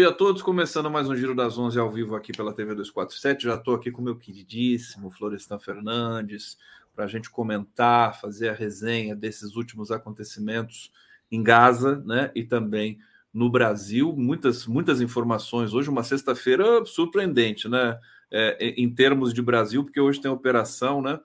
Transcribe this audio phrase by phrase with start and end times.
[0.00, 3.44] Dia a todos, começando mais um Giro das 11 ao vivo aqui pela TV 247.
[3.44, 6.56] Já estou aqui com meu queridíssimo Florestan Fernandes
[6.96, 10.90] para a gente comentar, fazer a resenha desses últimos acontecimentos
[11.30, 12.32] em Gaza, né?
[12.34, 12.98] E também
[13.30, 14.14] no Brasil.
[14.16, 15.74] Muitas, muitas informações.
[15.74, 18.00] Hoje, uma sexta-feira surpreendente, né?
[18.30, 21.20] É, em termos de Brasil, porque hoje tem operação, né?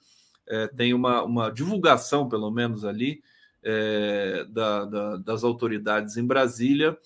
[0.45, 3.23] É, tem uma, uma divulgação, pelo menos ali,
[3.63, 6.97] é, da, da, das autoridades em Brasília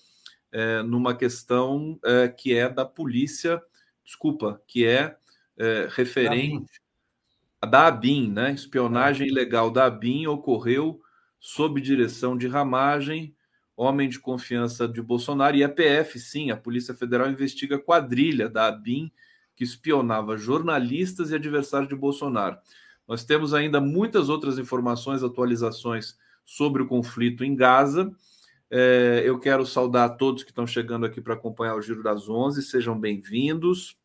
[0.52, 3.62] é, numa questão é, que é da polícia,
[4.04, 5.16] desculpa, que é,
[5.56, 6.80] é referente
[7.68, 8.52] da ABIN, né?
[8.52, 9.30] Espionagem é.
[9.30, 11.00] ilegal da ABIN ocorreu
[11.38, 13.34] sob direção de ramagem,
[13.76, 18.48] homem de confiança de Bolsonaro, e a PF, sim, a Polícia Federal investiga a quadrilha
[18.48, 19.10] da ABIN
[19.56, 22.56] que espionava jornalistas e adversários de Bolsonaro.
[23.06, 28.10] Nós temos ainda muitas outras informações, atualizações sobre o conflito em Gaza.
[28.72, 32.62] É, eu quero saudar todos que estão chegando aqui para acompanhar o Giro das Onze.
[32.62, 33.96] Sejam bem-vindos,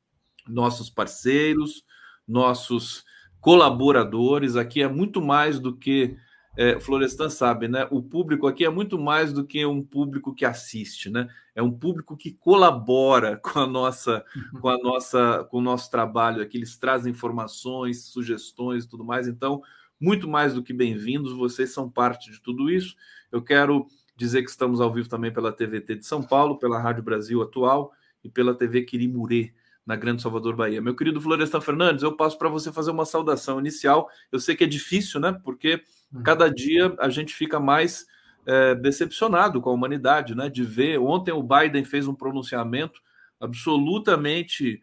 [0.48, 1.84] nossos parceiros,
[2.28, 3.06] nossos
[3.40, 4.56] colaboradores.
[4.56, 6.18] Aqui é muito mais do que
[6.58, 7.88] é, Florestan sabe, né?
[7.92, 11.28] O público aqui é muito mais do que um público que assiste, né?
[11.54, 14.26] É um público que colabora com a nossa,
[14.60, 16.58] com a nossa, com o nosso trabalho aqui.
[16.58, 19.28] Eles trazem informações, sugestões, e tudo mais.
[19.28, 19.62] Então,
[20.00, 21.34] muito mais do que bem-vindos.
[21.34, 22.96] Vocês são parte de tudo isso.
[23.32, 27.04] Eu quero Dizer que estamos ao vivo também pela TVT de São Paulo, pela Rádio
[27.04, 27.92] Brasil Atual
[28.24, 29.54] e pela TV Quirimurê,
[29.86, 30.82] na Grande Salvador, Bahia.
[30.82, 34.10] Meu querido Florestan Fernandes, eu passo para você fazer uma saudação inicial.
[34.32, 35.40] Eu sei que é difícil, né?
[35.44, 36.24] Porque uhum.
[36.24, 38.08] cada dia a gente fica mais
[38.46, 40.50] é, decepcionado com a humanidade, né?
[40.50, 40.98] De ver.
[40.98, 43.00] Ontem o Biden fez um pronunciamento
[43.40, 44.82] absolutamente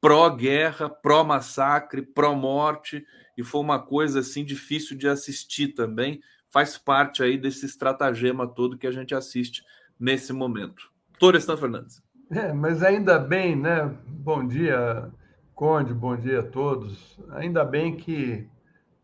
[0.00, 7.38] pró-guerra, pró-massacre, pró-morte, e foi uma coisa assim difícil de assistir também faz parte aí
[7.38, 9.64] desse estratagema todo que a gente assiste
[9.98, 10.90] nesse momento.
[11.18, 12.02] Torestan Fernandes.
[12.30, 13.96] É, mas ainda bem, né?
[14.06, 15.10] Bom dia,
[15.54, 17.18] Conde, bom dia a todos.
[17.30, 18.48] Ainda bem que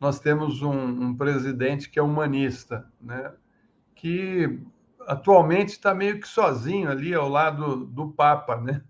[0.00, 3.32] nós temos um, um presidente que é humanista, né?
[3.94, 4.60] Que
[5.06, 8.82] atualmente está meio que sozinho ali ao lado do Papa, né?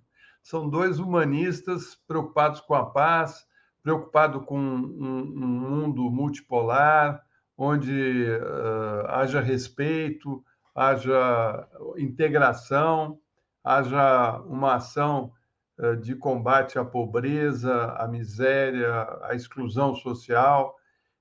[0.42, 3.46] São dois humanistas preocupados com a paz,
[3.82, 7.25] preocupados com um, um mundo multipolar,
[7.56, 10.44] onde uh, haja respeito,
[10.74, 13.18] haja integração,
[13.64, 15.32] haja uma ação
[15.78, 20.74] uh, de combate à pobreza, à miséria, à exclusão social.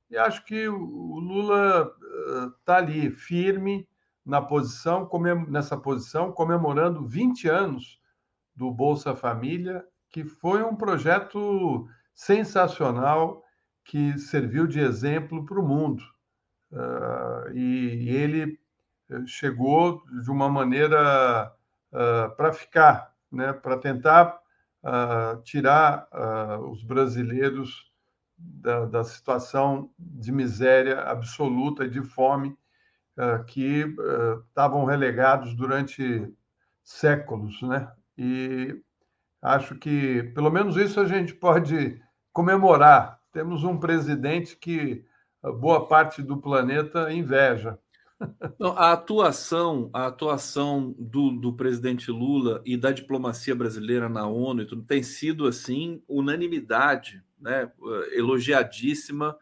[0.09, 1.91] E acho que o Lula
[2.59, 3.87] está uh, ali, firme
[4.25, 5.09] na posição,
[5.47, 7.99] nessa posição, comemorando 20 anos
[8.55, 13.43] do Bolsa Família, que foi um projeto sensacional
[13.83, 16.03] que serviu de exemplo para o mundo.
[16.71, 18.59] Uh, e, e, ele
[19.09, 21.53] eh, chegou de uma maneira
[21.91, 24.39] uh, para ficar, né, para tentar
[24.83, 26.07] uh, tirar
[26.69, 27.91] os brasileiros
[28.37, 32.57] da, da, situação de miséria absoluta e de fome
[33.47, 33.95] que
[34.49, 36.29] estavam relegados durante
[36.83, 37.89] séculos, né?
[38.17, 38.77] E
[39.41, 42.01] acho que pelo menos isso a gente pode
[42.33, 43.21] comemorar.
[43.31, 45.05] Temos um presidente que
[45.51, 47.77] boa parte do planeta inveja.
[48.57, 54.61] Não, a atuação, a atuação do, do presidente Lula e da diplomacia brasileira na ONU
[54.61, 57.69] e tudo, tem sido assim unanimidade, né?
[58.13, 59.37] Elogiadíssima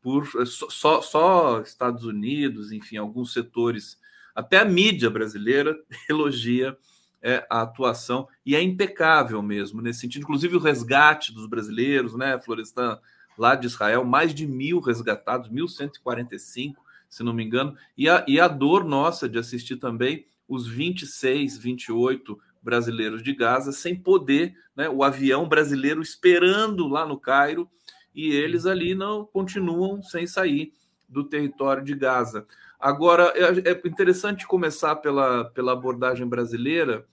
[0.00, 3.98] por só, só Estados Unidos, enfim, alguns setores,
[4.34, 5.76] até a mídia brasileira
[6.08, 6.76] elogia
[7.20, 12.38] é, a atuação e é impecável mesmo nesse sentido, inclusive o resgate dos brasileiros, né,
[12.38, 12.98] Florestan?
[13.38, 16.74] Lá de Israel, mais de mil resgatados, 1.145,
[17.08, 21.56] se não me engano, e a, e a dor nossa de assistir também os 26,
[21.56, 27.70] 28 brasileiros de Gaza sem poder, né, o avião brasileiro esperando lá no Cairo
[28.14, 30.72] e eles ali não continuam sem sair
[31.08, 32.46] do território de Gaza.
[32.78, 37.06] Agora, é, é interessante começar pela, pela abordagem brasileira,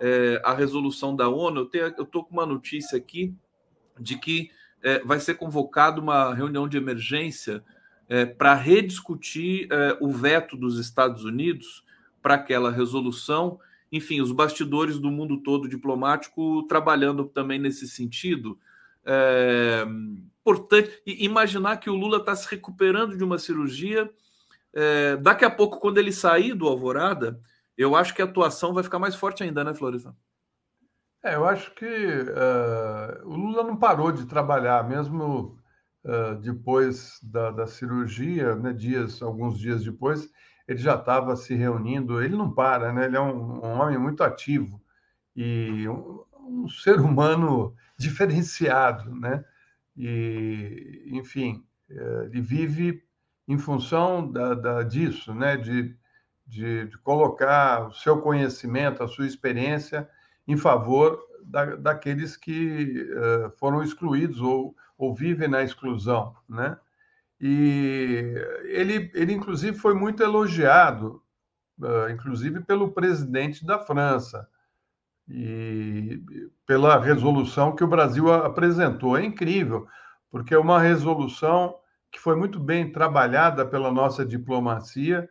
[0.00, 1.68] é, a resolução da ONU.
[1.72, 3.34] Eu estou com uma notícia aqui
[3.98, 4.50] de que
[4.82, 7.62] é, vai ser convocada uma reunião de emergência
[8.08, 11.84] é, para rediscutir é, o veto dos Estados Unidos
[12.22, 13.60] para aquela resolução.
[13.90, 18.58] Enfim, os bastidores do mundo todo diplomático trabalhando também nesse sentido.
[19.04, 19.84] É,
[20.40, 24.10] importante imaginar que o Lula está se recuperando de uma cirurgia.
[24.72, 27.40] É, daqui a pouco, quando ele sair do Alvorada,
[27.76, 30.14] eu acho que a atuação vai ficar mais forte ainda, né, Floresta?
[31.22, 35.58] É, eu acho que uh, o Lula não parou de trabalhar, mesmo
[36.04, 40.30] uh, depois da, da cirurgia, né, dias, alguns dias depois,
[40.68, 42.22] ele já estava se reunindo.
[42.22, 43.06] Ele não para, né?
[43.06, 44.80] Ele é um, um homem muito ativo
[45.34, 49.44] e um, um ser humano diferenciado, né?
[49.96, 53.02] E, enfim, é, ele vive
[53.48, 55.56] em função da, da disso, né?
[55.56, 55.96] De,
[56.46, 60.08] de, de, colocar o seu conhecimento, a sua experiência
[60.48, 66.76] em favor da, daqueles que uh, foram excluídos ou, ou vivem na exclusão, né?
[67.40, 68.34] E
[68.64, 71.22] ele, ele inclusive foi muito elogiado,
[71.78, 74.48] uh, inclusive pelo presidente da França,
[75.28, 76.22] e
[76.66, 79.16] pela resolução que o Brasil apresentou.
[79.16, 79.86] É incrível,
[80.30, 81.76] porque é uma resolução
[82.10, 85.28] que foi muito bem trabalhada pela nossa diplomacia,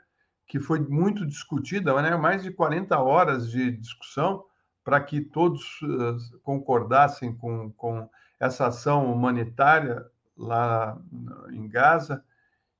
[0.47, 2.15] que foi muito discutida, né?
[2.15, 4.45] mais de 40 horas de discussão
[4.87, 10.05] para que todos uh, concordassem com, com essa ação humanitária
[10.37, 10.97] lá
[11.51, 12.23] em Gaza.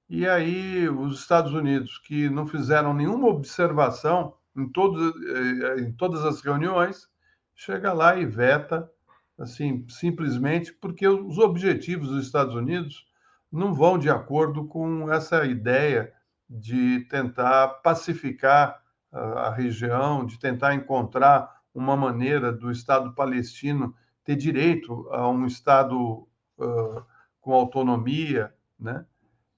[0.08, 6.24] E aí os Estados Unidos, que não fizeram nenhuma observação em, todo, eh, em todas
[6.24, 7.10] as reuniões,
[7.54, 8.90] chega lá e veta,
[9.38, 13.06] assim, simplesmente porque os objetivos dos Estados Unidos
[13.52, 16.14] não vão de acordo com essa ideia
[16.50, 18.82] de tentar pacificar
[19.12, 23.94] a região, de tentar encontrar uma maneira do Estado palestino
[24.24, 26.28] ter direito a um Estado
[26.58, 27.06] uh,
[27.40, 29.06] com autonomia, né?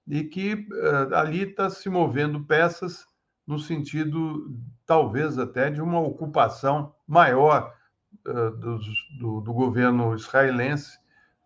[0.05, 3.07] E que uh, ali está se movendo peças
[3.47, 4.53] no sentido,
[4.85, 7.73] talvez até, de uma ocupação maior
[8.27, 8.79] uh, do,
[9.19, 10.99] do, do, governo israelense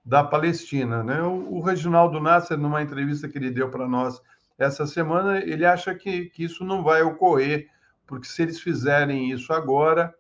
[0.04, 1.04] da Palestina.
[1.04, 1.22] Né?
[1.22, 4.22] O, o Reginaldo Nasser, numa entrevista que ele deu para nós
[4.58, 7.70] essa semana, ele acha que, que isso não vai ocorrer,
[8.06, 10.14] porque se eles fizerem isso agora,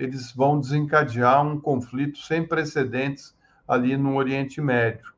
[0.00, 3.36] eles vão desencadear um conflito sem precedentes
[3.68, 5.12] ali no Oriente Médio.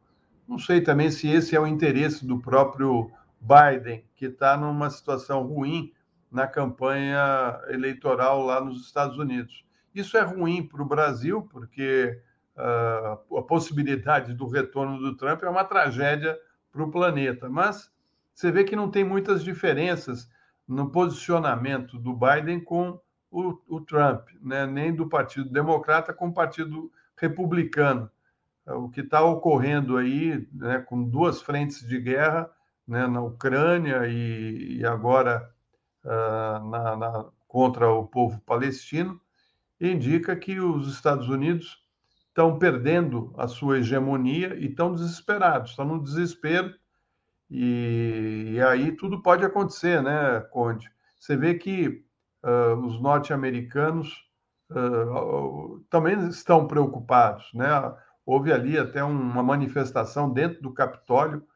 [0.46, 3.08] Não sei também se esse é o interesse do próprio
[3.40, 5.92] Biden, que está numa situação ruim
[6.28, 9.64] na campanha eleitoral lá nos Estados Unidos.
[9.94, 12.20] Isso é ruim para o Brasil, porque
[12.56, 16.36] uh, a possibilidade do retorno do Trump é uma tragédia
[16.72, 17.48] para o planeta.
[17.48, 17.88] Mas
[18.34, 20.28] você vê que não tem muitas diferenças
[20.66, 22.98] no posicionamento do Biden com
[23.32, 24.66] o, o Trump, né?
[24.66, 28.10] nem do Partido Democrata com o Partido Republicano.
[28.66, 32.48] É, o que está ocorrendo aí, né, com duas frentes de guerra,
[32.86, 35.50] né, na Ucrânia e, e agora
[36.04, 39.20] uh, na, na, contra o povo palestino,
[39.80, 41.82] indica que os Estados Unidos
[42.28, 46.74] estão perdendo a sua hegemonia e estão desesperados, estão no desespero.
[47.50, 50.90] E, e aí tudo pode acontecer, né, Conde?
[51.18, 52.04] Você vê que
[52.42, 54.24] uh, os norte-americanos
[54.70, 57.66] uh, também estão preocupados, né?
[58.24, 61.46] Houve ali até uma manifestação dentro do Capitólio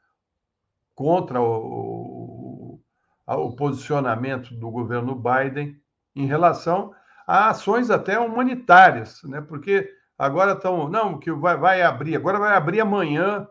[0.95, 2.81] contra o,
[3.27, 5.81] o, o posicionamento do governo Biden
[6.15, 6.93] em relação
[7.27, 9.41] a ações até humanitárias, né?
[9.41, 13.47] Porque agora estão, não, que vai, vai abrir, agora vai abrir amanhã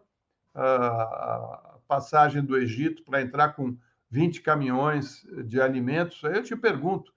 [0.53, 3.77] a passagem do Egito para entrar com
[4.09, 6.23] 20 caminhões de alimentos.
[6.23, 7.13] Aí eu te pergunto,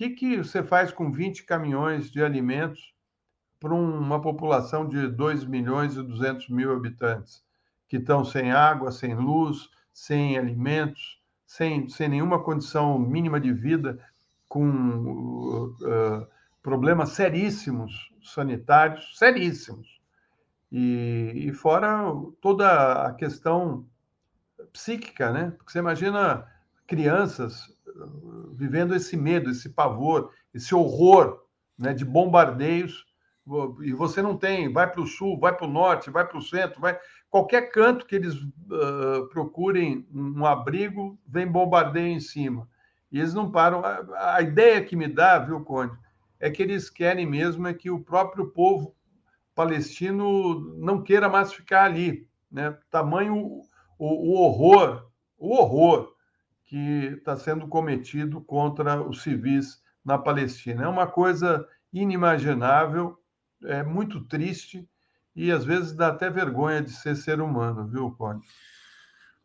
[0.00, 2.94] que, que você faz com 20 caminhões de alimentos
[3.58, 7.44] para uma população de 2 milhões e 200 mil habitantes,
[7.86, 14.02] que estão sem água, sem luz, sem alimentos, sem, sem nenhuma condição mínima de vida,
[14.48, 16.26] com uh,
[16.62, 20.00] problemas seríssimos sanitários, seríssimos.
[20.72, 22.04] E, e fora
[22.40, 23.84] toda a questão
[24.72, 25.52] psíquica, né?
[25.58, 26.46] Porque você imagina
[26.86, 27.70] crianças
[28.52, 31.42] vivendo esse medo, esse pavor, esse horror
[31.78, 33.04] né, de bombardeios
[33.82, 36.42] e você não tem, vai para o sul, vai para o norte, vai para o
[36.42, 42.68] centro, vai qualquer canto que eles uh, procurem um abrigo, vem bombardeio em cima.
[43.10, 43.84] E eles não param.
[43.84, 45.96] A, a, ideia que me dá, viu, Conde,
[46.38, 48.94] é que eles querem mesmo é que o próprio povo
[49.54, 52.76] palestino não queira mais ficar ali, né?
[52.88, 53.62] Tamanho o,
[53.98, 56.14] o, horror, o horror
[56.70, 60.84] que está sendo cometido contra os civis na Palestina.
[60.84, 63.18] É uma coisa inimaginável
[63.64, 64.88] é muito triste
[65.34, 68.46] e às vezes dá até vergonha de ser ser humano, viu, Conde?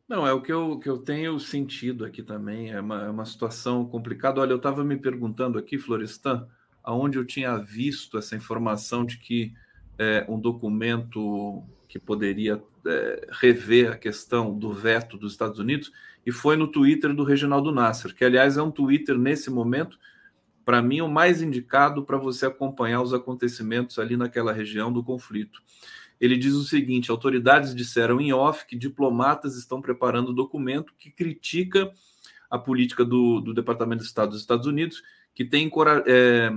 [0.08, 2.72] Não, é o que eu, que eu tenho sentido aqui também.
[2.72, 4.40] É uma, é uma situação complicada.
[4.40, 6.48] Olha, eu estava me perguntando aqui, Florestan,
[6.84, 9.52] aonde eu tinha visto essa informação de que
[9.98, 15.92] é, um documento que poderia é, rever a questão do veto dos Estados Unidos,
[16.26, 19.98] e foi no Twitter do Reginaldo Nasser, que, aliás, é um Twitter nesse momento
[20.66, 25.62] para mim, o mais indicado para você acompanhar os acontecimentos ali naquela região do conflito.
[26.20, 31.92] Ele diz o seguinte: autoridades disseram em off que diplomatas estão preparando documento que critica
[32.50, 35.04] a política do, do Departamento de Estado dos Estados Unidos,
[35.36, 35.72] que tem
[36.08, 36.52] é,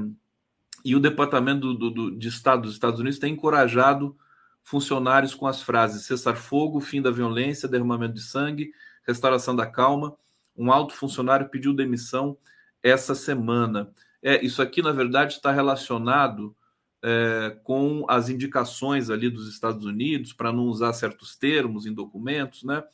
[0.84, 4.16] E o Departamento do, do, de Estado dos Estados Unidos tem encorajado
[4.62, 8.70] funcionários com as frases cessar fogo, fim da violência, derramamento de sangue,
[9.08, 10.14] restauração da calma.
[10.56, 12.36] Um alto funcionário pediu demissão
[12.82, 13.90] essa semana.
[14.22, 16.54] É, isso aqui, na verdade, está relacionado
[17.02, 22.62] é, com as indicações ali dos Estados Unidos para não usar certos termos em documentos,
[22.64, 22.84] né?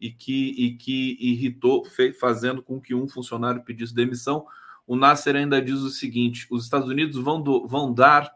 [0.00, 1.84] E que, e que irritou,
[2.20, 4.46] fazendo com que um funcionário pedisse demissão.
[4.86, 8.32] O Nasser ainda diz o seguinte: os Estados Unidos vão, do, vão dar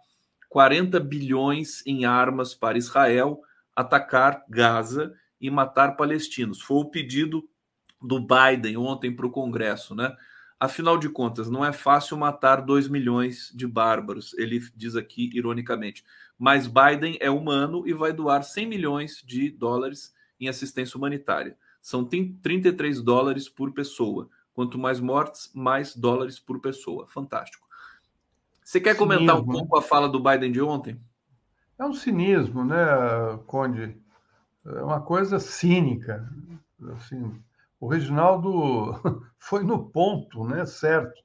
[0.49, 3.41] 40 bilhões em armas para Israel
[3.77, 6.63] atacar Gaza e matar palestinos.
[6.63, 7.47] Foi o pedido
[8.01, 10.17] do Biden ontem para o Congresso, né?
[10.59, 16.05] Afinal de contas, não é fácil matar 2 milhões de bárbaros, ele diz aqui ironicamente.
[16.39, 21.57] Mas Biden é humano e vai doar 100 milhões de dólares em assistência humanitária.
[21.81, 24.29] São 33 dólares por pessoa.
[24.55, 27.09] Quanto mais mortes, mais dólares por pessoa.
[27.09, 27.67] Fantástico.
[28.63, 31.01] Você quer comentar cinismo, um pouco a fala do Biden de ontem?
[31.77, 32.77] É um cinismo, né,
[33.47, 34.02] Conde?
[34.65, 36.29] É uma coisa cínica.
[36.95, 37.43] Assim,
[37.81, 38.95] o Reginaldo
[39.39, 40.65] foi no ponto, né?
[40.67, 41.21] Certo.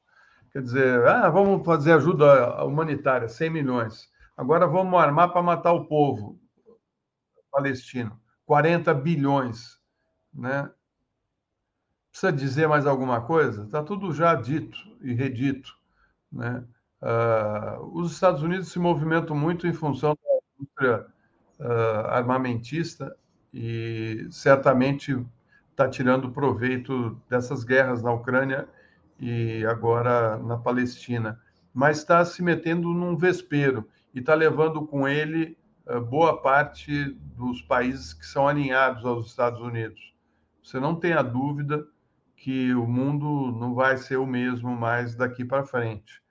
[0.52, 4.10] Quer dizer, ah, vamos fazer ajuda humanitária, 100 milhões.
[4.36, 6.40] Agora vamos armar para matar o povo
[7.52, 9.80] palestino, 40 bilhões,
[10.34, 10.70] né?
[12.12, 13.64] Precisa dizer mais alguma coisa?
[13.64, 15.76] Está tudo já dito e redito,
[16.32, 16.64] né?
[17.02, 21.08] Uh, os Estados Unidos se movimentam muito em função da indústria
[21.60, 23.16] uh, armamentista
[23.60, 25.18] e certamente
[25.72, 28.70] está tirando proveito dessas guerras na Ucrânia
[29.20, 31.42] e agora na Palestina,
[31.74, 37.60] mas está se metendo num vespeiro e está levando com ele uh, boa parte dos
[37.64, 40.14] países que são alinhados aos Estados Unidos.
[40.62, 41.84] Você não tenha dúvida
[42.36, 46.22] que o mundo não vai ser o mesmo mais daqui para frente.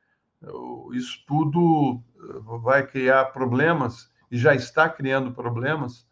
[0.92, 6.06] Isso tudo uh, vai criar problemas e já está criando problemas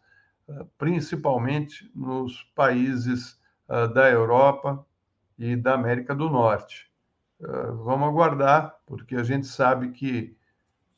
[0.77, 4.85] principalmente nos países ah, da Europa
[5.37, 6.89] e da América do Norte.
[7.43, 10.35] Ah, vamos aguardar, porque a gente sabe que,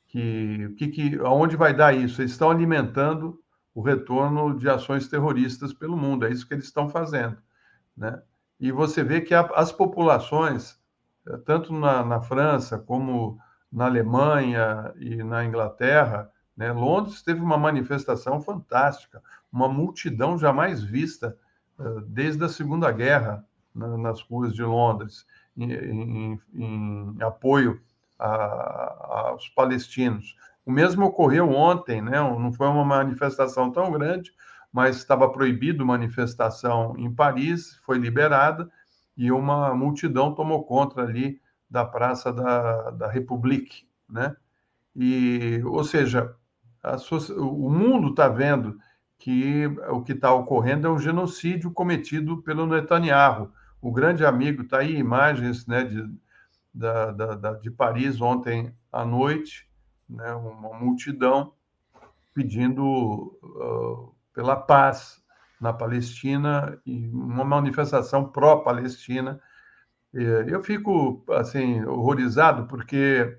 [0.07, 2.21] que, que, que aonde vai dar isso?
[2.21, 3.41] Eles estão alimentando
[3.73, 7.37] o retorno de ações terroristas pelo mundo, é isso que eles estão fazendo.
[7.95, 8.21] Né?
[8.59, 10.79] E você vê que as populações,
[11.27, 13.39] eh, tanto na, na França como
[13.71, 16.71] na Alemanha e na Inglaterra, né?
[16.71, 19.21] Londres teve uma manifestação fantástica,
[19.51, 21.37] uma multidão jamais vista
[21.77, 27.79] uh, desde a Segunda Guerra na, nas ruas de Londres, em, em, em apoio
[28.17, 30.35] a, aos palestinos.
[30.65, 32.19] O mesmo ocorreu ontem, né?
[32.19, 34.33] não foi uma manifestação tão grande,
[34.73, 38.69] mas estava proibido manifestação em Paris, foi liberada,
[39.15, 44.35] e uma multidão tomou conta ali da Praça da, da République, né?
[44.95, 46.35] E, ou seja,
[47.35, 48.77] o mundo está vendo
[49.17, 53.51] que o que está ocorrendo é um genocídio cometido pelo Netanyahu.
[53.81, 56.09] O grande amigo, está aí imagens né, de,
[56.73, 59.67] da, da, da, de Paris ontem à noite,
[60.07, 61.53] né, uma multidão
[62.33, 62.83] pedindo
[63.43, 65.21] uh, pela paz
[65.59, 69.41] na Palestina e uma manifestação pró-Palestina.
[70.13, 73.37] Eu fico assim horrorizado porque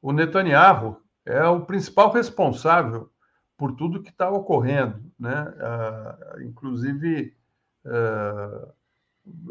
[0.00, 3.10] o Netanyahu é o principal responsável
[3.56, 5.52] por tudo que está ocorrendo, né?
[5.60, 7.34] Ah, inclusive,
[7.86, 8.68] ah,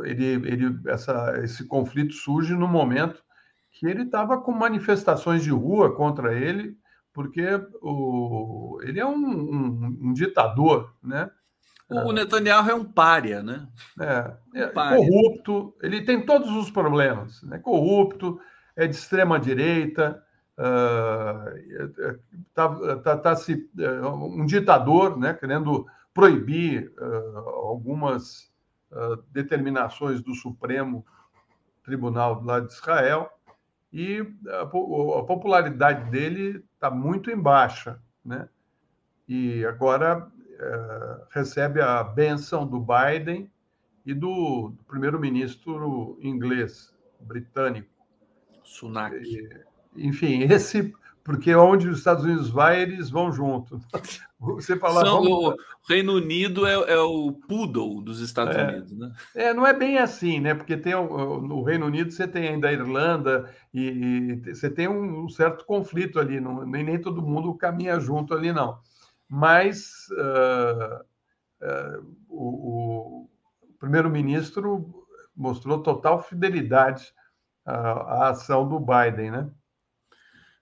[0.04, 3.24] ele, ele, essa, esse conflito surge no momento
[3.72, 6.78] que ele estava com manifestações de rua contra ele,
[7.12, 7.44] porque
[7.82, 11.30] o, ele é um, um, um ditador, né?
[11.90, 13.68] O Netanyahu é um pária, né?
[14.00, 14.98] É, é pária.
[14.98, 17.60] corrupto, ele tem todos os problemas, né?
[17.60, 18.40] Corrupto,
[18.76, 20.23] é de extrema direita,
[22.50, 28.52] está uh, tá, tá se uh, um ditador, né, querendo proibir uh, algumas
[29.32, 31.04] determinações do Supremo
[31.84, 33.28] Tribunal lá de Israel
[33.92, 38.48] e a, popularidade dele está muito em baixa, né?
[39.28, 40.32] E agora
[41.32, 43.52] recebe a benção do Biden
[44.06, 47.90] e do, do primeiro-ministro inglês britânico.
[48.64, 49.16] Sunak.
[49.16, 53.80] E, enfim, esse porque onde os Estados Unidos vai, eles vão junto.
[54.38, 55.56] Você fala, São, vamos...
[55.56, 55.58] O
[55.88, 59.14] Reino Unido é, é, o poodle dos Estados é, Unidos, né?
[59.34, 60.54] É, não é bem assim, né?
[60.54, 65.24] Porque tem no Reino Unido você tem ainda a Irlanda e, e você tem um,
[65.24, 68.78] um, certo conflito ali, não, nem, nem todo mundo caminha junto ali, não.
[69.30, 71.06] Mas uh,
[71.66, 73.28] uh, o,
[73.62, 77.14] o primeiro-ministro mostrou total fidelidade
[77.66, 79.50] à, à ação do Biden, né?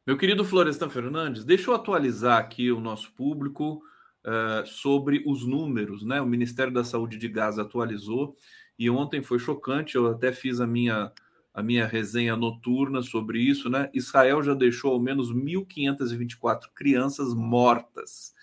[0.06, 3.84] Meu querido Florestan Fernandes, deixa eu atualizar aqui o nosso público
[4.26, 6.20] uh, sobre os números, né?
[6.20, 8.36] O Ministério da Saúde de Gaza atualizou
[8.80, 9.94] e ontem foi chocante.
[9.96, 11.12] Eu até fiz a minha
[11.54, 13.92] a minha resenha noturna sobre isso, né?
[13.94, 18.34] Israel já deixou ao menos 1.524 crianças mortas,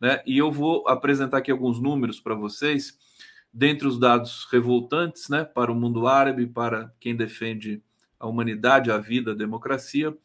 [0.00, 0.22] né?
[0.24, 2.96] E eu vou apresentar aqui alguns números para vocês,
[3.52, 5.42] dentre os dados revoltantes, né?
[5.42, 7.82] Para o mundo árabe, para quem defende
[8.20, 10.16] a humanidade, a vida, a democracia.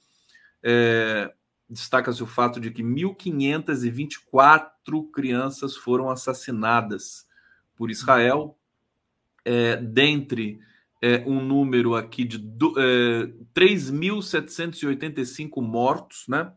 [0.64, 1.34] É,
[1.74, 7.28] Destaca-se o fato de que 1.524 crianças foram assassinadas
[7.76, 8.56] por Israel,
[9.44, 10.60] é, dentre
[11.02, 12.42] é, um número aqui de é,
[13.56, 16.54] 3.785 mortos, né?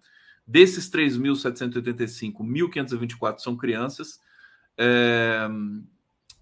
[0.46, 4.20] Desses 3.785, 1.524 são crianças,
[4.76, 5.48] é,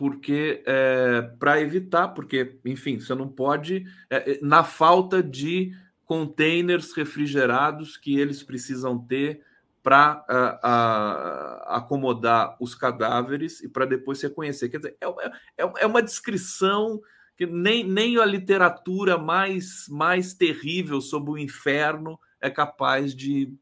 [0.00, 6.94] porque é, para evitar, porque, enfim, você não pode, é, é, na falta de containers
[6.94, 9.42] refrigerados que eles precisam ter
[9.82, 10.24] para
[11.66, 14.70] acomodar os cadáveres e para depois reconhecer.
[14.70, 15.06] Quer dizer, é,
[15.62, 16.98] é, é uma descrição
[17.36, 23.52] que nem, nem a literatura mais, mais terrível sobre o inferno é capaz de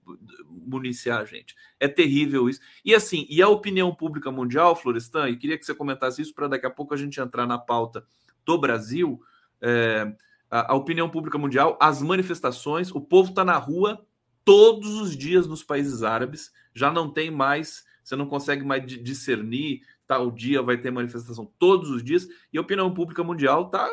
[0.48, 1.54] municiar a gente.
[1.80, 2.60] É terrível isso.
[2.84, 6.48] E assim, e a opinião pública mundial, Florestan, e queria que você comentasse isso para
[6.48, 8.04] daqui a pouco a gente entrar na pauta
[8.44, 9.20] do Brasil.
[9.60, 10.12] É,
[10.50, 14.04] a, a, opinião pública mundial, as manifestações, o povo está na rua
[14.44, 19.82] todos os dias nos países árabes, já não tem mais, você não consegue mais discernir,
[20.06, 23.90] tal dia vai ter manifestação todos os dias, e a opinião pública mundial tá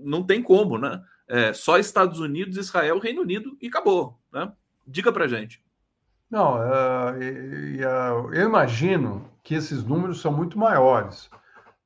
[0.00, 1.02] não tem como, né?
[1.32, 4.20] É, só Estados Unidos, Israel, Reino Unido e acabou.
[4.30, 4.52] Né?
[4.86, 5.64] Diga para gente.
[6.30, 11.30] Não, uh, uh, eu imagino que esses números são muito maiores,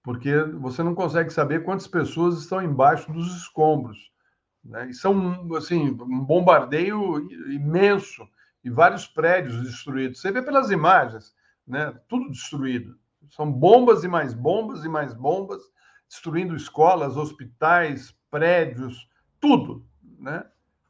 [0.03, 4.11] porque você não consegue saber quantas pessoas estão embaixo dos escombros.
[4.65, 4.89] Né?
[4.91, 8.29] E são, assim, um bombardeio imenso
[8.65, 10.21] e vários prédios destruídos.
[10.21, 11.33] Você vê pelas imagens,
[11.65, 11.97] né?
[12.09, 12.99] tudo destruído.
[13.29, 15.63] São bombas e mais bombas e mais bombas,
[16.09, 19.09] destruindo escolas, hospitais, prédios,
[19.41, 19.85] tudo,
[20.19, 20.45] né?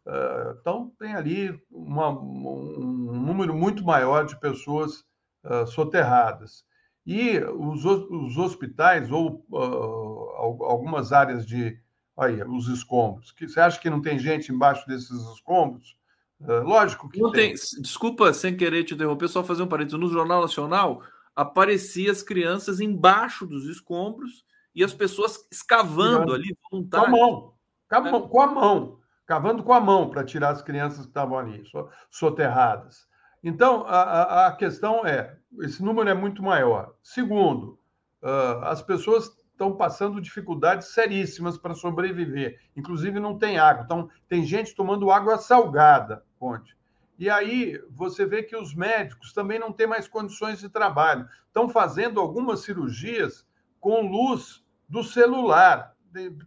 [0.06, 5.04] Uh, então tem ali uma, um número muito maior de pessoas
[5.44, 6.64] uh, soterradas
[7.04, 11.76] e os, os hospitais ou uh, algumas áreas de
[12.16, 15.96] aí os escombros que você acha que não tem gente embaixo desses escombros
[16.40, 17.54] lógico que não tem.
[17.54, 17.82] tem.
[17.82, 21.02] desculpa sem querer te interromper só fazer um parênteses no jornal nacional
[21.34, 27.10] aparecia as crianças embaixo dos escombros e as pessoas escavando ali voluntários.
[27.10, 27.55] Com a mão.
[27.88, 31.62] Com a mão, cavando com a mão para tirar as crianças que estavam ali,
[32.10, 33.06] soterradas.
[33.42, 36.94] Então, a, a, questão é: esse número é muito maior.
[37.02, 37.78] Segundo,
[38.22, 42.60] uh, as pessoas estão passando dificuldades seríssimas para sobreviver.
[42.76, 43.84] Inclusive, não tem água.
[43.84, 46.76] Então, tem gente tomando água salgada, Conte.
[47.18, 51.26] E aí você vê que os médicos também não têm mais condições de trabalho.
[51.46, 53.46] Estão fazendo algumas cirurgias
[53.80, 55.95] com luz do celular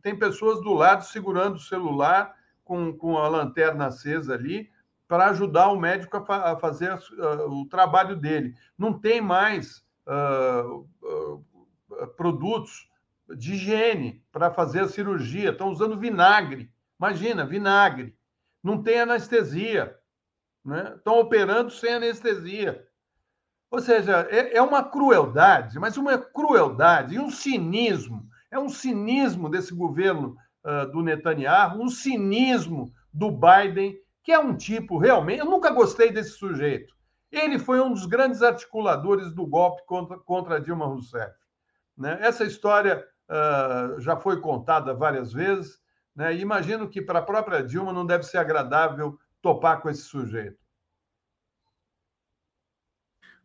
[0.02, 4.70] tem pessoas do lado segurando o celular com, com a lanterna acesa ali
[5.08, 8.54] para ajudar o médico a, a fazer uh, o trabalho dele.
[8.78, 12.88] Não tem mais uh, uh, produtos
[13.36, 16.72] de higiene para fazer a cirurgia, estão usando vinagre.
[17.00, 18.16] Imagina, vinagre.
[18.64, 19.98] Não tem anestesia.
[20.64, 20.94] Né?
[20.96, 22.88] Estão operando sem anestesia.
[23.72, 29.50] Ou seja, é, é uma crueldade, mas uma crueldade e um cinismo é um cinismo
[29.50, 35.40] desse governo uh, do Netanyahu, um cinismo do Biden, que é um tipo realmente.
[35.40, 36.94] Eu nunca gostei desse sujeito.
[37.32, 41.34] Ele foi um dos grandes articuladores do golpe contra, contra Dilma Rousseff.
[41.96, 42.18] Né?
[42.22, 45.80] Essa história uh, já foi contada várias vezes.
[46.16, 46.36] Né?
[46.38, 50.58] Imagino que para a própria Dilma não deve ser agradável topar com esse sujeito.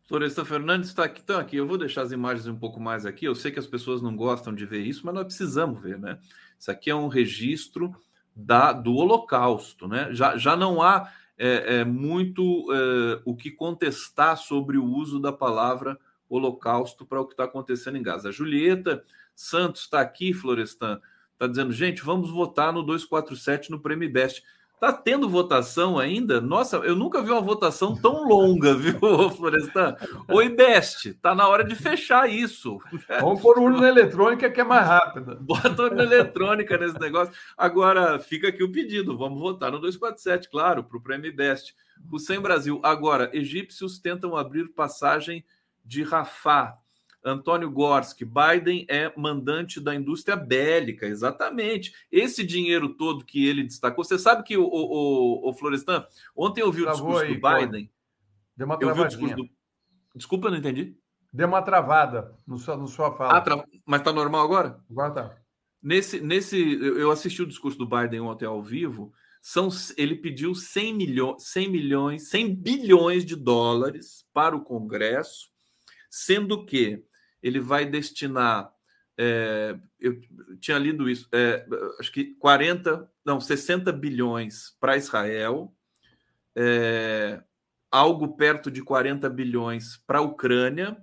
[0.07, 1.57] Floresta Fernandes está aqui, então aqui.
[1.57, 3.25] Eu vou deixar as imagens um pouco mais aqui.
[3.25, 6.19] Eu sei que as pessoas não gostam de ver isso, mas nós precisamos ver, né?
[6.59, 7.95] Isso aqui é um registro
[8.37, 10.09] da, do Holocausto, né?
[10.13, 15.33] Já, já não há é, é, muito é, o que contestar sobre o uso da
[15.33, 18.29] palavra holocausto para o que está acontecendo em Gaza.
[18.29, 21.01] A Julieta Santos está aqui, Florestan,
[21.33, 24.43] está dizendo, gente, vamos votar no 247 no Prêmio Best.
[24.85, 26.43] Tá tendo votação ainda?
[26.43, 29.97] Nossa, eu nunca vi uma votação tão longa, viu, Florestan?
[30.29, 32.79] Oi, Best, tá na hora de fechar isso.
[33.19, 35.37] Vamos pôr urna eletrônica que é mais rápida.
[35.41, 37.33] Bota urna eletrônica nesse negócio.
[37.57, 41.75] Agora, fica aqui o pedido, vamos votar no 247, claro, para o Prêmio Best.
[42.13, 42.79] O Sem Brasil.
[42.83, 45.47] Agora, egípcios tentam abrir passagem
[45.83, 46.77] de Rafah
[47.25, 51.95] Antônio Gorski, Biden é mandante da indústria bélica, exatamente.
[52.13, 54.05] Esse dinheiro todo que ele destacou.
[54.05, 56.07] Você sabe que o, o, o Florestan,
[56.37, 57.91] ontem eu vi o discurso aí, do Biden.
[58.55, 58.77] Deu uma
[59.09, 59.49] discurso do...
[60.15, 60.97] Desculpa, eu não entendi.
[61.33, 63.39] Deu uma travada no sua, no sua fala.
[63.39, 63.65] Ah, tra...
[63.87, 64.79] Mas tá normal agora?
[64.89, 65.37] Agora tá.
[65.83, 69.13] Nesse, nesse, eu assisti o discurso do Biden ontem ao vivo.
[69.43, 75.51] São, ele pediu 100 milhões, 100 milhões, 100 bilhões de dólares para o Congresso,
[76.09, 77.05] sendo que
[77.45, 78.73] ele vai destinar.
[79.19, 80.19] É, eu
[80.59, 81.65] tinha lido isso, é,
[82.01, 85.73] acho que 40, não, 60 bilhões para Israel,
[86.57, 87.41] é,
[87.91, 90.97] algo perto de 40 bilhões para a Ucrânia,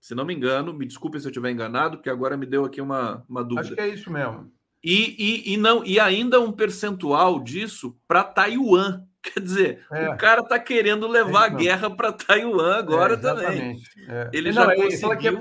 [0.00, 2.80] se não me engano, me desculpe se eu estiver enganado, porque agora me deu aqui
[2.80, 3.60] uma, uma dúvida.
[3.60, 4.50] Acho que é isso mesmo.
[4.82, 9.04] E, e, e não, e ainda um percentual disso para Taiwan.
[9.32, 10.08] Quer dizer, é.
[10.10, 13.80] o cara está querendo levar é a guerra para Taiwan agora é, também.
[14.08, 14.30] É.
[14.32, 15.00] Ele não, já ele conseguiu...
[15.00, 15.32] fala que é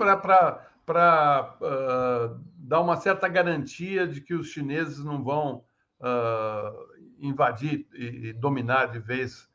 [0.86, 5.64] para uh, dar uma certa garantia de que os chineses não vão
[6.00, 6.86] uh,
[7.20, 9.48] invadir e, e, dominar de vez.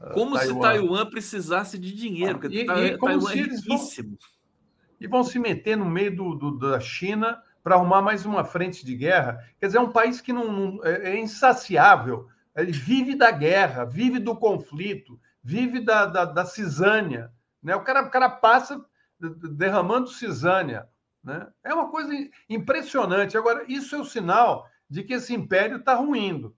[0.00, 0.54] Uh, como Taiwan.
[0.54, 4.10] se Taiwan precisasse de dinheiro, porque e, e como Taiwan se é riquíssimo.
[4.10, 4.18] Vão,
[5.00, 8.84] e vão se meter no meio do, do da China para arrumar mais uma frente
[8.84, 9.44] de guerra.
[9.58, 12.28] Quer dizer, é um país que não, não é, é insaciável
[12.62, 17.30] ele vive da guerra, vive do conflito, vive da, da, da cisânia.
[17.62, 17.74] Né?
[17.76, 18.84] O, cara, o cara passa
[19.18, 20.88] derramando cisânia.
[21.22, 21.46] Né?
[21.62, 22.12] É uma coisa
[22.48, 23.36] impressionante.
[23.36, 26.56] Agora, isso é o sinal de que esse império está ruindo.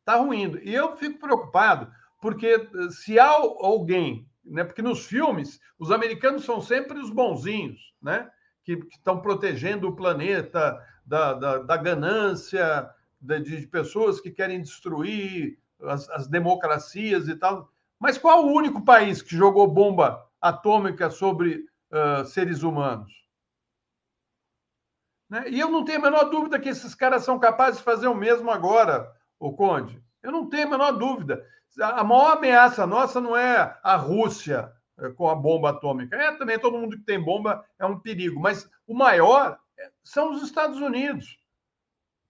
[0.00, 0.58] Está ruindo.
[0.58, 1.90] E eu fico preocupado,
[2.20, 4.64] porque se há alguém, né?
[4.64, 8.28] porque nos filmes, os americanos são sempre os bonzinhos, né?
[8.64, 12.88] que, que estão protegendo o planeta da, da, da ganância,
[13.22, 17.70] de, de pessoas que querem destruir as, as, democracias e tal.
[17.98, 23.12] Mas qual o único país que jogou bomba atômica sobre uh, seres humanos?
[25.30, 25.44] Né?
[25.48, 28.14] E eu não tenho a menor dúvida que esses caras são capazes de fazer o
[28.14, 30.02] mesmo agora, o Conde.
[30.20, 31.46] Eu não tenho a menor dúvida.
[31.80, 36.16] A maior ameaça nossa não é a Rússia eh, com a bomba atômica.
[36.16, 40.32] É também todo mundo que tem bomba é um perigo, mas o maior eh, são
[40.32, 41.41] os Estados Unidos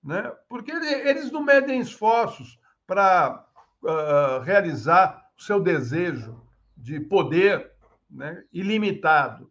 [0.02, 0.32] né?
[0.48, 3.46] porque eles não medem esforços para
[3.82, 6.40] uh, realizar o seu desejo
[6.76, 7.72] de poder
[8.10, 8.42] né?
[8.52, 9.50] ilimitado.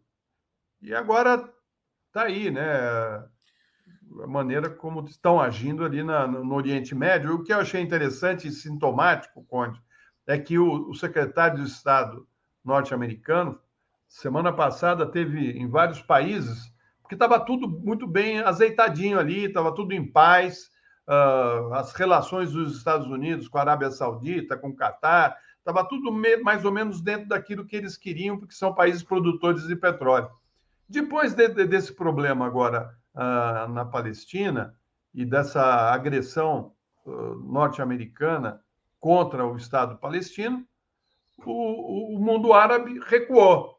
[0.80, 1.50] E agora
[2.08, 2.62] está aí, né?
[4.22, 7.34] A maneira como estão agindo ali na, no Oriente Médio.
[7.34, 9.80] O que eu achei interessante e sintomático, Conde,
[10.26, 12.28] é que o, o secretário de Estado
[12.62, 13.58] norte-americano,
[14.06, 16.71] semana passada, teve em vários países
[17.12, 20.70] porque estava tudo muito bem azeitadinho ali, estava tudo em paz.
[21.06, 26.10] Uh, as relações dos Estados Unidos com a Arábia Saudita, com o Catar, estava tudo
[26.42, 30.30] mais ou menos dentro daquilo que eles queriam, porque são países produtores de petróleo.
[30.88, 34.74] Depois de, de, desse problema agora uh, na Palestina
[35.12, 36.72] e dessa agressão
[37.04, 38.62] uh, norte-americana
[38.98, 40.64] contra o Estado palestino,
[41.44, 43.76] o, o mundo árabe recuou.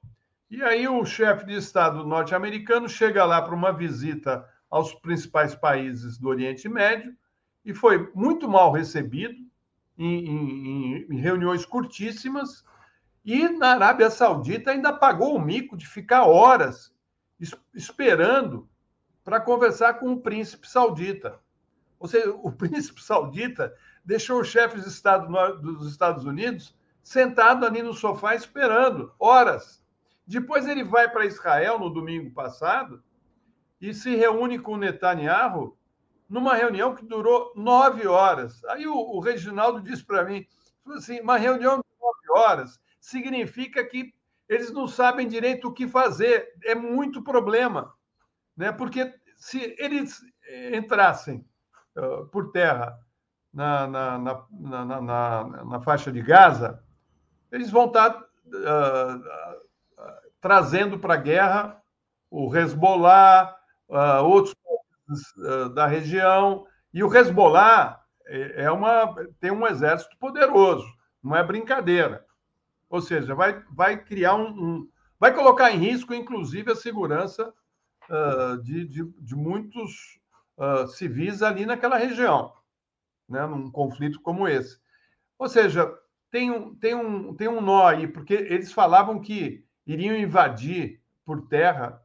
[0.54, 6.20] E aí o chefe de Estado norte-americano chega lá para uma visita aos principais países
[6.20, 7.18] do Oriente Médio
[7.66, 9.36] e foi muito mal recebido
[9.98, 12.64] em, em, em reuniões curtíssimas.
[13.26, 16.94] E na Arábia Saudita ainda pagou o mico de ficar horas
[17.74, 18.70] esperando
[19.24, 21.40] para conversar com o príncipe saudita.
[21.98, 23.74] Ou seja, o príncipe saudita
[24.06, 29.83] deixou o chefe de Estado dos Estados Unidos sentado ali no sofá esperando horas.
[30.26, 33.04] Depois ele vai para Israel no domingo passado
[33.80, 35.78] e se reúne com Netanyahu
[36.30, 38.64] numa reunião que durou nove horas.
[38.66, 40.46] Aí o, o Reginaldo disse para mim,
[40.96, 44.14] assim, uma reunião de nove horas significa que
[44.48, 46.54] eles não sabem direito o que fazer.
[46.64, 47.94] É muito problema,
[48.56, 48.72] né?
[48.72, 50.22] Porque se eles
[50.74, 51.46] entrassem
[51.98, 52.98] uh, por terra
[53.54, 56.84] na, na, na, na, faixa de Gaza,
[57.52, 59.63] eles vão estar uh,
[60.44, 61.82] trazendo para a guerra
[62.30, 63.56] o Hezbollah,
[63.88, 64.54] uh, outros
[65.38, 66.68] uh, da região.
[66.94, 70.86] E o Hezbollah é, é uma, tem um exército poderoso,
[71.24, 72.26] não é brincadeira.
[72.90, 77.54] Ou seja, vai, vai criar um, um vai colocar em risco, inclusive, a segurança
[78.10, 80.20] uh, de, de, de, muitos
[80.96, 82.54] civis ali naquela região,
[83.28, 84.78] né, num conflito como esse.
[85.40, 85.92] Ou seja,
[86.30, 91.48] tem um, tem, um, tem um nó aí, porque eles falavam que iriam invadir por
[91.48, 92.02] terra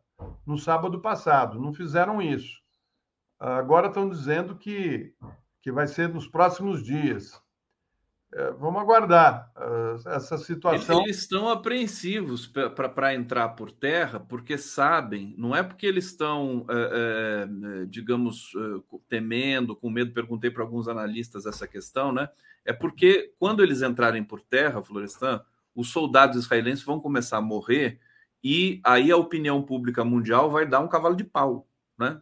[0.47, 2.61] no sábado passado, não fizeram isso.
[3.38, 5.14] Agora estão dizendo que,
[5.62, 7.41] que vai ser nos próximos dias.
[8.35, 11.01] É, vamos aguardar uh, essa situação.
[11.03, 17.47] Eles estão apreensivos para entrar por terra, porque sabem, não é porque eles estão, é,
[17.83, 18.53] é, digamos,
[19.09, 20.12] temendo, com medo.
[20.12, 22.29] Perguntei para alguns analistas essa questão, né?
[22.64, 25.43] É porque quando eles entrarem por terra, Florestan,
[25.79, 28.01] os soldados israelenses vão começar a morrer
[28.43, 32.21] e aí a opinião pública mundial vai dar um cavalo de pau, né?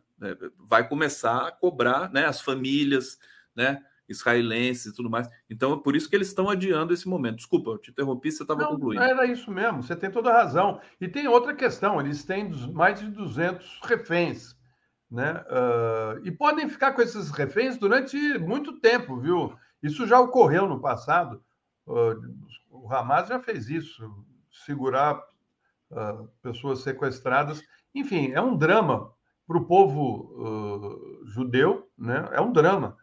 [0.58, 2.26] Vai começar a cobrar, né?
[2.26, 3.18] As famílias,
[3.54, 3.82] né?
[4.08, 5.28] israelenses e tudo mais.
[5.50, 7.36] Então é por isso que eles estão adiando esse momento.
[7.36, 9.02] Desculpa, eu te interrompi, você estava concluindo.
[9.02, 10.80] Era isso mesmo, você tem toda a razão.
[11.00, 14.54] E tem outra questão: eles têm mais de 200 reféns.
[15.10, 15.32] Né?
[15.32, 19.56] Uh, e podem ficar com esses reféns durante muito tempo, viu?
[19.82, 21.42] Isso já ocorreu no passado.
[21.86, 22.20] Uh,
[22.86, 24.08] o Hamas já fez isso,
[24.64, 25.20] segurar
[25.90, 27.62] uh, pessoas sequestradas.
[27.94, 29.12] Enfim, é um drama
[29.46, 32.28] para o povo judeu, né?
[32.32, 32.96] É um drama.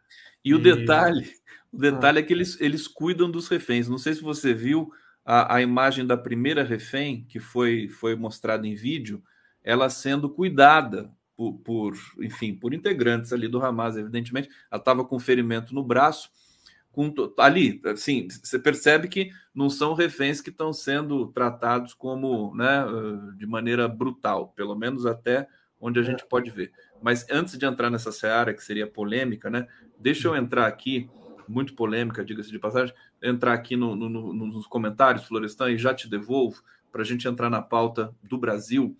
[0.43, 1.31] E o detalhe,
[1.71, 3.87] o detalhe é que eles, eles cuidam dos reféns.
[3.87, 4.91] Não sei se você viu
[5.25, 9.23] a, a imagem da primeira refém que foi, foi mostrada em vídeo,
[9.63, 14.49] ela sendo cuidada por, por, enfim, por integrantes ali do Hamas, evidentemente.
[14.69, 16.29] Ela estava com ferimento no braço.
[16.93, 22.85] Com, ali, assim, você percebe que não são reféns que estão sendo tratados como, né,
[23.35, 25.47] de maneira brutal, pelo menos até
[25.81, 26.71] onde a gente pode ver.
[27.01, 29.67] Mas antes de entrar nessa seara, que seria polêmica, né?
[29.99, 31.09] Deixa eu entrar aqui,
[31.47, 35.95] muito polêmica, diga-se de passagem, entrar aqui no, no, no, nos comentários, Florestan, e já
[35.95, 38.95] te devolvo para a gente entrar na pauta do Brasil.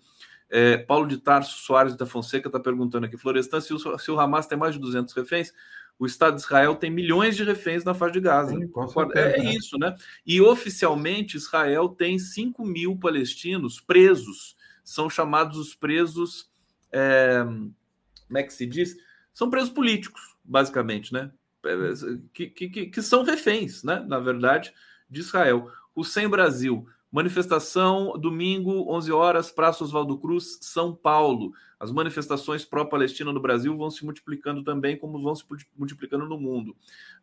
[0.50, 4.20] É, Paulo de Tarso Soares da Fonseca está perguntando aqui, Florestan, se o, se o
[4.20, 5.52] Hamas tem mais de 200 reféns,
[5.98, 8.50] o Estado de Israel tem milhões de reféns na faixa de Gaza.
[8.50, 8.70] Sim,
[9.14, 9.96] é, é isso, né?
[10.26, 14.56] E oficialmente Israel tem 5 mil palestinos presos.
[14.82, 16.50] São chamados os presos.
[16.90, 17.44] É,
[18.26, 18.96] como é que se diz?
[19.32, 21.30] São presos políticos, basicamente, né?
[22.32, 24.04] Que, que, que são reféns, né?
[24.06, 24.74] Na verdade,
[25.08, 25.70] de Israel.
[25.94, 31.52] O Sem Brasil, manifestação domingo, 11 horas, Praça Oswaldo Cruz, São Paulo.
[31.78, 35.44] As manifestações pró-Palestina no Brasil vão se multiplicando também, como vão se
[35.76, 36.74] multiplicando no mundo.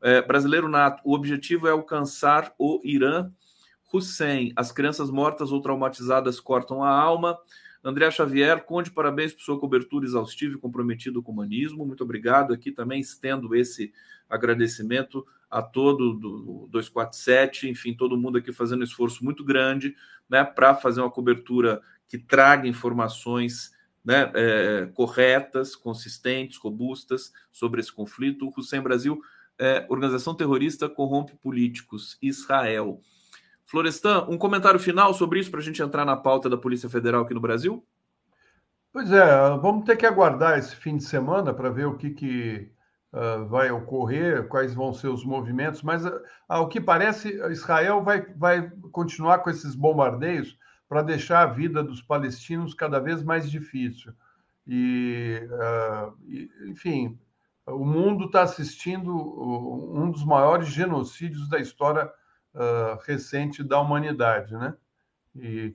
[0.02, 3.30] É, brasileiro Nato, o objetivo é alcançar o Irã.
[3.92, 7.38] Hussein, as crianças mortas ou traumatizadas cortam a alma.
[7.84, 11.86] André Xavier, Conde, parabéns por sua cobertura exaustiva e comprometida com o humanismo.
[11.86, 12.54] Muito obrigado.
[12.54, 13.92] Aqui também estendo esse
[14.30, 19.94] agradecimento a todo do 247, enfim, todo mundo aqui fazendo um esforço muito grande
[20.30, 27.92] né, para fazer uma cobertura que traga informações né, é, corretas, consistentes, robustas sobre esse
[27.92, 28.48] conflito.
[28.48, 29.22] O Hussein Brasil,
[29.60, 32.18] é, organização terrorista, corrompe políticos.
[32.22, 33.02] Israel.
[33.66, 37.24] Florestan, um comentário final sobre isso para a gente entrar na pauta da Polícia Federal
[37.24, 37.86] aqui no Brasil?
[38.92, 39.26] Pois é,
[39.62, 42.72] vamos ter que aguardar esse fim de semana para ver o que, que
[43.14, 48.22] uh, vai ocorrer, quais vão ser os movimentos, mas uh, ao que parece, Israel vai,
[48.36, 54.14] vai continuar com esses bombardeios para deixar a vida dos palestinos cada vez mais difícil.
[54.68, 57.20] E, uh, enfim,
[57.66, 62.12] o mundo está assistindo um dos maiores genocídios da história
[63.06, 64.74] recente da humanidade, né?
[65.34, 65.74] E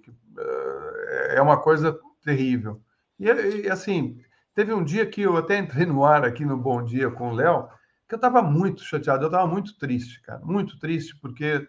[1.31, 2.83] é uma coisa terrível.
[3.19, 4.21] E, e, assim,
[4.57, 7.35] teve um dia que eu até entrei no ar aqui no Bom Dia com o
[7.35, 7.69] Léo,
[8.09, 11.69] que eu estava muito chateado, eu estava muito triste, cara, muito triste, porque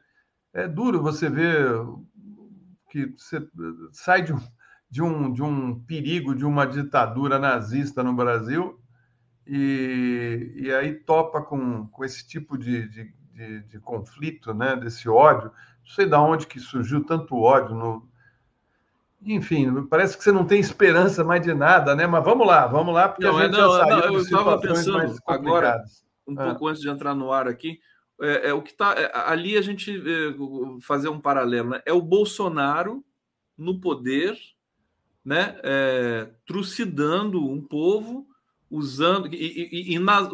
[0.54, 1.70] é duro você ver
[2.90, 3.46] que você
[3.92, 4.40] sai de um,
[4.90, 8.80] de um, de um perigo de uma ditadura nazista no Brasil
[9.46, 15.10] e, e aí topa com, com esse tipo de, de, de, de, conflito, né, desse
[15.10, 15.52] ódio.
[15.86, 17.76] Não sei de onde que surgiu tanto ódio.
[17.76, 18.10] No...
[19.22, 22.06] Enfim, parece que você não tem esperança mais de nada, né?
[22.06, 24.60] Mas vamos lá, vamos lá, porque não, a gente não, já saiu não, eu estava
[24.60, 25.84] pensando agora,
[26.28, 26.46] um ah.
[26.46, 27.80] pouco antes de entrar no ar aqui,
[28.22, 30.36] é, é o que está é, ali a gente é,
[30.82, 31.82] fazer um paralelo, né?
[31.86, 33.04] É o Bolsonaro
[33.58, 34.38] no poder,
[35.26, 35.60] né?
[35.64, 38.28] É, trucidando um povo
[38.70, 40.30] usando e, e, e na,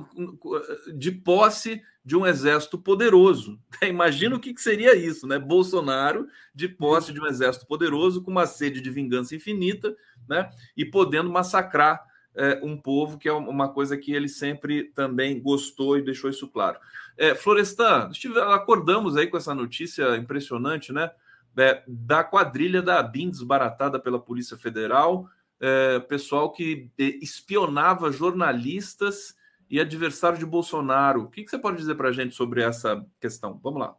[0.96, 3.60] de posse de um exército poderoso.
[3.82, 5.40] Imagina o que, seria isso, né?
[5.40, 9.96] Bolsonaro de posse de um exército poderoso com uma sede de vingança infinita,
[10.28, 10.50] né?
[10.76, 12.04] E podendo massacrar
[12.36, 16.48] é, um povo que é uma coisa que ele sempre também gostou e deixou isso
[16.48, 16.78] claro.
[17.16, 18.10] É, Florestan,
[18.52, 21.12] acordamos aí com essa notícia impressionante, né?
[21.58, 25.28] é, da quadrilha da ABIN desbaratada pela Polícia Federal,
[25.64, 29.34] é, pessoal que espionava jornalistas
[29.70, 31.24] e adversário de Bolsonaro.
[31.24, 33.58] O que, que você pode dizer para a gente sobre essa questão?
[33.64, 33.96] Vamos lá.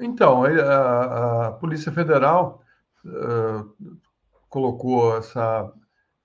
[0.00, 2.62] Então, a, a Polícia Federal
[3.04, 3.98] uh,
[4.48, 5.70] colocou essa,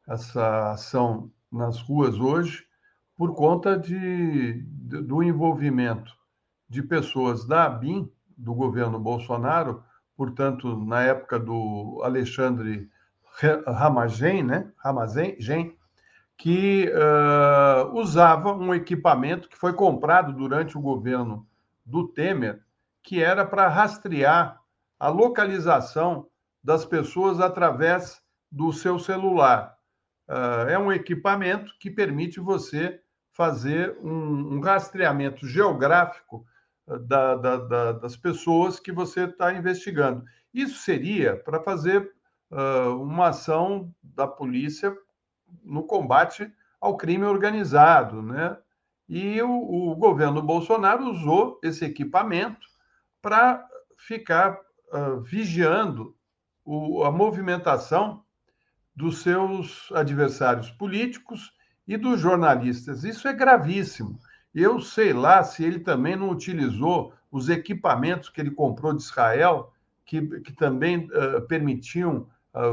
[0.08, 2.66] essa ação nas ruas hoje
[3.18, 6.14] por conta de, de, do envolvimento
[6.70, 9.84] de pessoas da ABIN, do governo Bolsonaro,
[10.16, 12.90] portanto, na época do Alexandre
[13.68, 14.72] Ramagen, né?
[14.78, 15.38] Ramazen,
[16.38, 21.48] que uh, usava um equipamento que foi comprado durante o governo
[21.86, 22.62] do Temer,
[23.02, 24.60] que era para rastrear
[25.00, 26.28] a localização
[26.64, 28.22] das pessoas através
[28.52, 29.78] do seu celular.
[30.28, 33.00] Uh, é um equipamento que permite você
[33.32, 36.46] fazer um, um rastreamento geográfico
[36.88, 40.24] uh, da, da, da, das pessoas que você está investigando.
[40.54, 42.17] Isso seria para fazer
[42.50, 44.96] uma ação da polícia
[45.64, 48.58] no combate ao crime organizado, né?
[49.10, 52.68] E o, o governo Bolsonaro usou esse equipamento
[53.22, 53.66] para
[53.98, 54.58] ficar
[54.94, 56.16] uh, vigiando
[56.64, 58.24] o, a movimentação
[58.96, 61.54] dos seus adversários políticos
[61.88, 63.04] e dos jornalistas.
[63.04, 64.20] Isso é gravíssimo.
[64.54, 69.72] Eu sei lá se ele também não utilizou os equipamentos que ele comprou de Israel,
[70.06, 72.28] que, que também uh, permitiam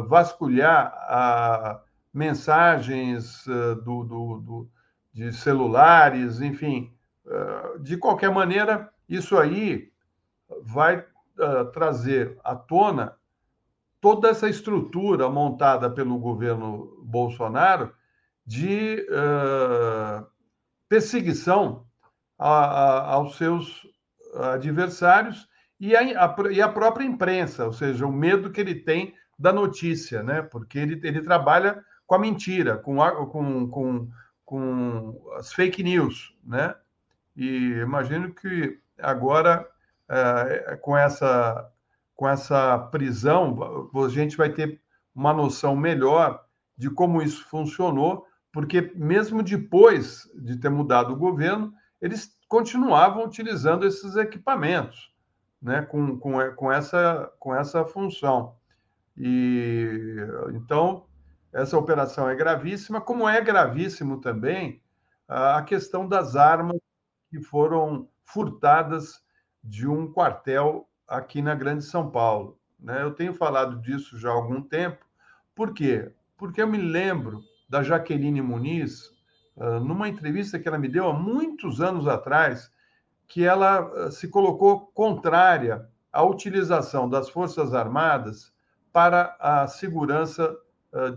[0.09, 1.81] vasculhar a
[2.15, 4.71] mensagens uh, do, do, do,
[5.13, 6.95] de celulares, enfim.
[7.27, 9.91] Uh, de qualquer maneira, isso aí
[10.63, 13.17] vai uh, trazer à tona
[14.01, 17.93] toda essa estrutura montada pelo governo Bolsonaro
[18.47, 19.03] de
[20.87, 21.87] perseguição
[22.39, 23.87] aos seus
[24.53, 25.49] adversários
[25.81, 30.43] e a própria imprensa, ou seja, o medo que ele tem da notícia, né?
[30.43, 34.09] Porque ele, ele trabalha com a mentira, com, a, com, com,
[34.45, 36.75] com as fake news, né?
[37.37, 39.69] E imagino que agora,
[40.09, 41.71] é, com, essa,
[42.15, 44.81] com essa prisão, a gente vai ter
[45.15, 46.45] uma noção melhor
[46.77, 53.87] de como isso funcionou, porque mesmo depois de ter mudado o governo, eles continuavam utilizando
[53.87, 55.13] esses equipamentos,
[55.61, 58.55] né, com, com, com, essa, com essa função.
[59.17, 60.17] E
[60.55, 61.07] então
[61.53, 64.83] essa operação é gravíssima, como é gravíssimo também
[65.29, 66.79] a questão das armas
[67.31, 69.23] que foram furtadas
[69.63, 72.59] de um quartel aqui na Grande São Paulo.
[72.79, 73.03] Né?
[73.03, 75.05] Eu tenho falado disso já há algum tempo.
[75.55, 76.13] Por quê?
[76.37, 79.11] Porque eu me lembro da Jaqueline Muniz,
[79.59, 82.71] ah, numa entrevista que ela me deu há muitos anos atrás,
[83.27, 88.53] que ela ah, se colocou contrária à utilização das Forças Armadas
[88.95, 90.57] para a segurança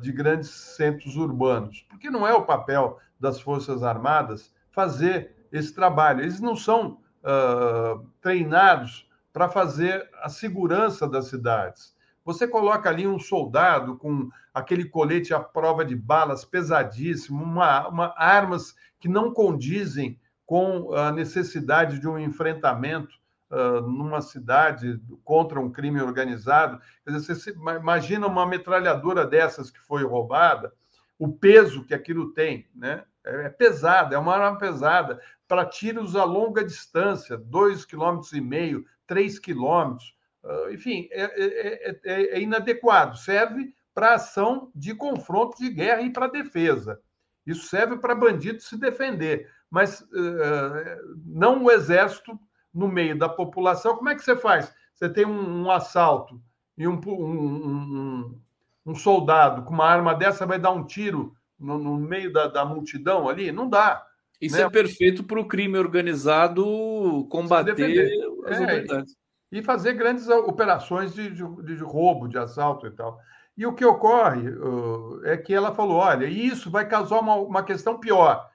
[0.02, 6.22] de grandes centros urbanos, porque não é o papel das Forças Armadas fazer esse trabalho.
[6.22, 11.96] Eles não são uh, treinados para fazer a segurança das cidades.
[12.26, 18.14] Você coloca ali um soldado com aquele colete à prova de balas pesadíssimo, uma, uma,
[18.18, 23.16] armas que não condizem com a necessidade de um enfrentamento
[23.52, 26.80] uh, numa cidade contra um crime organizado.
[27.04, 30.74] Quer dizer, você imagina uma metralhadora dessas que foi roubada,
[31.20, 33.04] o peso que aquilo tem, né?
[33.26, 38.42] É, é pesada, é uma arma pesada para tiros a longa distância, dois quilômetros e
[38.42, 43.18] meio, três quilômetros, uh, enfim, é, é, é, é inadequado.
[43.18, 47.02] Serve para ação de confronto de guerra e para defesa.
[47.46, 52.38] Isso serve para bandido se defender, mas uh, não o exército
[52.78, 54.72] no meio da população, como é que você faz?
[54.94, 56.40] Você tem um, um assalto
[56.78, 58.40] e um, um,
[58.86, 62.64] um, soldado com uma arma dessa vai dar um tiro no, no meio da, da,
[62.64, 63.52] multidão ali?
[63.52, 64.06] Não dá.
[64.40, 64.62] Isso né?
[64.62, 69.04] é perfeito para o crime organizado combater as é,
[69.52, 73.20] E fazer grandes operações de, de, de, roubo, de assalto e tal.
[73.58, 77.64] E o que ocorre uh, é que ela falou: olha, isso vai causar uma, uma
[77.64, 78.48] questão pior,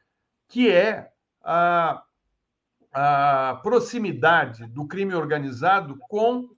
[0.48, 1.10] que é
[1.42, 2.04] a
[2.92, 6.50] a proximidade do crime organizado com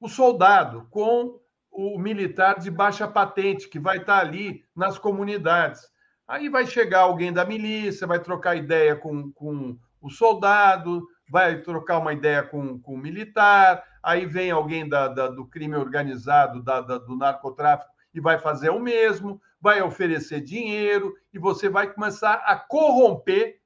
[0.00, 5.82] o soldado, com o militar de baixa patente, que vai estar ali nas comunidades.
[6.26, 11.98] Aí vai chegar alguém da milícia, vai trocar ideia com, com o soldado, vai trocar
[11.98, 16.80] uma ideia com, com o militar, aí vem alguém da, da do crime organizado, da,
[16.80, 22.34] da, do narcotráfico, e vai fazer o mesmo, vai oferecer dinheiro, e você vai começar
[22.46, 23.60] a corromper,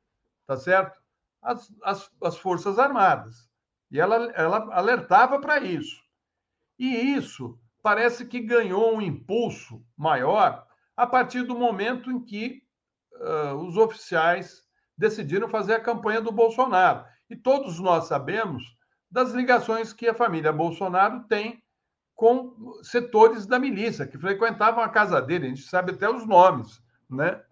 [0.47, 1.04] tá certo?
[1.45, 3.49] As, as, as Forças Armadas.
[3.91, 6.03] E ela, ela alertava para isso.
[6.79, 10.67] E isso parece que ganhou um impulso maior
[10.97, 12.63] a partir do momento em que
[13.13, 14.63] uh, os oficiais
[14.97, 17.05] decidiram fazer a campanha do Bolsonaro.
[17.29, 18.65] E todos nós sabemos
[19.11, 21.63] das ligações que a família Bolsonaro tem
[22.15, 26.81] com setores da milícia que frequentavam a casa dele, a gente sabe até os nomes,
[27.11, 27.43] né?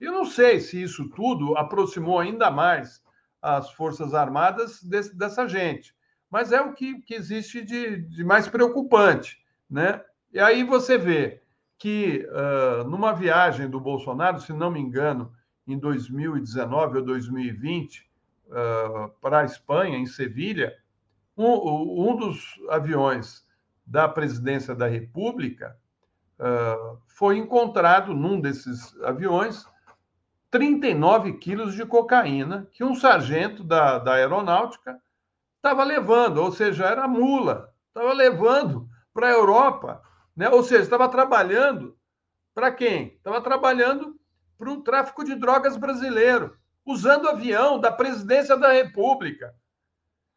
[0.00, 3.02] Eu não sei se isso tudo aproximou ainda mais
[3.46, 5.94] as Forças Armadas desse, dessa gente,
[6.28, 9.38] mas é o que, que existe de, de, mais preocupante,
[9.70, 10.02] né?
[10.32, 11.40] E aí você vê
[11.78, 15.32] que uh, numa viagem do Bolsonaro, se não me engano,
[15.66, 18.10] em 2019 ou 2020,
[18.48, 20.74] uh, para a Espanha, em Sevilha,
[21.36, 23.46] um, um, dos aviões
[23.86, 25.78] da presidência da República
[26.40, 29.66] uh, foi encontrado num desses aviões
[30.50, 35.00] 39 quilos de cocaína que um sargento da, da aeronáutica
[35.56, 40.02] estava levando, ou seja, era mula, estava levando para a Europa,
[40.36, 40.48] né?
[40.48, 41.96] ou seja, estava trabalhando
[42.54, 43.08] para quem?
[43.08, 44.18] Estava trabalhando
[44.56, 49.54] para o tráfico de drogas brasileiro, usando avião da presidência da República.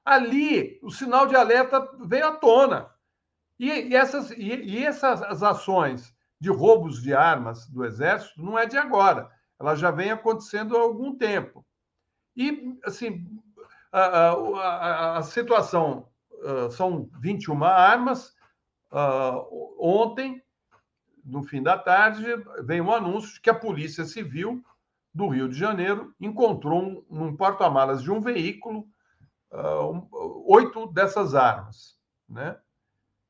[0.04, 2.90] Ali, o sinal de alerta veio à tona.
[3.60, 8.58] E, e essas, e, e essas as ações de roubos de armas do Exército não
[8.58, 9.30] é de agora,
[9.60, 11.66] ela já vem acontecendo há algum tempo.
[12.36, 13.28] E, assim,
[13.92, 18.36] a, a, a situação uh, são 21 armas.
[18.92, 20.42] Uh, ontem,
[21.24, 22.26] no fim da tarde,
[22.64, 24.64] veio um anúncio de que a Polícia Civil
[25.14, 28.88] do Rio de Janeiro encontrou um, num porta-malas de um veículo
[29.52, 31.98] uh, oito dessas armas,
[32.28, 32.58] né?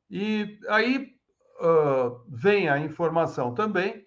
[0.10, 1.16] E aí
[1.62, 4.04] uh, vem a informação também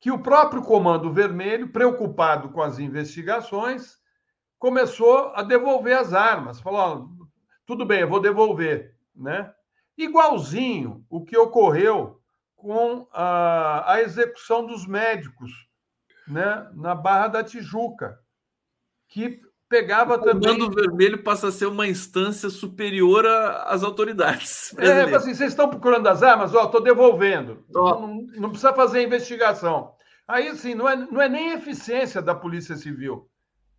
[0.00, 3.98] que o próprio Comando Vermelho, preocupado com as investigações,
[4.58, 6.60] começou a devolver as armas.
[6.60, 7.10] Falou:
[7.66, 9.52] tudo bem, eu vou devolver, né?
[9.96, 12.20] Igualzinho o que ocorreu
[12.56, 15.50] com a, a execução dos médicos
[16.26, 18.18] né, na Barra da Tijuca,
[19.08, 19.40] que
[19.70, 20.60] pegava o também.
[20.60, 24.76] O Vermelho passa a ser uma instância superior às autoridades.
[24.76, 26.52] É, assim, vocês estão procurando as armas?
[26.52, 27.64] Ó, estou devolvendo.
[27.70, 29.92] Não, não, precisa fazer investigação.
[30.26, 33.28] Aí, assim, não é, não é nem eficiência da Polícia Civil.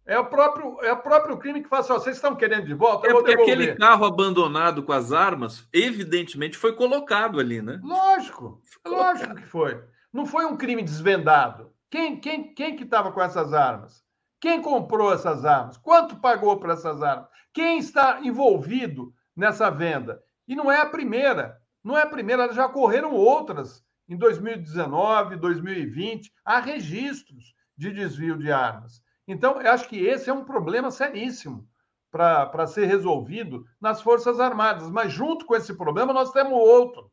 [0.06, 3.08] É o próprio, é o próprio crime que faz assim, vocês estão querendo de volta?
[3.08, 7.80] É porque aquele carro abandonado com as armas, evidentemente, foi colocado ali, né?
[7.84, 9.80] Lógico, lógico que foi.
[10.12, 11.72] Não foi um crime desvendado.
[11.89, 14.04] Quem, quem, quem que estava com essas armas?
[14.42, 15.78] Quem comprou essas armas?
[15.78, 17.30] Quanto pagou por essas armas?
[17.54, 20.22] Quem está envolvido nessa venda?
[20.48, 21.62] E não é a primeira.
[21.84, 26.34] Não é a primeira, já ocorreram outras em 2019, 2020.
[26.44, 29.02] Há registros de desvio de armas.
[29.28, 31.68] Então, eu acho que esse é um problema seríssimo
[32.12, 34.89] para ser resolvido nas Forças Armadas.
[34.89, 37.12] Mas, junto com esse problema, nós temos outro,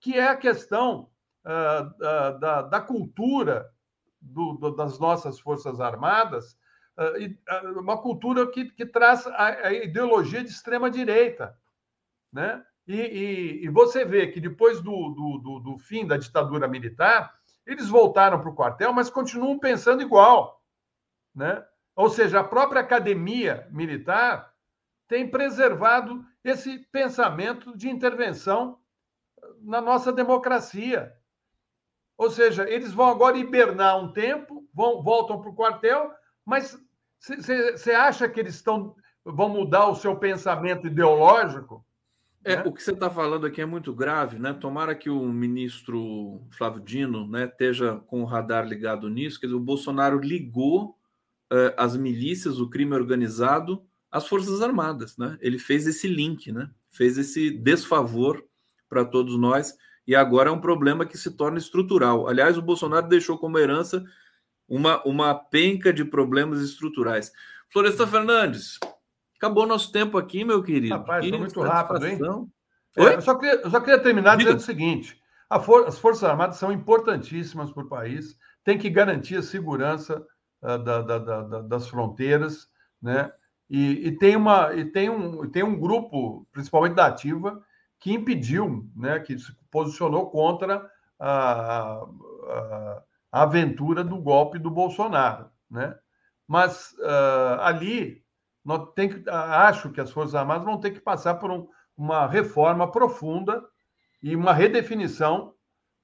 [0.00, 1.10] que é a questão
[1.44, 3.68] uh, uh, da, da, cultura
[4.20, 6.56] do, do, das nossas Forças Armadas,
[7.76, 11.56] uma cultura que, que traz a, a, ideologia de extrema-direita.
[12.32, 12.64] Né?
[12.86, 17.88] E, e, e, você vê que depois do, do, do fim da ditadura militar, eles
[17.88, 20.62] voltaram para o quartel, mas continuam pensando igual.
[21.34, 21.64] Né?
[21.94, 24.52] Ou seja, a própria academia militar
[25.06, 28.78] tem preservado esse pensamento de intervenção
[29.60, 31.12] na nossa democracia.
[32.16, 36.12] Ou seja, eles vão agora hibernar um tempo, vão, voltam para o quartel,
[36.44, 36.76] mas
[37.20, 38.94] você acha que eles estão
[39.24, 41.84] vão mudar o seu pensamento ideológico?
[42.44, 42.62] É, né?
[42.64, 44.52] O que você está falando aqui é muito grave, né?
[44.52, 49.38] Tomara que o ministro Flávio Dino né, esteja com o radar ligado nisso.
[49.38, 50.96] Quer dizer, o Bolsonaro ligou
[51.52, 55.16] uh, as milícias, o crime organizado, as Forças Armadas.
[55.18, 55.36] Né?
[55.40, 56.70] Ele fez esse link, né?
[56.90, 58.42] fez esse desfavor
[58.88, 62.28] para todos nós, e agora é um problema que se torna estrutural.
[62.28, 64.02] Aliás, o Bolsonaro deixou como herança
[64.68, 67.32] uma, uma penca de problemas estruturais.
[67.70, 68.78] Floresta Fernandes,
[69.36, 70.94] acabou nosso tempo aqui, meu querido.
[70.94, 72.18] Rapaz, foi muito rápido, hein?
[72.96, 74.54] É, eu, só queria, eu só queria terminar Diga.
[74.54, 75.20] dizendo o seguinte:
[75.64, 80.26] for, as Forças Armadas são importantíssimas para o país, tem que garantir a segurança
[80.60, 82.68] da, da, da, das fronteiras,
[83.00, 83.32] né?
[83.70, 87.62] E, e, tem uma e tem um tem um grupo, principalmente da Ativa,
[88.00, 89.20] que impediu, né?
[89.20, 92.04] Que se posicionou contra a, a,
[92.48, 95.96] a aventura do golpe do Bolsonaro, né?
[96.46, 98.24] Mas uh, ali
[98.64, 102.26] nós tem que, acho que as Forças Armadas vão ter que passar por um, uma
[102.26, 103.64] reforma profunda
[104.22, 105.54] e uma redefinição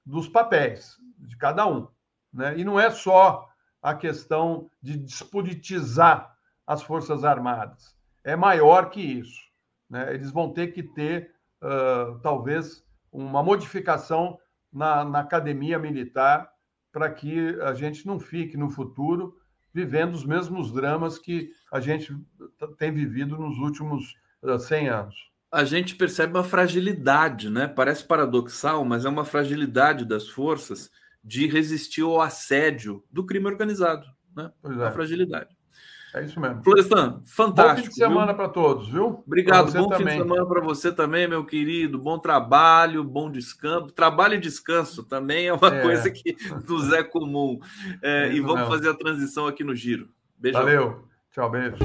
[0.05, 1.87] dos papéis de cada um.
[2.33, 2.57] Né?
[2.57, 3.47] E não é só
[3.81, 7.95] a questão de despolitizar as Forças Armadas.
[8.23, 9.41] É maior que isso.
[9.89, 10.13] Né?
[10.13, 14.39] Eles vão ter que ter, uh, talvez, uma modificação
[14.71, 16.51] na, na academia militar
[16.95, 19.37] para que a gente não fique no futuro
[19.73, 22.15] vivendo os mesmos dramas que a gente
[22.77, 25.15] tem vivido nos últimos 100 anos
[25.51, 27.65] a gente percebe uma fragilidade, né?
[27.65, 30.91] Parece paradoxal, mas é uma fragilidade das forças
[31.23, 34.51] de resistir ao assédio do crime organizado, né?
[34.61, 34.67] É.
[34.67, 35.54] Uma fragilidade.
[36.15, 36.63] É isso mesmo.
[36.63, 37.75] Florestan, fantástico.
[37.75, 39.21] Bom fim de semana para todos, viu?
[39.27, 39.69] Obrigado.
[39.73, 39.97] Bom também.
[39.97, 41.99] fim de semana para você também, meu querido.
[41.99, 43.87] Bom trabalho, bom descanso.
[43.87, 45.81] Trabalho e descanso também é uma é.
[45.81, 47.59] coisa que nos é comum.
[48.01, 48.71] É, é e vamos mesmo.
[48.71, 50.07] fazer a transição aqui no giro.
[50.39, 50.57] Beijo.
[50.57, 51.03] Valeu.
[51.33, 51.75] Tchau, beijo.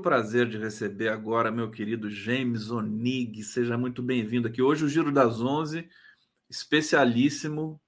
[0.00, 3.44] Prazer de receber agora meu querido James Onig.
[3.44, 4.62] Seja muito bem-vindo aqui.
[4.62, 5.88] Hoje o Giro das Onze,
[6.48, 7.80] especialíssimo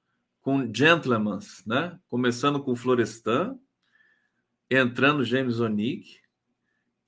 [0.43, 1.99] com Gentlemans, né?
[2.09, 3.59] Começando com Florestan,
[4.71, 6.21] entrando James Onig.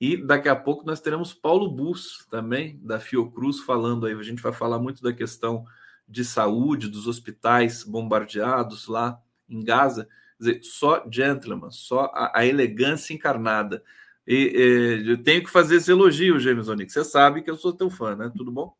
[0.01, 4.13] E daqui a pouco nós teremos Paulo Bus também, da Fiocruz, falando aí.
[4.13, 5.65] A gente vai falar muito da questão
[6.07, 10.05] de saúde, dos hospitais bombardeados lá em Gaza.
[10.37, 13.83] Quer dizer, só gentleman, só a, a elegância encarnada.
[14.27, 16.91] E, e, eu tenho que fazer esse elogio, James Onick.
[16.91, 18.31] Você sabe que eu sou teu fã, né?
[18.35, 18.73] Tudo bom?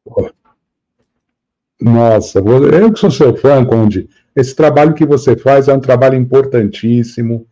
[1.80, 4.10] Nossa, eu que sou seu fã, Conde.
[4.36, 7.48] Esse trabalho que você faz é um trabalho importantíssimo.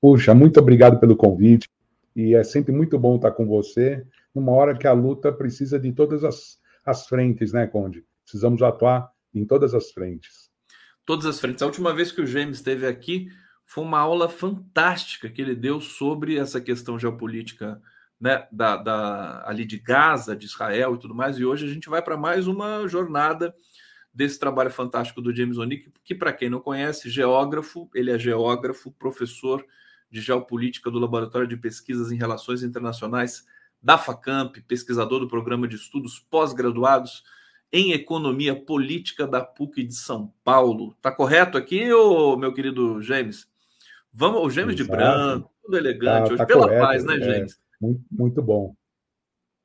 [0.00, 1.68] Puxa, muito obrigado pelo convite.
[2.14, 5.92] E é sempre muito bom estar com você, numa hora que a luta precisa de
[5.92, 8.04] todas as, as frentes, né, Conde?
[8.22, 10.50] Precisamos atuar em todas as frentes.
[11.04, 11.62] Todas as frentes.
[11.62, 13.28] A última vez que o James esteve aqui,
[13.66, 17.82] foi uma aula fantástica que ele deu sobre essa questão geopolítica
[18.18, 21.36] né, da, da, ali de Gaza, de Israel e tudo mais.
[21.36, 23.54] E hoje a gente vai para mais uma jornada
[24.14, 28.90] desse trabalho fantástico do James Onick, que, para quem não conhece, geógrafo, ele é geógrafo,
[28.92, 29.62] professor
[30.10, 33.44] de geopolítica do Laboratório de Pesquisas em Relações Internacionais
[33.82, 37.24] da FACAMP, pesquisador do programa de estudos pós-graduados
[37.70, 40.96] em Economia Política da PUC de São Paulo.
[41.02, 43.46] Tá correto aqui, ô, meu querido James?
[44.18, 44.90] Vamos, o Gêmeos Exato.
[44.90, 46.28] de branco, tudo elegante.
[46.28, 47.52] Tá, Hoje, tá pela correto, paz, né, gente?
[47.52, 48.74] É, muito, muito bom.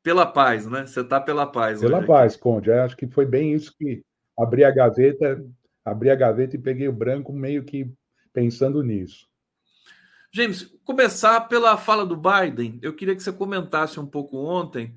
[0.04, 0.86] Pela paz, né?
[0.86, 1.80] Você está pela paz.
[1.80, 2.42] Pela paz, aqui.
[2.42, 2.70] Conde.
[2.70, 4.04] Eu acho que foi bem isso que
[4.38, 5.42] abri a gaveta,
[5.86, 7.90] abri a gaveta e peguei o branco meio que
[8.34, 9.26] pensando nisso.
[10.34, 12.78] James, começar pela fala do Biden.
[12.82, 14.94] Eu queria que você comentasse um pouco ontem,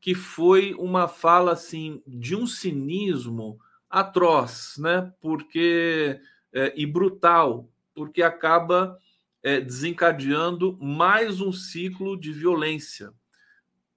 [0.00, 3.58] que foi uma fala assim de um cinismo
[3.90, 5.12] atroz, né?
[5.20, 6.18] Porque
[6.54, 8.98] é, e brutal, porque acaba
[9.42, 13.12] é, desencadeando mais um ciclo de violência,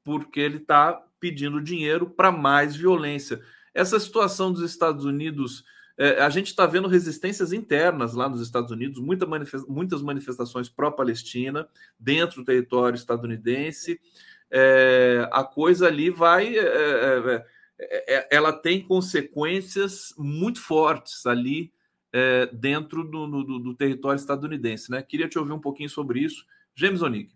[0.03, 3.41] porque ele está pedindo dinheiro para mais violência.
[3.73, 5.63] Essa situação dos Estados Unidos,
[5.97, 9.25] é, a gente está vendo resistências internas lá nos Estados Unidos, muita
[9.67, 11.67] muitas manifestações pró-Palestina
[11.99, 13.99] dentro do território estadunidense.
[14.51, 16.57] É, a coisa ali vai.
[16.57, 17.45] É,
[17.79, 21.71] é, é, ela tem consequências muito fortes ali
[22.13, 24.89] é, dentro do, do, do, território estadunidense.
[24.91, 25.01] Né?
[25.01, 26.45] Queria te ouvir um pouquinho sobre isso.
[26.75, 27.35] James Onig.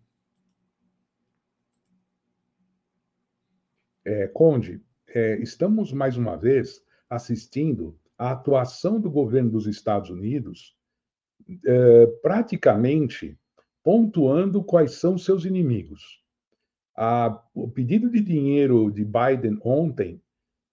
[4.03, 10.76] É, Conde, é, estamos mais uma vez assistindo à atuação do governo dos Estados Unidos
[11.65, 13.38] é, praticamente
[13.84, 16.22] pontuando quais são seus inimigos.
[16.95, 20.22] A, o pedido de dinheiro de Biden ontem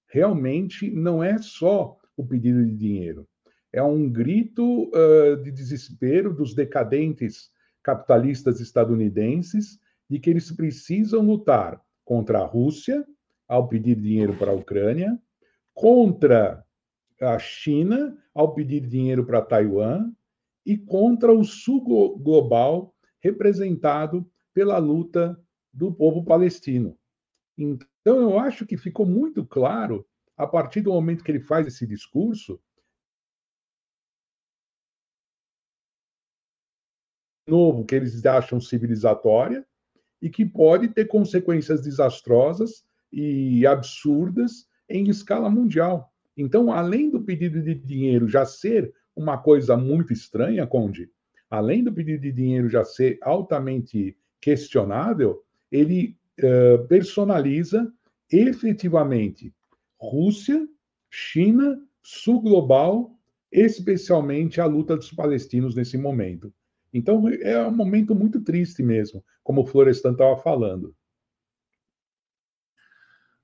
[0.06, 3.26] realmente não é só o pedido de dinheiro
[3.72, 7.50] é um grito uh, de desespero dos decadentes
[7.82, 13.04] capitalistas estadunidenses de que eles precisam lutar contra a Rússia,
[13.46, 15.18] ao pedir dinheiro para a Ucrânia,
[15.74, 16.64] contra
[17.20, 20.12] a China, ao pedir dinheiro para Taiwan,
[20.64, 21.82] e contra o sul
[22.18, 25.38] global representado pela luta
[25.72, 26.96] do povo palestino.
[27.56, 30.06] Então, eu acho que ficou muito claro,
[30.36, 32.60] a partir do momento que ele faz esse discurso,
[37.48, 39.64] novo que eles acham civilizatória
[40.20, 46.12] e que pode ter consequências desastrosas e absurdas em escala mundial.
[46.36, 51.10] Então, além do pedido de dinheiro já ser uma coisa muito estranha, Conde,
[51.50, 57.92] além do pedido de dinheiro já ser altamente questionável, ele uh, personaliza
[58.30, 59.52] efetivamente
[59.98, 60.68] Rússia,
[61.10, 63.18] China, Sul Global
[63.50, 66.52] especialmente a luta dos palestinos nesse momento.
[66.92, 70.94] Então, é um momento muito triste mesmo, como o Florestan estava falando.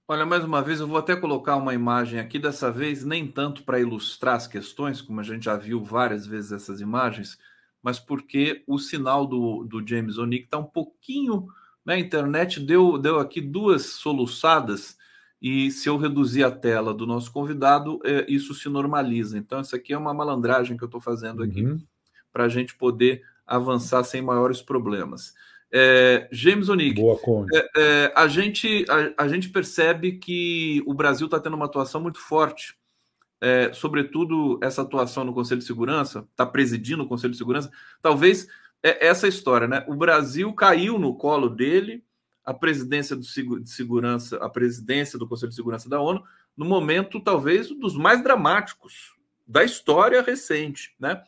[0.06, 3.62] Olha, mais uma vez, eu vou até colocar uma imagem aqui, dessa vez nem tanto
[3.62, 7.38] para ilustrar as questões, como a gente já viu várias vezes essas imagens,
[7.82, 11.46] mas porque o sinal do, do James O'Nick está um pouquinho.
[11.84, 14.96] Né, a internet deu, deu aqui duas soluçadas,
[15.40, 19.36] e se eu reduzir a tela do nosso convidado, é, isso se normaliza.
[19.36, 21.78] Então, isso aqui é uma malandragem que eu estou fazendo aqui uhum.
[22.32, 25.34] para a gente poder avançar sem maiores problemas.
[25.72, 26.94] É, James O'Neill,
[27.52, 32.00] é, é, a, gente, a, a, gente percebe que o Brasil está tendo uma atuação
[32.00, 32.76] muito forte,
[33.40, 37.70] é, sobretudo essa atuação no Conselho de Segurança, está presidindo o Conselho de Segurança.
[38.00, 38.46] Talvez
[38.84, 39.84] é essa história, né?
[39.88, 42.04] O Brasil caiu no colo dele
[42.44, 43.22] a presidência do,
[43.60, 46.22] de segurança, a presidência do Conselho de Segurança da ONU,
[46.56, 49.14] no momento talvez um dos mais dramáticos
[49.46, 51.22] da história recente, né?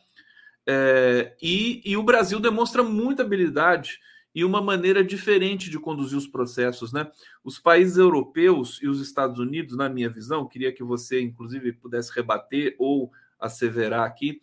[0.69, 3.99] É, e, e, o Brasil demonstra muita habilidade
[4.35, 7.09] e uma maneira diferente de conduzir os processos, né?
[7.41, 12.13] Os países europeus e os Estados Unidos, na minha visão, queria que você, inclusive, pudesse
[12.13, 14.41] rebater ou asseverar aqui,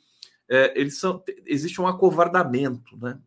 [0.49, 3.19] é, eles são, existe um acovardamento, né?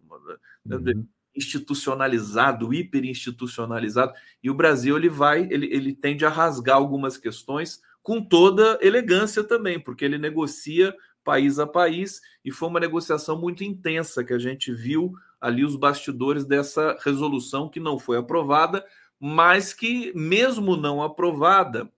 [0.65, 1.07] Uhum.
[1.35, 4.11] institucionalizado, hiperinstitucionalizado,
[4.43, 9.43] e o Brasil ele vai, ele, ele tende a rasgar algumas questões com toda elegância
[9.43, 10.93] também, porque ele negocia
[11.27, 15.11] país a país, e foi uma negociação muito intensa que a gente viu
[15.41, 18.85] ali os bastidores dessa resolução que não foi aprovada,
[19.19, 21.91] mas que, mesmo não aprovada,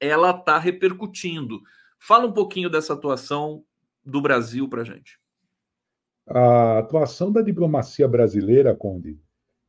[0.00, 1.60] ela está repercutindo.
[1.98, 3.64] Fala um pouquinho dessa atuação
[4.04, 5.18] do Brasil para a gente.
[6.28, 9.18] A atuação da diplomacia brasileira, Conde,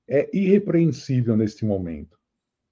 [0.07, 2.19] é irrepreensível neste momento.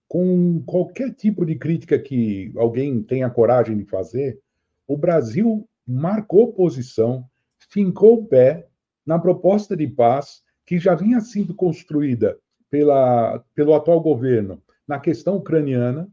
[0.08, 4.40] Com qualquer tipo de crítica que alguém tenha coragem de fazer,
[4.88, 7.26] o Brasil marcou posição,
[7.58, 8.68] fincou o pé
[9.04, 12.38] na proposta de paz que já vinha sendo construída
[12.70, 16.08] pela, pelo atual governo na questão ucraniana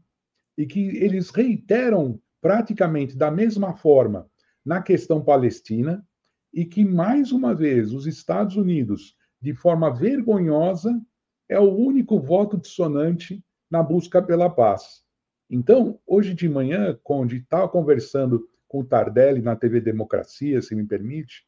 [0.57, 4.27] e que eles reiteram praticamente da mesma forma
[4.65, 6.03] na questão palestina
[6.51, 10.99] e que mais uma vez os Estados Unidos, de forma vergonhosa,
[11.47, 15.03] é o único voto dissonante na busca pela paz.
[15.47, 20.85] Então, hoje de manhã, Conde estava conversando com o Tardelli na TV Democracia, se me
[20.85, 21.45] permite,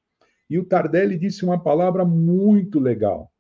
[0.50, 3.32] e o Tardelli disse uma palavra muito legal.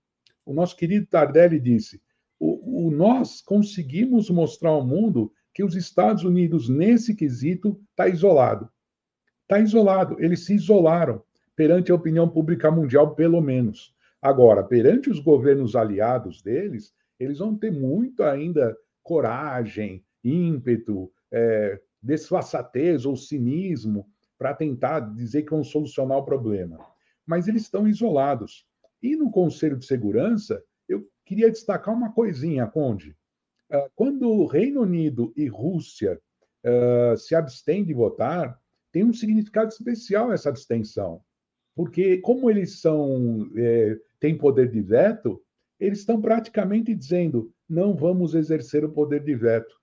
[0.46, 2.02] O nosso querido Tardelli disse:
[2.40, 8.70] o, o nós conseguimos mostrar ao mundo que os Estados Unidos, nesse quesito, está isolado.
[9.42, 10.16] Está isolado.
[10.20, 11.24] Eles se isolaram
[11.56, 13.94] perante a opinião pública mundial, pelo menos.
[14.22, 23.06] Agora, perante os governos aliados deles, eles vão ter muito ainda coragem, ímpeto, é, desfaçatez
[23.06, 26.80] ou cinismo para tentar dizer que vão solucionar o problema.
[27.26, 28.66] Mas eles estão isolados.
[29.02, 33.16] E no Conselho de Segurança, eu queria destacar uma coisinha, Conde.
[33.72, 36.20] Ah, quando o Reino Unido e Rússia
[36.66, 38.60] uh, se abstêm de votar,
[38.92, 41.22] tem um significado especial essa abstenção.
[41.76, 45.42] Porque, como eles são é, têm poder de veto,
[45.80, 49.79] eles estão praticamente dizendo: não vamos exercer o poder de veto.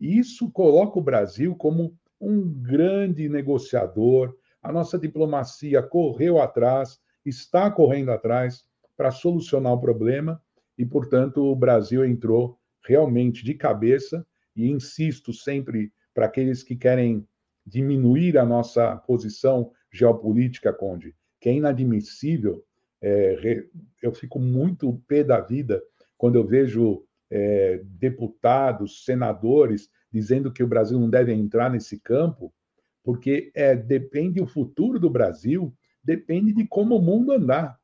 [0.00, 4.34] Isso coloca o Brasil como um grande negociador.
[4.62, 8.64] A nossa diplomacia correu atrás, está correndo atrás
[8.96, 10.40] para solucionar o problema
[10.76, 14.26] e, portanto, o Brasil entrou realmente de cabeça.
[14.56, 17.26] E insisto sempre para aqueles que querem
[17.66, 22.64] diminuir a nossa posição geopolítica, Conde, que é inadmissível.
[23.02, 23.64] É,
[24.02, 25.82] eu fico muito pé da vida
[26.16, 32.54] quando eu vejo é, deputados, senadores dizendo que o Brasil não deve entrar nesse campo,
[33.02, 37.76] porque é, depende o futuro do Brasil, depende de como o mundo andar.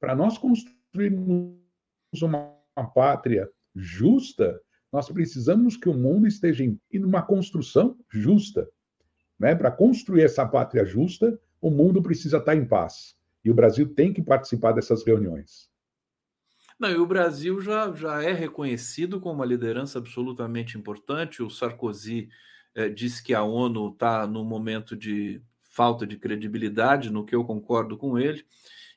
[0.00, 1.54] Para nós construirmos
[2.22, 4.58] uma, uma pátria justa,
[4.90, 8.66] nós precisamos que o mundo esteja em, em uma construção justa.
[9.38, 9.54] Né?
[9.54, 13.14] Para construir essa pátria justa, o mundo precisa estar em paz.
[13.44, 15.68] E o Brasil tem que participar dessas reuniões.
[16.78, 21.42] Não, e o Brasil já, já é reconhecido como uma liderança absolutamente importante.
[21.42, 22.28] O Sarkozy
[22.74, 27.44] é, disse que a ONU está no momento de falta de credibilidade, no que eu
[27.44, 28.44] concordo com ele,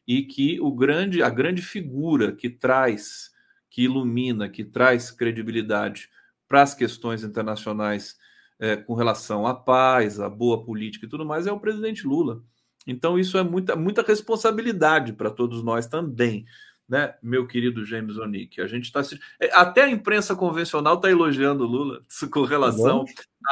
[0.06, 3.32] e que o grande, a grande figura que traz,
[3.70, 6.10] que ilumina, que traz credibilidade
[6.48, 8.18] para as questões internacionais
[8.60, 12.44] é, com relação à paz, à boa política e tudo mais é o presidente Lula.
[12.86, 16.46] Então, isso é muita, muita responsabilidade para todos nós também
[16.90, 18.60] né, meu querido James O'Nick?
[18.60, 19.02] A gente está
[19.40, 23.06] é, até a imprensa convencional está elogiando Lula com relação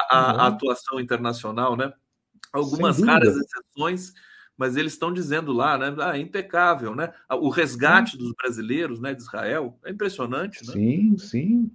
[0.09, 1.93] à, atuação internacional, né?
[2.51, 4.13] algumas raras exceções,
[4.57, 5.95] mas eles estão dizendo lá, né?
[5.99, 7.13] Ah, é impecável, né?
[7.29, 8.17] O resgate sim.
[8.17, 10.73] dos brasileiros, né, de Israel, é impressionante, né?
[10.73, 11.71] Sim, sim.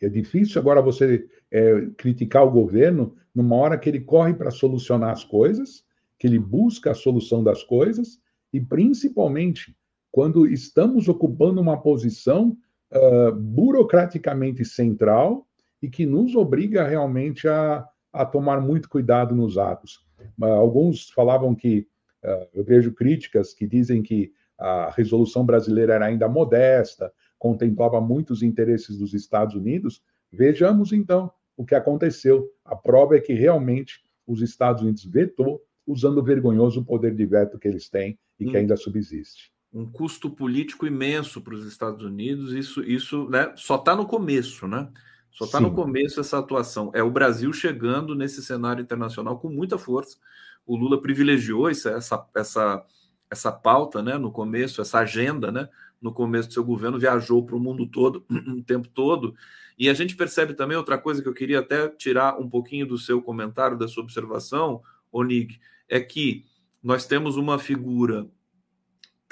[0.00, 5.10] É difícil agora você é, criticar o governo numa hora que ele corre para solucionar
[5.10, 5.84] as coisas,
[6.18, 8.20] que ele busca a solução das coisas,
[8.52, 9.76] e principalmente
[10.14, 12.56] quando estamos ocupando uma posição
[12.92, 15.44] uh, burocraticamente central
[15.82, 20.06] e que nos obriga realmente a, a tomar muito cuidado nos atos.
[20.40, 21.88] Uh, alguns falavam que,
[22.22, 28.40] uh, eu vejo críticas que dizem que a resolução brasileira era ainda modesta, contemplava muitos
[28.40, 30.00] interesses dos Estados Unidos.
[30.30, 32.48] Vejamos então o que aconteceu.
[32.64, 37.58] A prova é que realmente os Estados Unidos vetou, usando o vergonhoso poder de veto
[37.58, 38.60] que eles têm e que hum.
[38.60, 39.52] ainda subsiste.
[39.74, 44.68] Um custo político imenso para os Estados Unidos, isso, isso né, só está no começo,
[44.68, 44.88] né?
[45.34, 46.92] Só está no começo essa atuação.
[46.94, 50.16] É o Brasil chegando nesse cenário internacional com muita força.
[50.64, 52.86] O Lula privilegiou essa, essa, essa,
[53.28, 55.68] essa pauta né, no começo, essa agenda, né?
[56.00, 59.34] No começo do seu governo, viajou para o mundo todo, o tempo todo.
[59.76, 62.96] E a gente percebe também outra coisa que eu queria até tirar um pouquinho do
[62.96, 65.58] seu comentário, da sua observação, Onig,
[65.88, 66.44] é que
[66.80, 68.28] nós temos uma figura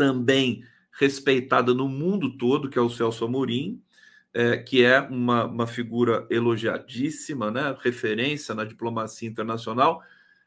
[0.03, 3.81] também respeitada no mundo todo, que é o Celso Amorim,
[4.35, 10.03] é, que é uma, uma figura elogiadíssima, né, referência na diplomacia internacional,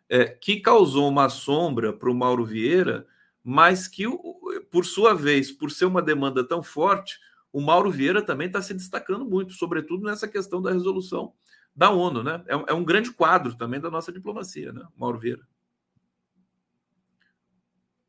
[0.10, 3.08] é, que causou uma sombra para o Mauro Vieira,
[3.42, 4.04] mas que,
[4.70, 7.18] por sua vez, por ser uma demanda tão forte,
[7.54, 11.32] o Mauro Vieira também está se destacando muito, sobretudo nessa questão da resolução
[11.74, 12.44] da ONU, né?
[12.48, 15.48] É, é um grande quadro também da nossa diplomacia, né, Mauro Vieira?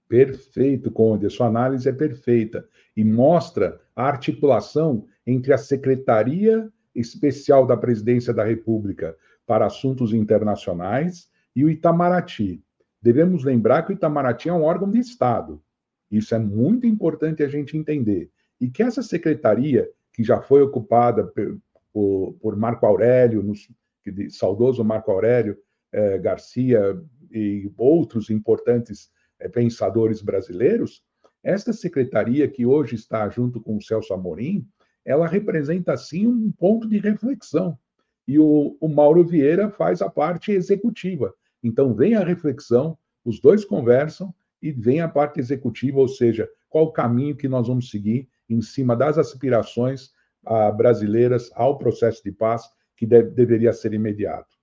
[0.08, 1.26] Perfeito, Conde.
[1.26, 8.32] A sua análise é perfeita e mostra a articulação entre a Secretaria Especial da Presidência
[8.32, 12.62] da República para Assuntos Internacionais e o Itamaraty.
[13.02, 15.62] Devemos lembrar que o Itamaraty é um órgão de Estado.
[16.10, 18.30] Isso é muito importante a gente entender.
[18.60, 21.24] E que essa secretaria, que já foi ocupada
[21.92, 23.54] por, por Marco Aurélio, no,
[24.30, 25.56] saudoso Marco Aurélio
[25.92, 27.00] eh, Garcia
[27.30, 29.10] e outros importantes
[29.52, 31.02] pensadores brasileiros,
[31.42, 34.66] esta secretaria que hoje está junto com o Celso Amorim,
[35.04, 37.78] ela representa, sim, um ponto de reflexão.
[38.26, 41.32] E o, o Mauro Vieira faz a parte executiva.
[41.62, 46.86] Então, vem a reflexão, os dois conversam e vem a parte executiva, ou seja, qual
[46.86, 50.10] o caminho que nós vamos seguir em cima das aspirações
[50.44, 52.64] ah, brasileiras ao processo de paz,
[52.96, 54.55] que deve, deveria ser imediato.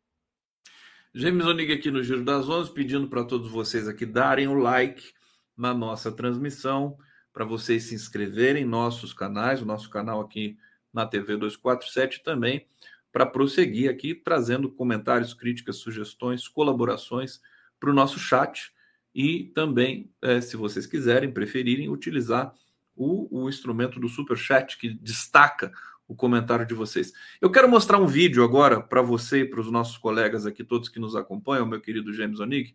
[1.15, 5.13] James Onig aqui no Giro das Onze, pedindo para todos vocês aqui darem o like
[5.55, 6.97] na nossa transmissão
[7.31, 10.57] para vocês se inscreverem em nossos canais, o nosso canal aqui
[10.91, 12.65] na TV 247 também,
[13.11, 17.39] para prosseguir aqui trazendo comentários, críticas, sugestões, colaborações
[17.79, 18.71] para o nosso chat.
[19.13, 22.55] E também, é, se vocês quiserem, preferirem, utilizar
[22.95, 25.71] o, o instrumento do Super Chat que destaca
[26.07, 27.13] o comentário de vocês.
[27.41, 30.89] Eu quero mostrar um vídeo agora para você e para os nossos colegas aqui, todos
[30.89, 32.73] que nos acompanham, meu querido James Onig,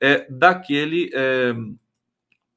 [0.00, 1.54] é, daquele é,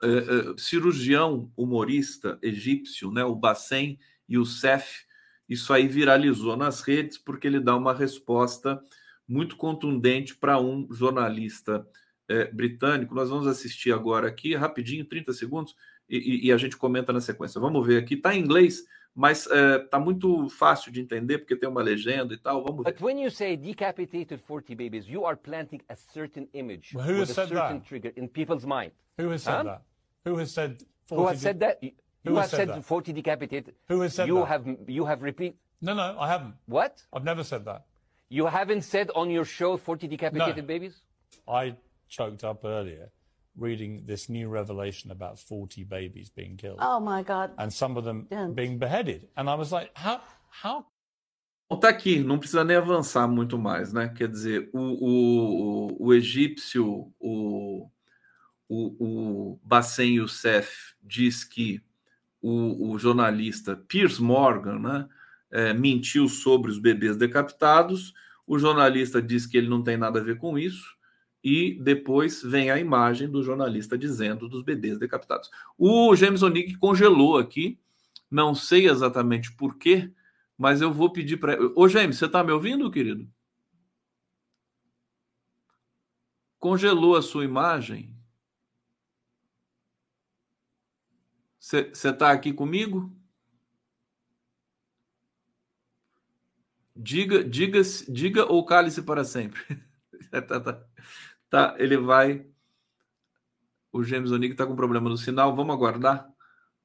[0.01, 3.99] é, é, cirurgião humorista egípcio, né, o Bassem
[4.30, 5.05] Youssef,
[5.47, 8.82] isso aí viralizou nas redes porque ele dá uma resposta
[9.28, 11.86] muito contundente para um jornalista
[12.28, 13.15] é, britânico.
[13.15, 15.76] Nós vamos assistir agora aqui, rapidinho, 30 segundos,
[16.09, 17.59] e, e a gente comenta na sequência.
[17.59, 18.84] Vamos ver aqui, está em inglês,
[19.16, 22.64] mas eh, está é, muito fácil de entender porque tem uma legenda e tal.
[22.64, 22.91] Vamos ver.
[22.91, 27.20] But when you say decapitated 40 babies, you are planting a certain image well, who
[27.20, 27.88] has with a certain that?
[27.88, 28.91] trigger in people's mind.
[29.20, 29.64] Who has said huh?
[29.64, 29.82] that?
[30.26, 30.84] Who has said?
[31.07, 31.84] 40 Who has said that?
[31.84, 31.91] You
[32.26, 32.86] Who have has said, said that?
[32.86, 33.76] 40 decapitated.
[33.89, 34.47] Who has said you that?
[34.47, 36.55] have you have repeat No, no, I haven't.
[36.66, 37.03] what?
[37.14, 37.86] I've never said that.
[38.30, 40.68] You haven't said on your show 40 decapitated No.
[40.68, 41.01] babies?
[41.47, 41.76] I
[42.07, 43.11] choked up earlier
[43.56, 47.51] reading this new revelation about 40 babies being killed Oh my God.
[47.58, 48.47] and some of them Yeah.
[48.49, 49.28] being beheaded.
[49.38, 50.20] And I was like, how,
[50.64, 50.86] how
[51.70, 54.10] Bom, tá aqui, não precisa nem avançar muito mais, né?
[54.10, 54.80] Quer dizer, o,
[55.99, 57.89] o, o egípcio, o,
[58.68, 61.82] o, o Bassem Youssef diz que
[62.41, 65.10] o, o jornalista Piers Morgan, né,
[65.51, 68.14] é, mentiu sobre os bebês decapitados.
[68.45, 70.95] O jornalista diz que ele não tem nada a ver com isso.
[71.43, 75.49] E depois vem a imagem do jornalista dizendo dos bebês decapitados.
[75.77, 77.77] O James Onig congelou aqui,
[78.31, 80.09] não sei exatamente por quê,
[80.57, 81.57] mas eu vou pedir para.
[81.75, 83.27] Ô, James, você está me ouvindo, querido?
[86.59, 88.15] Congelou a sua imagem?
[91.59, 93.11] Você está aqui comigo?
[96.95, 99.61] Diga, diga, diga ou cale-se para sempre.
[100.29, 100.85] tá, tá,
[101.54, 102.43] tá, ele vai.
[103.91, 105.56] O James O'Neill está com problema no sinal.
[105.56, 106.28] Vamos aguardar.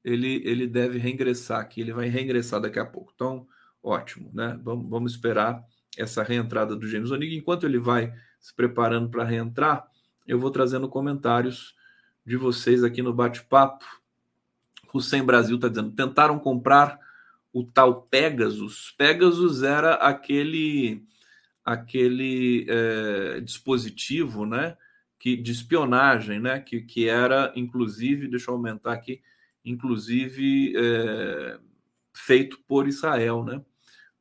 [0.03, 1.81] Ele, ele deve reingressar aqui.
[1.81, 3.11] Ele vai reingressar daqui a pouco.
[3.15, 3.47] Então,
[3.81, 4.59] ótimo, né?
[4.63, 5.63] Vamos, vamos esperar
[5.97, 7.35] essa reentrada do James O'Neill.
[7.35, 9.87] Enquanto ele vai se preparando para reentrar,
[10.27, 11.75] eu vou trazendo comentários
[12.23, 13.83] de vocês aqui no bate-papo.
[14.93, 16.99] Hussein Brasil está dizendo: tentaram comprar
[17.51, 18.93] o tal Pegasus.
[18.95, 21.03] Pegasus era aquele
[21.63, 24.77] aquele é, dispositivo, né,
[25.19, 29.21] que de espionagem, né, que, que era inclusive, deixa eu aumentar aqui,
[29.63, 31.59] inclusive é,
[32.13, 33.61] feito por Israel, né?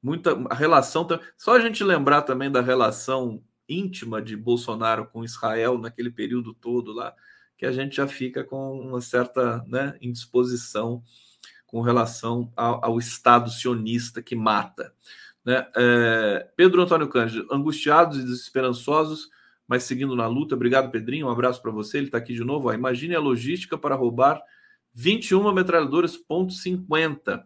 [0.03, 5.77] Muita a relação, só a gente lembrar também da relação íntima de Bolsonaro com Israel
[5.79, 7.15] naquele período todo lá,
[7.57, 11.03] que a gente já fica com uma certa né, indisposição
[11.67, 14.95] com relação ao, ao Estado sionista que mata.
[15.45, 15.67] Né?
[15.77, 19.29] É, Pedro Antônio Cândido, angustiados e desesperançosos,
[19.67, 20.55] mas seguindo na luta.
[20.55, 21.27] Obrigado, Pedrinho.
[21.27, 21.99] Um abraço para você.
[21.99, 22.69] Ele está aqui de novo.
[22.69, 22.73] Ó.
[22.73, 24.41] Imagine a logística para roubar
[24.95, 27.43] 21 metralhadoras ponto .50.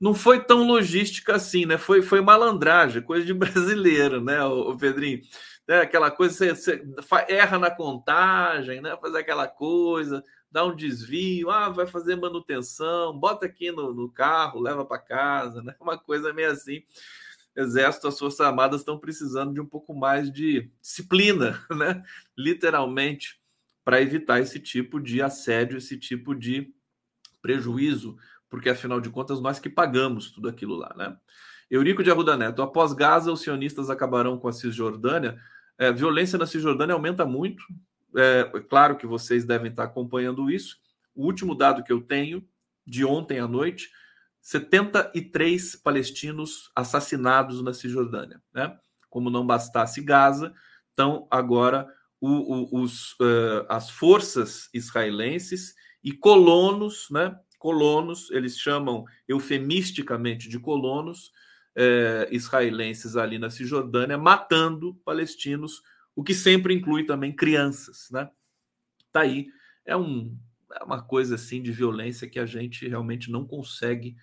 [0.00, 1.78] Não foi tão logística assim, né?
[1.78, 5.22] Foi, foi malandragem, coisa de brasileiro, né, o, Pedrinho?
[5.66, 11.50] né, aquela coisa, você, você erra na contagem, né, faz aquela coisa, dá um desvio,
[11.50, 16.32] ah, vai fazer manutenção, bota aqui no, no carro, leva para casa, né, uma coisa
[16.32, 16.82] meio assim.
[17.54, 22.02] Exército, as Forças Armadas estão precisando de um pouco mais de disciplina, né,
[22.36, 23.40] literalmente,
[23.84, 26.72] para evitar esse tipo de assédio, esse tipo de
[27.40, 28.16] prejuízo,
[28.48, 31.16] porque afinal de contas nós que pagamos tudo aquilo lá, né?
[31.70, 35.40] Eurico de Arruda Neto, após Gaza, os sionistas acabarão com a Cisjordânia.
[35.78, 37.64] É, violência na Cisjordânia aumenta muito.
[38.14, 40.76] É, é, claro que vocês devem estar acompanhando isso.
[41.14, 42.46] O último dado que eu tenho,
[42.86, 43.90] de ontem à noite,
[44.42, 48.42] 73 palestinos assassinados na Cisjordânia.
[48.52, 48.76] Né?
[49.08, 50.52] Como não bastasse Gaza,
[50.92, 51.88] então agora
[52.20, 57.38] o, o, os, uh, as forças israelenses e colonos, né?
[57.58, 61.30] Colonos, eles chamam eufemisticamente de colonos,
[61.76, 65.80] é, israelenses ali na Cisjordânia matando palestinos,
[66.14, 68.28] o que sempre inclui também crianças, né?
[69.12, 69.46] Tá aí
[69.84, 70.36] é, um,
[70.80, 74.16] é uma coisa assim de violência que a gente realmente não consegue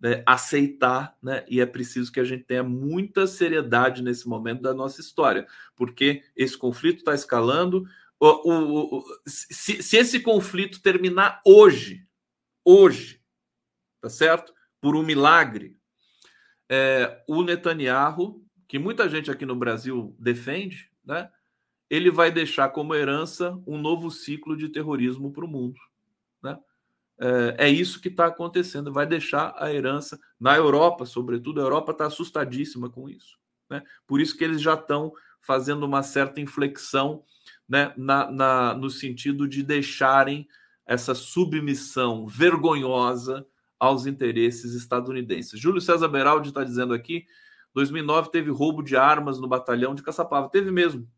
[0.00, 1.44] né, aceitar, né?
[1.48, 6.22] E é preciso que a gente tenha muita seriedade nesse momento da nossa história, porque
[6.36, 7.86] esse conflito está escalando.
[8.20, 12.06] O, o, o, se, se esse conflito terminar hoje,
[12.64, 13.20] hoje,
[14.00, 14.52] tá certo?
[14.80, 15.76] Por um milagre,
[16.68, 21.30] é, o Netanyahu, que muita gente aqui no Brasil defende, né?
[21.88, 25.78] Ele vai deixar como herança um novo ciclo de terrorismo para o mundo.
[27.24, 28.92] É, é isso que está acontecendo.
[28.92, 31.58] Vai deixar a herança na Europa, sobretudo.
[31.58, 33.38] A Europa está assustadíssima com isso.
[33.70, 33.82] Né?
[34.06, 35.10] Por isso que eles já estão
[35.40, 37.24] fazendo uma certa inflexão
[37.66, 40.46] né, na, na, no sentido de deixarem
[40.86, 43.46] essa submissão vergonhosa
[43.80, 45.58] aos interesses estadunidenses.
[45.58, 47.26] Júlio César Beraldi está dizendo aqui:
[47.72, 50.50] 2009 teve roubo de armas no batalhão de Caçapava.
[50.50, 51.08] Teve mesmo.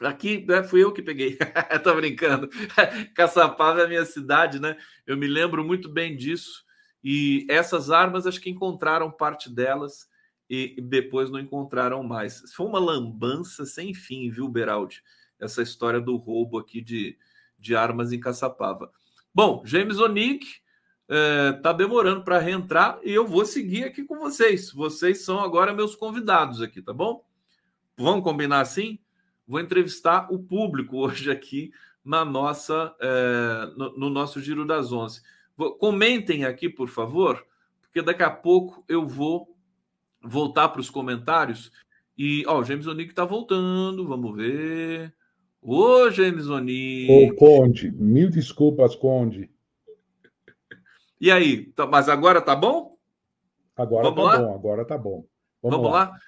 [0.00, 1.36] Aqui né, fui eu que peguei.
[1.84, 2.48] Tô brincando.
[3.14, 4.76] Caçapava é a minha cidade, né?
[5.06, 6.64] Eu me lembro muito bem disso.
[7.04, 10.08] E essas armas, acho que encontraram parte delas
[10.48, 12.42] e depois não encontraram mais.
[12.54, 15.02] Foi uma lambança sem fim, viu, Beraldi?
[15.38, 17.16] Essa história do roubo aqui de,
[17.58, 18.90] de armas em Caçapava.
[19.34, 20.46] Bom, James Onick
[21.08, 24.72] é, demorando para reentrar e eu vou seguir aqui com vocês.
[24.72, 27.24] Vocês são agora meus convidados aqui, tá bom?
[27.96, 28.98] Vamos combinar assim?
[29.50, 31.72] Vou entrevistar o público hoje aqui
[32.04, 35.22] na nossa é, no, no, nosso Giro das Onze.
[35.80, 37.44] Comentem aqui, por favor,
[37.82, 39.52] porque daqui a pouco eu vou
[40.22, 41.72] voltar para os comentários.
[42.16, 45.12] E, ó, o James está voltando, vamos ver.
[45.60, 47.10] Ô, James Onick.
[47.10, 49.50] Ô, Conde, mil desculpas, Conde.
[51.20, 52.96] E aí, tá, mas agora tá bom?
[53.76, 54.38] Agora Vamos tá lá?
[54.38, 55.24] bom, agora tá bom.
[55.60, 56.04] Vamos, Vamos lá.
[56.10, 56.18] lá.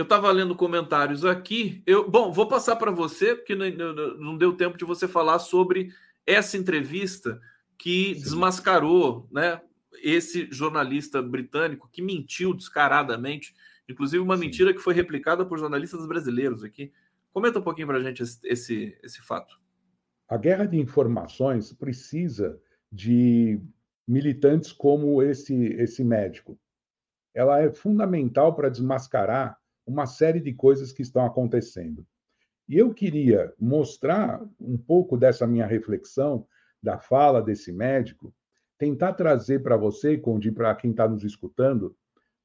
[0.00, 1.82] Eu estava lendo comentários aqui.
[1.86, 3.70] Eu, bom, vou passar para você, porque não,
[4.16, 5.92] não, deu tempo de você falar sobre
[6.26, 7.38] essa entrevista
[7.76, 8.20] que Sim.
[8.22, 9.60] desmascarou né,
[10.02, 13.54] esse jornalista britânico que mentiu descaradamente,
[13.86, 14.44] inclusive uma Sim.
[14.44, 16.90] mentira que foi replicada por jornalistas brasileiros aqui.
[17.30, 19.60] Comenta um pouquinho para a gente esse, esse, esse fato.
[20.26, 22.58] A guerra de informações precisa
[22.90, 23.60] de
[24.08, 26.58] militantes como esse, esse médico.
[27.34, 32.06] Ela é fundamental para desmascarar uma série de coisas que estão acontecendo.
[32.68, 36.46] E eu queria mostrar um pouco dessa minha reflexão,
[36.82, 38.32] da fala desse médico,
[38.78, 41.96] tentar trazer para você, Conde, para quem está nos escutando,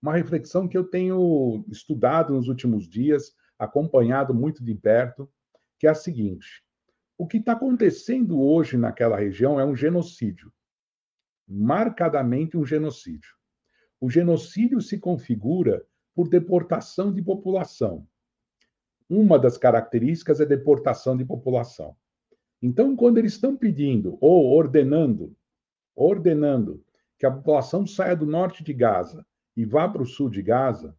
[0.01, 5.29] uma reflexão que eu tenho estudado nos últimos dias, acompanhado muito de perto,
[5.79, 6.63] que é a seguinte:
[7.17, 10.51] O que está acontecendo hoje naquela região é um genocídio.
[11.47, 13.33] Marcadamente um genocídio.
[13.99, 18.07] O genocídio se configura por deportação de população.
[19.09, 21.95] Uma das características é deportação de população.
[22.61, 25.35] Então, quando eles estão pedindo ou ordenando,
[25.93, 26.83] ordenando
[27.19, 30.97] que a população saia do norte de Gaza e vá para o sul de Gaza,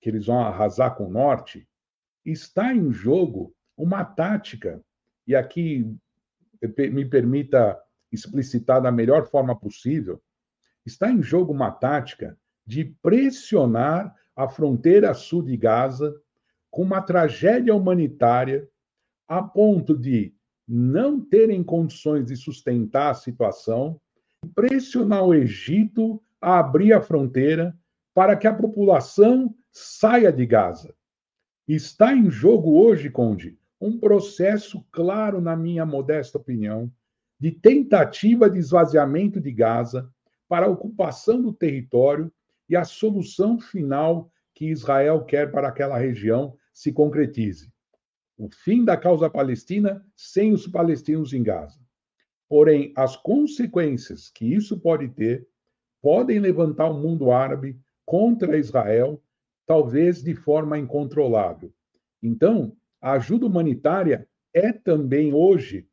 [0.00, 1.66] que eles vão arrasar com o norte,
[2.24, 4.82] está em jogo uma tática,
[5.26, 5.96] e aqui
[6.76, 7.80] me permita
[8.10, 10.20] explicitar da melhor forma possível,
[10.84, 16.14] está em jogo uma tática de pressionar a fronteira sul de Gaza
[16.70, 18.68] com uma tragédia humanitária
[19.26, 20.32] a ponto de
[20.66, 24.00] não terem condições de sustentar a situação,
[24.54, 27.76] pressionar o Egito a abrir a fronteira
[28.14, 30.94] para que a população saia de Gaza.
[31.66, 36.88] Está em jogo hoje, Conde, um processo claro, na minha modesta opinião,
[37.40, 40.08] de tentativa de esvaziamento de Gaza
[40.48, 42.32] para a ocupação do território
[42.68, 47.72] e a solução final que Israel quer para aquela região se concretize.
[48.36, 51.80] O fim da causa palestina sem os palestinos em Gaza.
[52.48, 55.46] Porém, as consequências que isso pode ter
[56.00, 59.22] podem levantar o mundo árabe contra Israel,
[59.66, 61.72] talvez de forma incontrolável.
[62.22, 65.86] Então, a ajuda humanitária é também hoje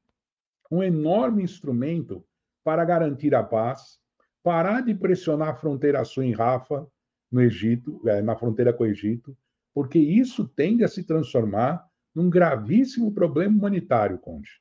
[0.71, 2.25] um enorme instrumento
[2.63, 3.99] para garantir a paz,
[4.45, 6.85] parar de pressionar a fronteira sul em Rafa,
[7.31, 9.35] no Egito, é, na fronteira com o Egito,
[9.73, 11.83] porque isso tende a se transformar
[12.13, 14.51] num gravíssimo problema humanitário, Conde.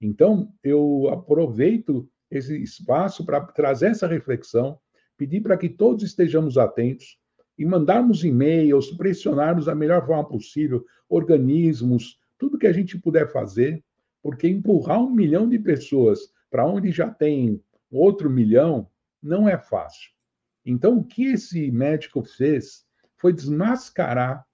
[0.00, 4.76] Então, eu aproveito esse espaço para trazer essa reflexão
[5.16, 7.16] pedir para que todos estejamos atentos
[7.56, 13.84] e mandarmos e-mails, pressionarmos da melhor forma possível, organismos, tudo que a gente puder fazer,
[14.20, 18.88] porque empurrar um milhão de pessoas para onde já tem outro milhão
[19.22, 20.10] não é fácil.
[20.64, 22.84] Então, o que esse médico fez
[23.16, 24.44] foi desmascarar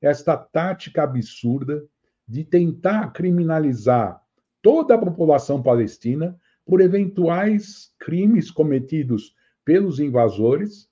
[0.00, 1.84] esta tática absurda
[2.26, 4.20] de tentar criminalizar
[4.62, 10.88] toda a população palestina por eventuais crimes cometidos pelos invasores,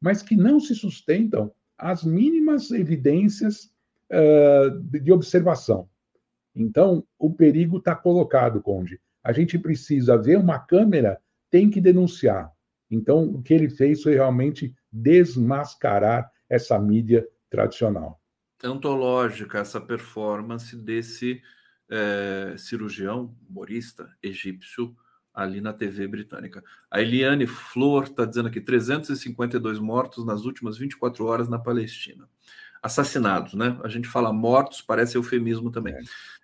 [0.00, 3.70] mas que não se sustentam as mínimas evidências
[4.10, 5.88] uh, de observação.
[6.54, 9.00] Então, o perigo está colocado, Conde.
[9.22, 11.20] A gente precisa ver uma câmera,
[11.50, 12.52] tem que denunciar.
[12.90, 18.20] Então, o que ele fez foi realmente desmascarar essa mídia tradicional.
[18.62, 21.40] Antológica essa performance desse
[21.88, 24.94] é, cirurgião, humorista egípcio,
[25.32, 26.62] ali na TV britânica.
[26.90, 32.28] A Eliane Flor está dizendo aqui: 352 mortos nas últimas 24 horas na Palestina.
[32.82, 33.78] Assassinados, né?
[33.84, 35.94] A gente fala mortos, parece eufemismo também.
[35.94, 36.00] É.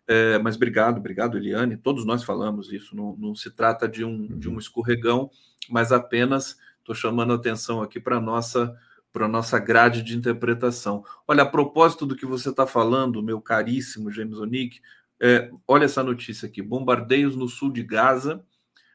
[0.09, 1.77] É, mas obrigado, obrigado, Eliane.
[1.77, 2.95] Todos nós falamos isso.
[2.95, 4.39] Não, não se trata de um, uhum.
[4.39, 5.31] de um escorregão,
[5.71, 8.77] mas apenas estou chamando a atenção aqui para a nossa
[9.13, 11.03] para nossa grade de interpretação.
[11.27, 14.79] Olha, a propósito do que você está falando, meu caríssimo James Onick,
[15.19, 18.45] é, olha essa notícia aqui: bombardeios no sul de Gaza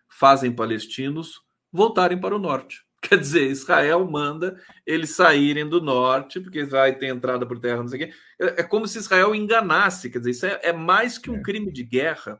[0.08, 1.42] fazem palestinos
[1.72, 2.86] voltarem para o norte.
[3.02, 7.88] Quer dizer, Israel manda eles saírem do norte, porque vai ter entrada por terra, não
[7.88, 8.14] sei o quê.
[8.40, 11.42] É, é como se Israel enganasse, quer dizer, isso é, é mais que um é.
[11.42, 12.40] crime de guerra.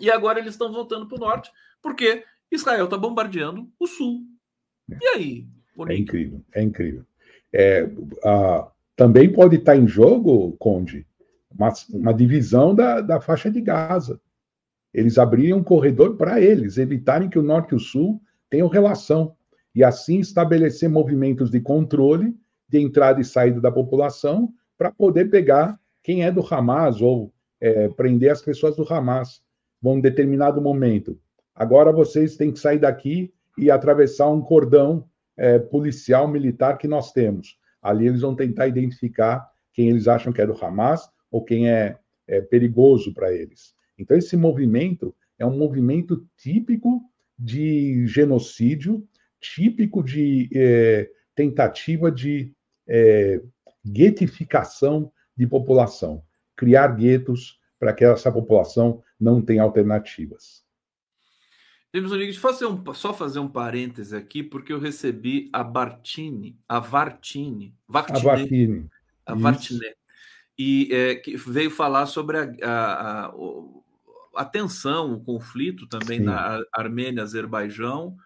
[0.00, 2.24] E agora eles estão voltando para o norte, porque
[2.54, 4.22] Israel está bombardeando o sul.
[5.00, 5.46] E aí?
[5.76, 5.96] Bonito.
[5.96, 7.04] É incrível, é incrível.
[7.52, 7.90] É,
[8.24, 11.06] a, também pode estar em jogo, Conde,
[11.50, 14.20] uma, uma divisão da, da faixa de Gaza.
[14.92, 19.34] Eles abriram um corredor para eles, evitarem que o norte e o sul tenham relação,
[19.74, 22.36] e assim estabelecer movimentos de controle
[22.68, 27.88] de entrada e saída da população para poder pegar quem é do Hamas ou é,
[27.88, 29.42] prender as pessoas do Hamas
[29.80, 31.18] num determinado momento.
[31.62, 37.12] Agora vocês têm que sair daqui e atravessar um cordão é, policial militar que nós
[37.12, 37.56] temos.
[37.80, 41.96] Ali eles vão tentar identificar quem eles acham que é do Hamas ou quem é,
[42.26, 43.76] é perigoso para eles.
[43.96, 47.00] Então, esse movimento é um movimento típico
[47.38, 49.06] de genocídio,
[49.40, 52.52] típico de é, tentativa de
[52.88, 53.40] é,
[53.86, 56.24] guetificação de população,
[56.56, 60.61] criar guetos para que essa população não tenha alternativas.
[61.94, 66.80] James Onigui, fazer um, só fazer um parêntese aqui, porque eu recebi a Bartini, a
[66.80, 68.90] Vartini, Vartine, a Vartine,
[69.26, 69.94] a Vartine,
[70.58, 73.34] e é, que veio falar sobre a, a, a,
[74.36, 76.24] a tensão, o conflito também Sim.
[76.24, 78.16] na Armênia, Azerbaijão,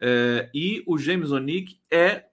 [0.00, 2.24] é, e o James Onik é,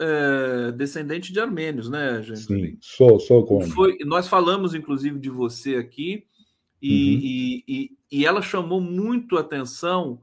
[0.00, 2.44] é, descendente de armênios, né, James?
[2.44, 3.66] Sim, sou, sou como.
[3.70, 6.24] Foi, nós falamos, inclusive, de você aqui
[6.80, 7.20] e, uhum.
[7.20, 10.20] e, e, e ela chamou muito atenção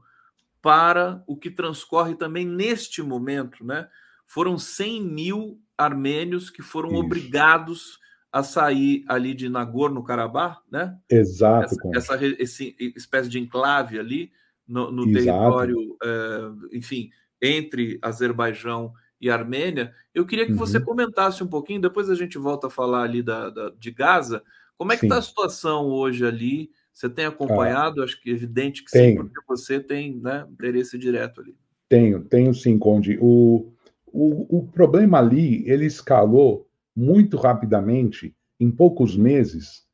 [0.66, 3.86] para o que transcorre também neste momento, né?
[4.26, 6.98] Foram 100 mil armênios que foram Isso.
[6.98, 8.00] obrigados
[8.32, 10.98] a sair ali de Nagorno-Karabakh, né?
[11.08, 11.72] Exato.
[11.94, 12.64] Essa, essa
[12.96, 14.32] espécie de enclave ali
[14.66, 17.10] no, no território, é, enfim,
[17.40, 19.94] entre Azerbaijão e Armênia.
[20.12, 20.58] Eu queria que uhum.
[20.58, 24.42] você comentasse um pouquinho, depois a gente volta a falar ali da, da de Gaza.
[24.76, 26.72] Como é que está a situação hoje ali?
[26.96, 28.00] Você tem acompanhado?
[28.00, 29.22] Ah, Acho que é evidente que tenho.
[29.22, 31.54] sim, porque você tem né, interesse direto ali.
[31.90, 33.18] Tenho, tenho sim, Conde.
[33.20, 33.70] O,
[34.06, 36.66] o, o problema ali, ele escalou
[36.96, 39.84] muito rapidamente, em poucos meses,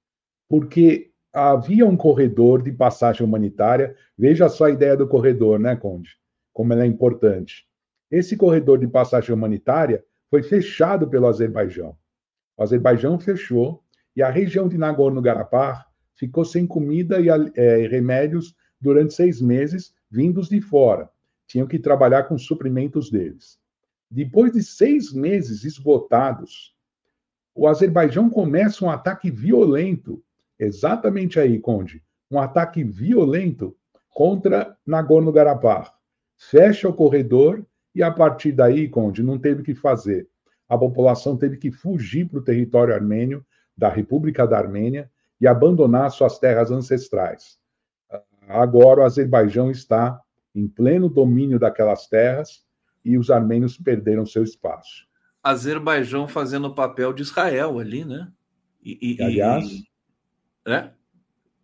[0.48, 3.96] porque havia um corredor de passagem humanitária.
[4.16, 6.10] Veja só a ideia do corredor, né, Conde?
[6.52, 7.66] Como ela é importante.
[8.12, 11.96] Esse corredor de passagem humanitária foi fechado pelo Azerbaijão.
[12.56, 13.82] O Azerbaijão fechou
[14.14, 20.48] e a região de Nagorno-Karabakh ficou sem comida e é, remédios durante seis meses, vindos
[20.48, 21.10] de fora.
[21.46, 23.58] Tinham que trabalhar com suprimentos deles.
[24.10, 26.74] Depois de seis meses esgotados,
[27.54, 30.22] o Azerbaijão começa um ataque violento,
[30.58, 33.76] exatamente aí, Conde, um ataque violento
[34.10, 35.90] contra Nagorno-Karabakh.
[36.36, 40.28] Fecha o corredor e a partir daí, Conde, não teve o que fazer.
[40.68, 43.44] A população teve que fugir para o território armênio,
[43.76, 45.10] da República da Armênia,
[45.42, 47.58] e abandonar suas terras ancestrais.
[48.48, 50.20] Agora o Azerbaijão está
[50.54, 52.64] em pleno domínio daquelas terras
[53.04, 55.08] e os armênios perderam seu espaço.
[55.42, 58.30] Azerbaijão fazendo o papel de Israel ali, né?
[58.84, 59.84] E, e aliás, e...
[60.64, 60.90] É?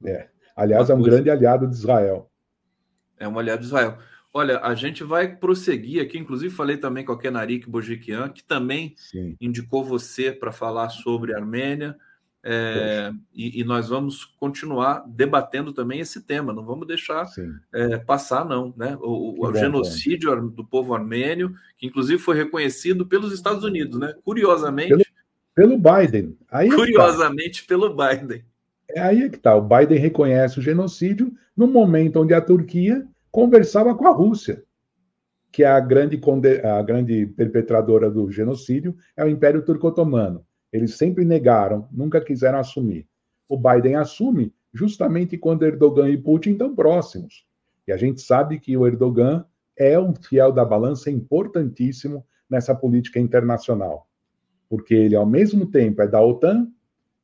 [0.05, 0.29] é?
[0.57, 1.17] Aliás, Uma é um coisa...
[1.17, 2.29] grande aliado de Israel.
[3.17, 3.97] É um aliado de Israel.
[4.35, 6.19] Olha, a gente vai prosseguir aqui.
[6.19, 9.37] Inclusive, falei também com a Kenarik Bojikian, que também Sim.
[9.41, 11.97] indicou você para falar sobre a Armênia.
[12.45, 17.27] É, e, e, nós vamos continuar debatendo também esse tema, não vamos deixar
[17.75, 18.73] é, passar, não.
[18.77, 18.97] Né?
[19.01, 20.49] O, o, genocídio bom.
[20.49, 24.15] do povo armênio, que inclusive foi reconhecido pelos Estados Unidos, né?
[24.25, 24.91] Curiosamente.
[25.55, 26.37] Pelo, pelo Biden.
[26.51, 26.77] Aí é tá.
[26.77, 27.69] curiosamente, tá.
[27.69, 28.45] pelo Biden.
[28.89, 29.55] É aí é que está.
[29.55, 34.63] O Biden reconhece o genocídio no momento onde a Turquia conversava com a Rússia,
[35.53, 36.21] que é a grande,
[36.65, 40.47] a grande perpetradora do genocídio, é o Império Turco-Otomano.
[40.73, 43.07] Eles sempre negaram, nunca quiseram assumir.
[43.49, 47.47] O Biden assume justamente quando Erdogan e Putin estão próximos.
[47.87, 49.45] E a gente sabe que o Erdogan
[49.77, 54.07] é um fiel da balança importantíssimo nessa política internacional.
[54.69, 56.71] Porque ele, ao mesmo tempo, é da OTAN,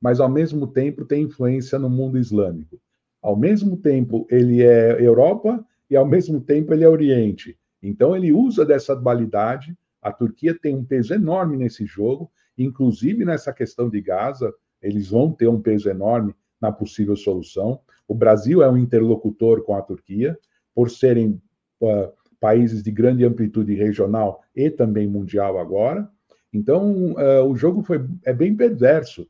[0.00, 2.80] mas ao mesmo tempo tem influência no mundo islâmico.
[3.20, 7.58] Ao mesmo tempo, ele é Europa e ao mesmo tempo ele é Oriente.
[7.82, 9.76] Então ele usa dessa dualidade.
[10.00, 15.32] A Turquia tem um peso enorme nesse jogo Inclusive, nessa questão de Gaza, eles vão
[15.32, 17.80] ter um peso enorme na possível solução.
[18.06, 20.38] O Brasil é um interlocutor com a Turquia,
[20.74, 21.40] por serem
[21.80, 26.08] uh, países de grande amplitude regional e também mundial agora.
[26.52, 29.26] Então, uh, o jogo foi, é bem perverso.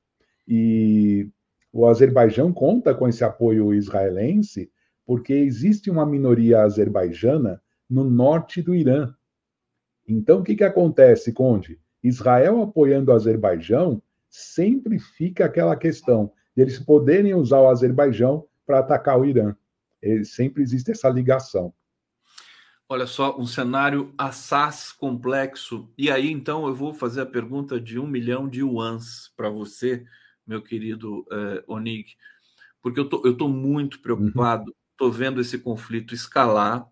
[0.46, 1.28] E
[1.72, 4.70] o Azerbaijão conta com esse apoio israelense,
[5.06, 9.14] porque existe uma minoria azerbaijana no norte do Irã.
[10.06, 11.80] Então, o que, que acontece, Conde?
[12.04, 18.78] Israel apoiando o Azerbaijão, sempre fica aquela questão de eles poderem usar o Azerbaijão para
[18.78, 19.56] atacar o Irã.
[20.24, 21.72] sempre existe essa ligação.
[22.86, 25.88] Olha só, um cenário assaz complexo.
[25.96, 30.04] E aí, então, eu vou fazer a pergunta de um milhão de yuans para você,
[30.46, 32.14] meu querido eh, Onig,
[32.82, 35.14] porque eu tô, estou tô muito preocupado, estou uhum.
[35.14, 36.86] vendo esse conflito escalar,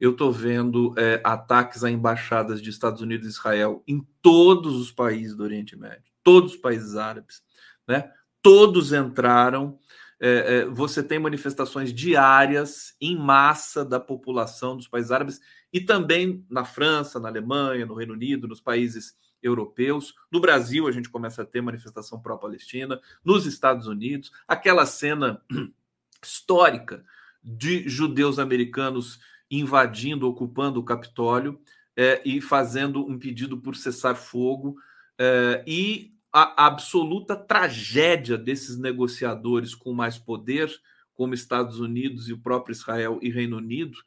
[0.00, 4.90] eu estou vendo é, ataques a embaixadas de Estados Unidos e Israel em todos os
[4.90, 7.42] países do Oriente Médio, todos os países árabes,
[7.86, 8.10] né?
[8.42, 9.78] Todos entraram.
[10.18, 15.40] É, é, você tem manifestações diárias em massa da população dos países árabes
[15.72, 20.14] e também na França, na Alemanha, no Reino Unido, nos países europeus.
[20.30, 23.00] No Brasil, a gente começa a ter manifestação pró-Palestina.
[23.24, 25.42] Nos Estados Unidos, aquela cena
[26.22, 27.04] histórica
[27.42, 29.18] de judeus americanos
[29.50, 31.60] invadindo, ocupando o Capitólio
[31.96, 34.76] é, e fazendo um pedido por cessar fogo
[35.18, 40.70] é, e a absoluta tragédia desses negociadores com mais poder,
[41.12, 43.98] como Estados Unidos e o próprio Israel e Reino Unido,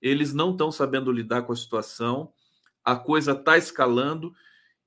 [0.00, 2.32] eles não estão sabendo lidar com a situação,
[2.84, 4.34] a coisa está escalando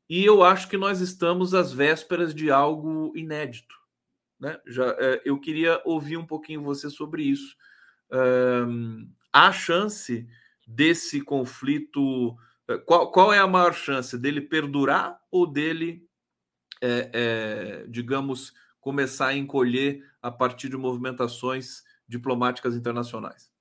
[0.07, 3.75] e eu acho que nós estamos às vésperas de algo inédito.
[4.39, 4.59] Né?
[4.67, 7.55] Já, é, eu queria ouvir um pouquinho você sobre isso
[9.33, 10.27] há chance
[10.67, 12.37] desse conflito.
[12.67, 16.07] Eh, qual, qual é a maior chance dele perdurar ou dele,
[16.81, 23.51] é, é, digamos, começar a encolher a partir de movimentações diplomáticas internacionais?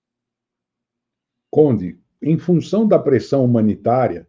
[1.51, 4.29] Conde, em função da pressão humanitária,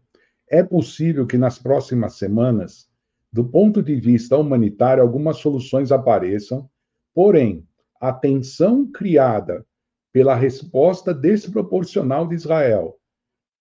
[0.49, 2.89] é possível que nas próximas semanas,
[3.31, 6.69] do ponto de vista humanitário, algumas soluções apareçam,
[7.13, 7.67] porém,
[7.99, 9.65] a tensão criada
[10.13, 12.99] pela resposta desproporcional de Israel,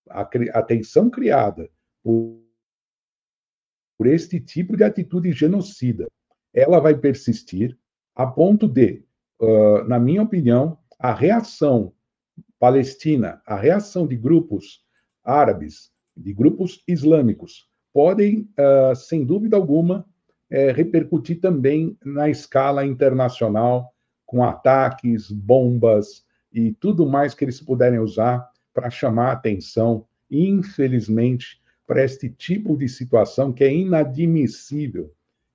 [0.08, 1.68] a, a tensão criada
[2.04, 2.38] por,
[3.96, 6.06] por este tipo de atitude genocida,
[6.52, 7.76] ela vai persistir
[8.14, 9.02] a ponto de,
[9.40, 11.94] uh, na minha opinião, a reação
[12.58, 14.84] palestina, a reação de grupos
[15.24, 20.06] árabes, de grupos islâmicos, podem, uh, sem dúvida alguma,
[20.50, 23.90] é, repercutir também na escala internacional,
[24.26, 32.04] com ataques, bombas e tudo mais que eles puderem usar para chamar atenção, infelizmente, para
[32.04, 35.12] este tipo de situação que é inadmissível.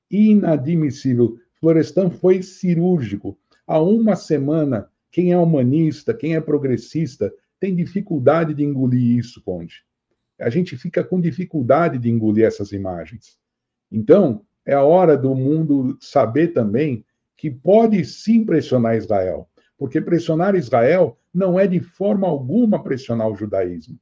[0.10, 1.38] Inadmissível.
[1.60, 3.38] Florestan foi cirúrgico.
[3.66, 9.84] Há uma semana, quem é humanista, quem é progressista, tem dificuldade de engolir isso, Conde.
[10.40, 13.38] A gente fica com dificuldade de engolir essas imagens.
[13.92, 17.04] Então, é a hora do mundo saber também
[17.36, 23.36] que pode sim pressionar Israel, porque pressionar Israel não é de forma alguma pressionar o
[23.36, 24.00] judaísmo.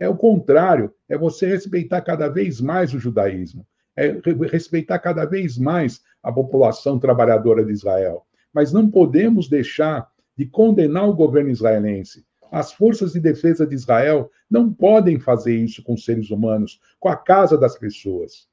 [0.00, 4.16] É o contrário, é você respeitar cada vez mais o judaísmo, é
[4.50, 8.24] respeitar cada vez mais a população trabalhadora de Israel.
[8.52, 12.24] Mas não podemos deixar de condenar o governo israelense.
[12.50, 17.16] As forças de defesa de Israel não podem fazer isso com seres humanos, com a
[17.16, 18.48] casa das pessoas.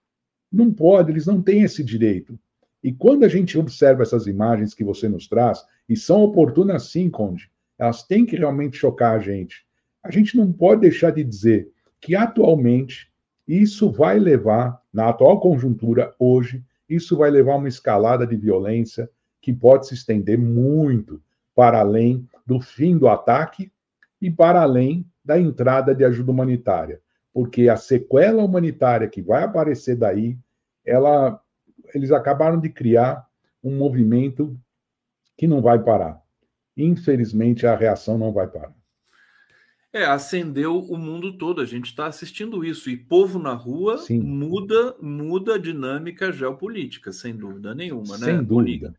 [0.52, 2.38] Não pode, eles não têm esse direito.
[2.86, 7.10] E quando a gente observa essas imagens que você nos traz, e são oportunas sim,
[7.10, 7.50] Conde,
[7.80, 9.66] elas têm que realmente chocar a gente.
[10.04, 13.12] A gente não pode deixar de dizer que atualmente
[13.48, 19.10] isso vai levar, na atual conjuntura, hoje, isso vai levar a uma escalada de violência
[19.42, 21.20] que pode se estender muito
[21.56, 23.72] para além do fim do ataque
[24.22, 27.02] e para além da entrada de ajuda humanitária,
[27.34, 30.38] porque a sequela humanitária que vai aparecer daí,
[30.86, 31.42] ela,
[31.96, 33.26] eles acabaram de criar
[33.64, 34.60] um movimento
[35.38, 36.22] que não vai parar.
[36.76, 38.76] Infelizmente, a reação não vai parar.
[39.94, 41.62] É, acendeu o mundo todo.
[41.62, 42.90] A gente está assistindo isso.
[42.90, 44.20] E povo na rua Sim.
[44.20, 48.26] muda muda a dinâmica geopolítica, sem dúvida nenhuma, né?
[48.26, 48.94] Sem dúvida.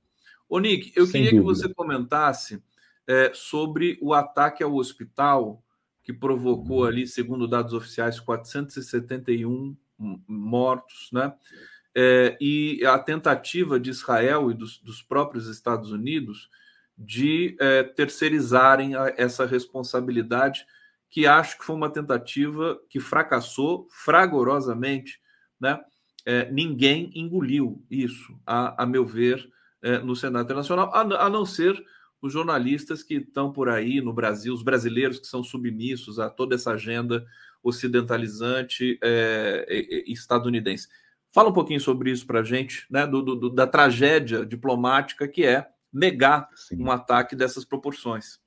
[0.48, 1.60] Ô, Nick, eu sem queria dúvida.
[1.60, 2.62] que você comentasse
[3.06, 5.62] é, sobre o ataque ao hospital
[6.02, 9.76] que provocou ali, segundo dados oficiais, 471
[10.26, 11.34] mortos, né?
[11.98, 16.50] É, e a tentativa de Israel e dos, dos próprios Estados Unidos
[16.96, 20.66] de é, terceirizarem a, essa responsabilidade
[21.08, 25.18] que acho que foi uma tentativa que fracassou fragorosamente,
[25.58, 25.80] né?
[26.26, 29.48] É, ninguém engoliu isso, a, a meu ver,
[29.80, 31.82] é, no Senado Internacional, a, a, não ser
[32.20, 36.56] os jornalistas que estão por aí no Brasil, os brasileiros que são submissos a toda
[36.56, 37.24] essa agenda
[37.62, 40.88] ocidentalizante é, estadunidense.
[41.36, 43.06] Fala um pouquinho sobre isso para a gente, né?
[43.06, 46.82] Do, do, da tragédia diplomática que é negar Sim.
[46.82, 48.40] um ataque dessas proporções.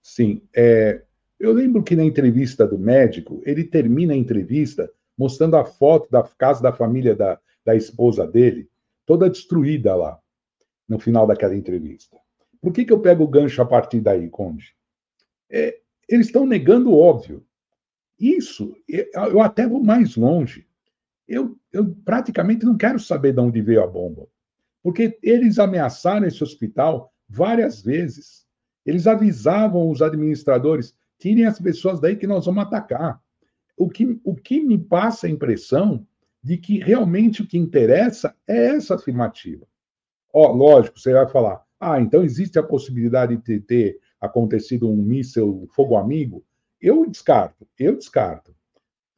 [0.00, 1.02] Sim, é,
[1.38, 6.22] eu lembro que na entrevista do médico, ele termina a entrevista mostrando a foto da
[6.22, 8.70] casa da família da, da esposa dele,
[9.04, 10.18] toda destruída lá,
[10.88, 12.16] no final daquela entrevista.
[12.58, 14.74] Por que, que eu pego o gancho a partir daí, Conde?
[15.50, 17.44] É, eles estão negando o óbvio.
[18.18, 20.69] Isso, eu até vou mais longe.
[21.30, 24.26] Eu, eu praticamente não quero saber de onde veio a bomba.
[24.82, 28.44] Porque eles ameaçaram esse hospital várias vezes.
[28.84, 33.22] Eles avisavam os administradores: tirem as pessoas daí que nós vamos atacar.
[33.76, 36.04] O que, o que me passa a impressão
[36.42, 39.64] de que realmente o que interessa é essa afirmativa.
[40.32, 45.68] Ó, lógico, você vai falar, ah, então existe a possibilidade de ter acontecido um míssil
[45.74, 46.44] fogo amigo?
[46.80, 48.54] Eu descarto, eu descarto.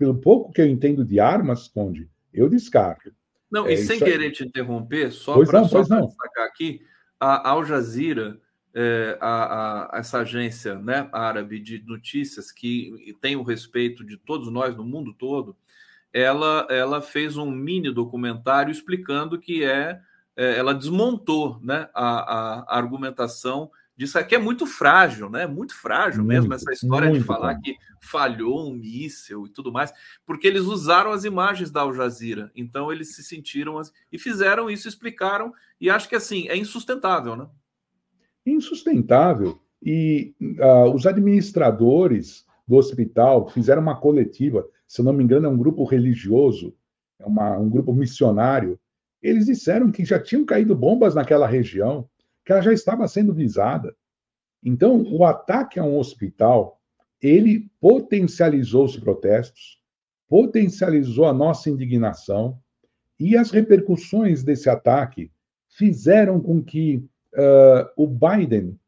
[0.03, 3.15] Pelo pouco que eu entendo de armas, Conde, eu descarto.
[3.49, 4.33] Não, é, e sem querer aí.
[4.33, 6.85] te interromper, só para destacar aqui,
[7.21, 8.37] a Al Jazeera
[8.75, 14.51] é, a, a, essa agência né, árabe de notícias que tem o respeito de todos
[14.51, 15.57] nós no mundo todo,
[16.13, 20.01] ela, ela fez um mini documentário explicando que é,
[20.35, 23.71] é ela desmontou né, a, a, argumentação
[24.03, 25.47] disso aqui é muito frágil, né?
[25.47, 27.61] Muito frágil muito, mesmo essa história de falar bom.
[27.61, 29.93] que falhou um míssil e tudo mais,
[30.27, 33.81] porque eles usaram as imagens da Al Jazeera, então eles se sentiram
[34.11, 37.47] e fizeram isso, explicaram e acho que assim é insustentável, né?
[38.45, 39.61] insustentável.
[39.81, 45.57] E uh, os administradores do hospital fizeram uma coletiva, se não me engano, é um
[45.57, 46.75] grupo religioso,
[47.19, 48.79] é uma, um grupo missionário,
[49.23, 52.09] Eles disseram que já tinham caído bombas naquela região,
[52.45, 53.95] que ela já estava sendo visada.
[54.65, 56.81] Então, o ataque a um hospital,
[57.21, 59.81] ele potencializou os protestos,
[60.29, 62.59] potencializou a nossa indignação,
[63.19, 65.31] e as repercussões desse ataque
[65.69, 66.97] fizeram com que
[67.35, 68.79] uh, o Biden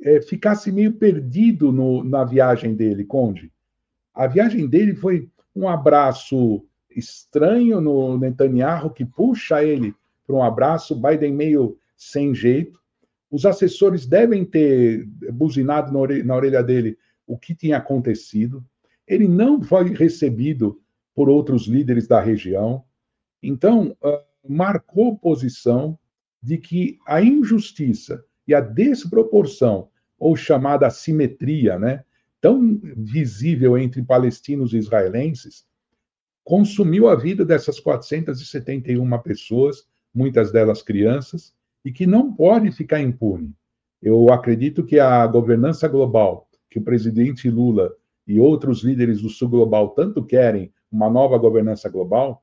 [0.00, 3.52] uh, ficasse meio perdido no, na viagem dele, Conde.
[4.14, 9.94] A viagem dele foi um abraço estranho no Netanyahu, que puxa ele
[10.26, 12.80] para um abraço, Biden meio sem jeito.
[13.32, 18.62] Os assessores devem ter buzinado na orelha, na orelha dele o que tinha acontecido.
[19.08, 20.78] Ele não foi recebido
[21.14, 22.84] por outros líderes da região.
[23.42, 25.98] Então, uh, marcou posição
[26.42, 29.88] de que a injustiça e a desproporção,
[30.18, 32.04] ou chamada assimetria, né,
[32.38, 35.64] tão visível entre palestinos e israelenses,
[36.44, 41.54] consumiu a vida dessas 471 pessoas, muitas delas crianças,
[41.84, 43.54] e que não pode ficar impune.
[44.00, 47.92] Eu acredito que a governança global, que o presidente Lula
[48.26, 52.42] e outros líderes do Sul Global tanto querem, uma nova governança global,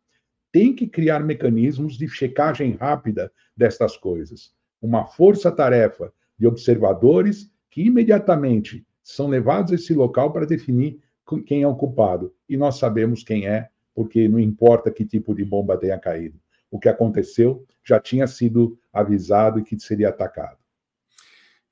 [0.51, 4.53] tem que criar mecanismos de checagem rápida destas coisas.
[4.81, 10.99] Uma força-tarefa de observadores que imediatamente são levados a esse local para definir
[11.45, 12.33] quem é o culpado.
[12.47, 16.39] E nós sabemos quem é, porque não importa que tipo de bomba tenha caído.
[16.71, 20.57] O que aconteceu já tinha sido avisado e que seria atacado.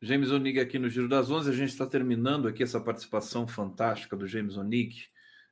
[0.02, 1.50] James Onig aqui no Giro das Onze.
[1.50, 5.10] A gente está terminando aqui essa participação fantástica do James Onig.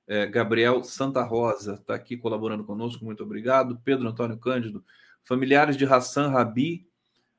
[0.08, 3.80] É, Gabriel Santa Rosa está aqui colaborando conosco, muito obrigado.
[3.84, 4.86] Pedro Antônio Cândido,
[5.24, 6.88] familiares de Hassan Rabi,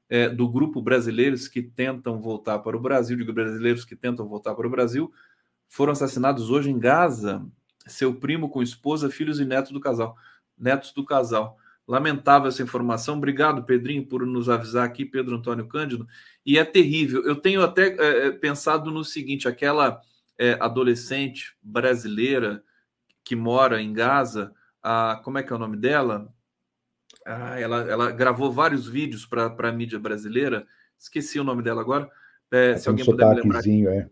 [0.08, 4.54] é, do grupo Brasileiros que tentam voltar para o Brasil, de brasileiros que tentam voltar
[4.54, 5.12] para o Brasil,
[5.68, 7.46] foram assassinados hoje em Gaza.
[7.86, 10.16] Seu primo com esposa, filhos e netos do casal.
[10.58, 11.56] Netos do casal.
[11.86, 13.16] Lamentável essa informação.
[13.16, 16.06] Obrigado, Pedrinho, por nos avisar aqui, Pedro Antônio Cândido.
[16.44, 17.24] E é terrível.
[17.24, 20.00] Eu tenho até é, é pensado no seguinte: aquela
[20.38, 22.62] é, adolescente brasileira
[23.22, 24.52] que mora em Gaza,
[24.82, 26.32] a, como é que é o nome dela?
[27.24, 30.66] Ah, ela, ela gravou vários vídeos para a mídia brasileira.
[30.98, 32.08] Esqueci o nome dela agora.
[32.50, 33.66] É, se alguém puder me lembrar.
[33.66, 34.08] É.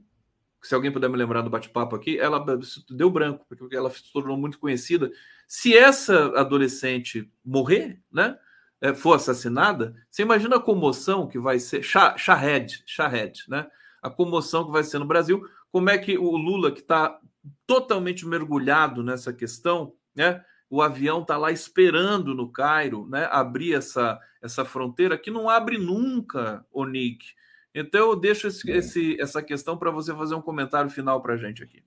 [0.64, 2.44] Se alguém puder me lembrar do bate-papo aqui, ela
[2.90, 5.10] deu branco, porque ela se tornou muito conhecida.
[5.46, 8.38] Se essa adolescente morrer, né?
[8.80, 11.82] É, for assassinada, você imagina a comoção que vai ser.
[11.82, 13.66] Shahed, Shahed, né?
[14.02, 15.42] A comoção que vai ser no Brasil
[15.74, 17.18] como é que o Lula, que está
[17.66, 20.40] totalmente mergulhado nessa questão, né?
[20.70, 23.28] O avião está lá esperando no Cairo, né?
[23.28, 27.26] Abrir essa, essa fronteira que não abre nunca, o Nick.
[27.74, 31.36] Então eu deixo esse, esse, essa questão para você fazer um comentário final para a
[31.36, 31.82] gente aqui.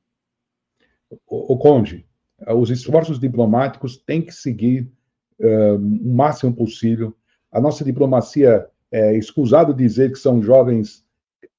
[1.25, 2.05] O, o, Conde,
[2.55, 4.91] os esforços diplomáticos têm que seguir
[5.39, 7.15] uh, o máximo possível.
[7.51, 11.05] A nossa diplomacia é escusado dizer que são jovens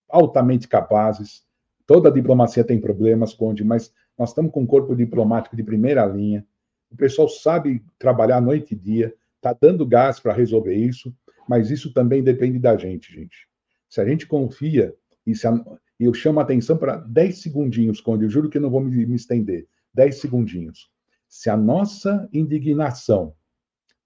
[0.08, 1.48] altamente capazes,
[1.88, 6.46] Toda diplomacia tem problemas, Conde, mas nós estamos com um corpo diplomático de primeira linha.
[6.90, 11.16] O pessoal sabe trabalhar noite e dia, está dando gás para resolver isso,
[11.48, 13.47] mas isso também depende da gente, gente.
[13.88, 14.94] Se a gente confia,
[15.26, 15.52] e se a,
[15.98, 19.16] eu chamo a atenção para 10 segundinhos, Conde, eu juro que não vou me, me
[19.16, 19.66] estender.
[19.94, 20.90] 10 segundinhos.
[21.28, 23.34] Se a nossa indignação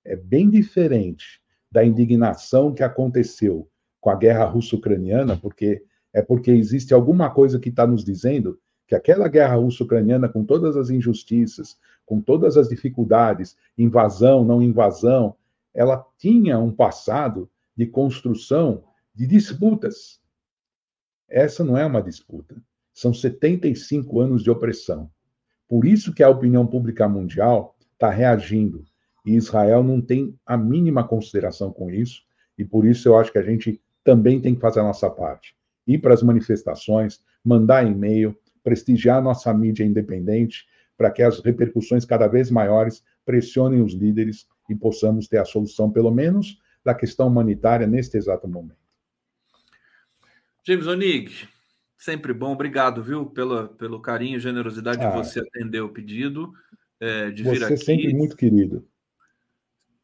[0.04, 1.40] é bem diferente
[1.70, 3.68] da indignação que aconteceu
[4.00, 8.94] com a guerra russo-ucraniana, porque é porque existe alguma coisa que está nos dizendo que
[8.94, 15.34] aquela guerra russo-ucraniana, com todas as injustiças, com todas as dificuldades, invasão, não invasão,
[15.72, 20.20] ela tinha um passado de construção de disputas.
[21.28, 22.56] Essa não é uma disputa.
[22.92, 25.10] São 75 anos de opressão.
[25.68, 28.84] Por isso que a opinião pública mundial está reagindo.
[29.24, 32.22] E Israel não tem a mínima consideração com isso.
[32.58, 35.54] E por isso eu acho que a gente também tem que fazer a nossa parte
[35.86, 40.66] ir para as manifestações, mandar e-mail, prestigiar nossa mídia independente,
[40.96, 45.90] para que as repercussões cada vez maiores pressionem os líderes e possamos ter a solução,
[45.90, 48.81] pelo menos, da questão humanitária neste exato momento.
[50.66, 51.48] James Onig,
[51.96, 56.52] sempre bom, obrigado, viu, pela, pelo carinho e generosidade ah, de você atender o pedido,
[57.00, 57.76] é, de vir aqui.
[57.76, 58.86] Você sempre muito querido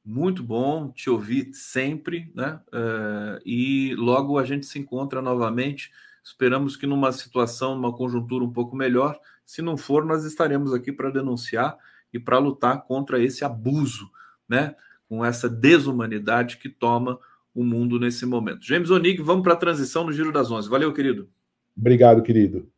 [0.09, 2.59] muito bom te ouvir sempre, né?
[2.69, 5.93] Uh, e logo a gente se encontra novamente.
[6.25, 9.21] Esperamos que numa situação, numa conjuntura um pouco melhor.
[9.45, 11.77] Se não for, nós estaremos aqui para denunciar
[12.11, 14.11] e para lutar contra esse abuso,
[14.49, 14.75] né?
[15.07, 17.19] Com essa desumanidade que toma
[17.59, 18.65] o mundo nesse momento.
[18.65, 20.71] James Onig, vamos para a transição no Giro das Onze.
[20.71, 21.29] Valeu, querido.
[21.77, 22.71] Obrigado, querido.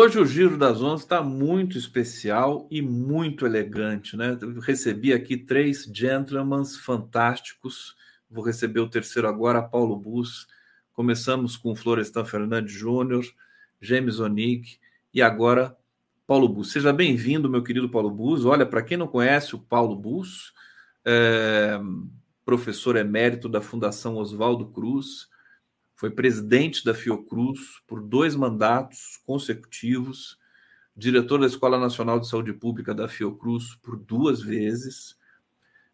[0.00, 4.34] Hoje o Giro das Onze está muito especial e muito elegante, né?
[4.40, 7.94] Eu recebi aqui três gentlemen fantásticos.
[8.30, 10.46] Vou receber o terceiro agora, Paulo Bus.
[10.94, 13.26] Começamos com Florestan Fernandes Júnior,
[13.78, 14.78] James Onig
[15.12, 15.76] e agora
[16.26, 16.72] Paulo Bus.
[16.72, 18.46] Seja bem-vindo, meu querido Paulo Bus.
[18.46, 20.54] Olha, para quem não conhece o Paulo Bus,
[21.04, 21.78] é
[22.42, 25.28] professor emérito da Fundação Oswaldo Cruz,
[26.00, 30.38] foi presidente da Fiocruz por dois mandatos consecutivos,
[30.96, 35.14] diretor da Escola Nacional de Saúde Pública da Fiocruz por duas vezes,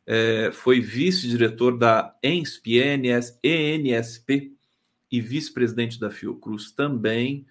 [0.07, 4.53] é, foi vice-diretor da ENSP, ENS, ENSP
[5.11, 7.45] e vice-presidente da Fiocruz também.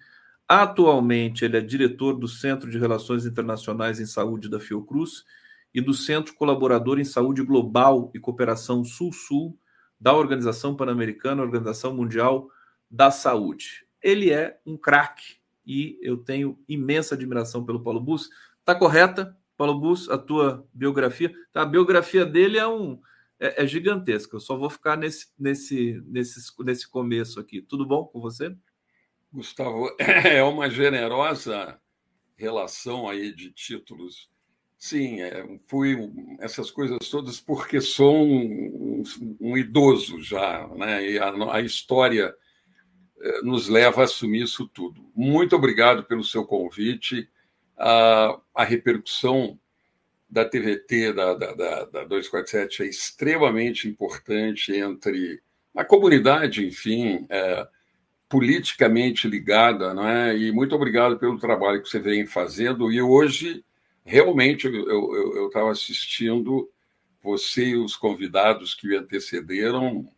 [0.48, 5.26] Atualmente, ele é diretor do Centro de Relações Internacionais em Saúde da Fiocruz
[5.74, 9.58] e do Centro Colaborador em Saúde Global e Cooperação Sul-Sul
[10.00, 12.48] da Organização Pan-Americana, Organização Mundial
[12.90, 13.86] da Saúde.
[14.02, 15.36] Ele é um craque
[15.66, 18.28] e eu tenho imensa admiração pelo Paulo Bus.
[18.64, 21.32] Tá correta, Paulo Bus, a tua biografia?
[21.52, 23.00] Tá, a biografia dele é um
[23.38, 24.36] é, é gigantesca.
[24.36, 27.60] Eu só vou ficar nesse nesse nesse nesse começo aqui.
[27.60, 28.54] Tudo bom com você?
[29.32, 31.80] Gustavo, é uma generosa
[32.36, 34.30] relação aí de títulos
[34.78, 39.02] Sim, é, fui essas coisas todas porque sou um,
[39.40, 41.10] um, idoso já, né?
[41.10, 42.34] E a, a, história
[43.20, 45.02] eh, nos leva a assumir isso tudo.
[45.14, 47.28] Muito obrigado pelo seu convite.
[47.76, 49.58] A, a repercussão
[50.28, 55.40] da TVT, da, da, da, da 247, é extremamente importante entre
[55.74, 57.66] a comunidade, enfim, é,
[58.28, 60.36] politicamente ligada, não é?
[60.36, 62.92] E muito obrigado pelo trabalho que você vem fazendo.
[62.92, 63.64] E hoje
[64.06, 66.70] realmente eu estava assistindo
[67.22, 70.08] você e os convidados que me antecederam.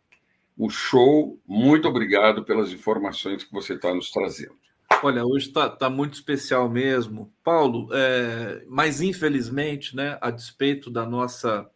[0.57, 1.39] Um show.
[1.47, 4.55] Muito obrigado pelas informações que você está nos trazendo.
[5.01, 7.33] Olha, hoje está tá muito especial mesmo.
[7.43, 11.67] Paulo, é, mas infelizmente, né, a despeito da nossa,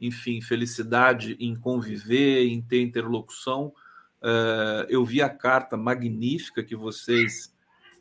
[0.00, 3.72] enfim, felicidade em conviver, em ter interlocução,
[4.22, 7.52] é, eu vi a carta magnífica que vocês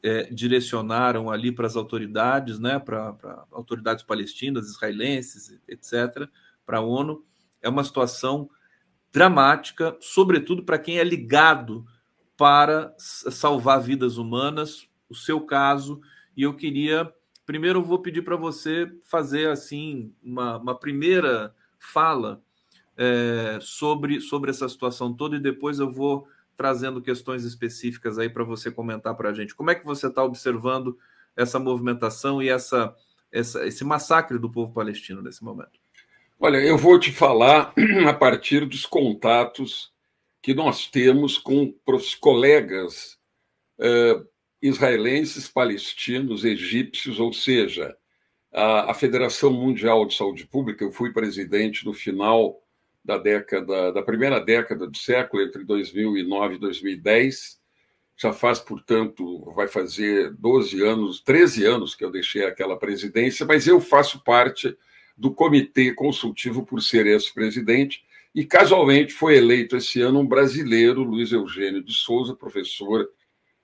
[0.03, 6.27] é, direcionaram ali para as autoridades, né, para, autoridades palestinas, israelenses, etc.,
[6.65, 7.23] para a ONU.
[7.61, 8.49] É uma situação
[9.11, 11.85] dramática, sobretudo para quem é ligado
[12.37, 15.99] para salvar vidas humanas, o seu caso,
[16.37, 17.11] e eu queria,
[17.45, 22.41] primeiro eu vou pedir para você fazer assim uma, uma primeira fala
[22.95, 26.27] é, sobre, sobre essa situação toda e depois eu vou
[26.59, 29.55] trazendo questões específicas aí para você comentar para a gente.
[29.55, 30.97] Como é que você está observando
[31.33, 32.93] essa movimentação e essa,
[33.31, 35.79] essa, esse massacre do povo palestino nesse momento?
[36.37, 37.73] Olha, eu vou te falar
[38.05, 39.93] a partir dos contatos
[40.41, 43.17] que nós temos com os colegas
[43.79, 44.27] uh,
[44.61, 47.95] israelenses, palestinos, egípcios, ou seja,
[48.53, 50.83] a, a Federação Mundial de Saúde Pública.
[50.83, 52.61] Eu fui presidente no final
[53.03, 57.59] da década, da primeira década do século, entre 2009 e 2010.
[58.17, 63.65] Já faz, portanto, vai fazer 12 anos, 13 anos que eu deixei aquela presidência, mas
[63.65, 64.77] eu faço parte
[65.17, 68.03] do comitê consultivo por ser ex-presidente
[68.33, 73.09] e casualmente foi eleito esse ano um brasileiro, Luiz Eugênio de Souza, professor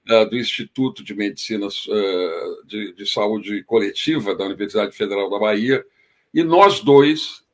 [0.10, 5.86] uh, do Instituto de Medicina uh, de, de Saúde Coletiva da Universidade Federal da Bahia,
[6.34, 7.45] e nós dois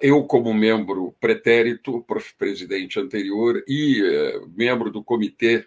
[0.00, 2.04] eu, como membro pretérito,
[2.36, 5.58] presidente anterior e uh, membro do comitê,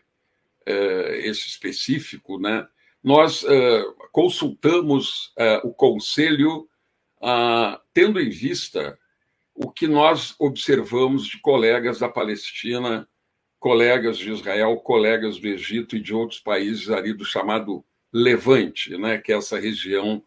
[0.67, 2.67] uh, esse específico, né,
[3.01, 3.45] nós
[4.11, 5.31] consultamos
[5.63, 6.67] o conselho
[7.93, 8.97] tendo em vista
[9.53, 13.07] o que nós observamos de colegas da Palestina,
[13.59, 19.19] colegas de Israel, colegas do Egito e de outros países ali do chamado Levante, né,
[19.19, 20.23] que é essa região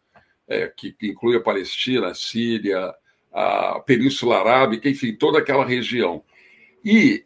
[0.76, 2.94] que inclui a Palestina, a Síria,
[3.38, 6.24] a Península Arábica, enfim, toda aquela região.
[6.84, 7.24] E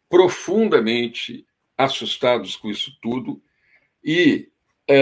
[0.09, 1.47] profundamente
[1.77, 3.41] assustados com isso tudo,
[4.03, 4.49] e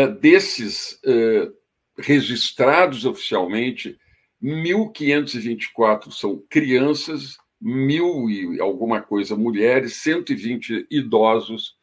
[0.06, 1.50] desses é,
[1.98, 3.98] registrados oficialmente,
[4.42, 11.76] 1.524 são crianças, mil e alguma coisa mulheres, 120 idosos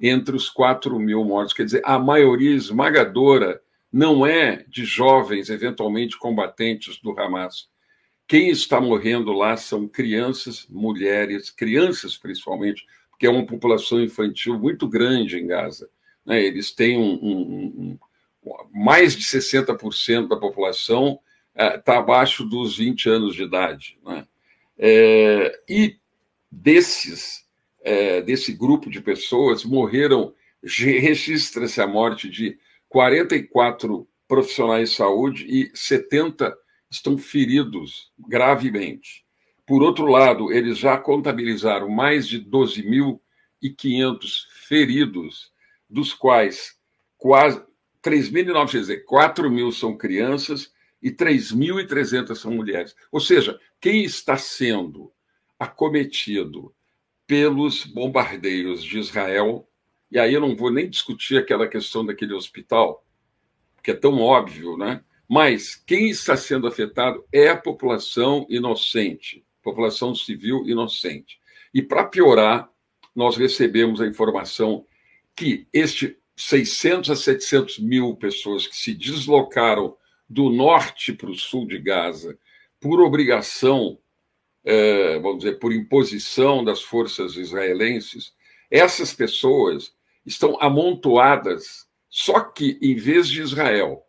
[0.00, 1.52] entre os 4 mil mortos.
[1.52, 3.60] Quer dizer, a maioria esmagadora
[3.92, 7.68] não é de jovens, eventualmente combatentes do Hamas.
[8.26, 14.86] Quem está morrendo lá são crianças, mulheres, crianças principalmente, porque é uma população infantil muito
[14.86, 15.88] grande em Gaza.
[16.28, 16.44] Né?
[16.44, 17.98] Eles têm um, um,
[18.44, 21.18] um, mais de 60% da população
[21.56, 23.98] está é, abaixo dos 20 anos de idade.
[24.04, 24.26] Né?
[24.78, 25.96] É, e
[26.52, 27.46] desses,
[27.82, 32.58] é, desse grupo de pessoas, morreram, registra-se a morte de
[32.90, 36.54] 44 profissionais de saúde e 70
[36.90, 39.24] estão feridos gravemente.
[39.66, 43.18] Por outro lado, eles já contabilizaram mais de 12.500
[44.66, 45.50] feridos,
[45.88, 46.76] dos quais
[47.16, 47.62] quase
[48.02, 52.94] 3.900, 4 mil são crianças e 3.300 são mulheres.
[53.10, 55.12] Ou seja, quem está sendo
[55.58, 56.74] acometido
[57.26, 59.68] pelos bombardeios de Israel,
[60.10, 63.04] e aí eu não vou nem discutir aquela questão daquele hospital,
[63.82, 65.04] que é tão óbvio, né?
[65.28, 71.38] Mas quem está sendo afetado é a população inocente, população civil inocente.
[71.74, 72.70] E para piorar,
[73.14, 74.86] nós recebemos a informação
[75.38, 79.96] que este 600 a 700 mil pessoas que se deslocaram
[80.28, 82.36] do norte para o sul de Gaza,
[82.80, 83.98] por obrigação,
[84.64, 88.34] é, vamos dizer, por imposição das forças israelenses,
[88.68, 89.94] essas pessoas
[90.26, 94.04] estão amontoadas, só que em vez de Israel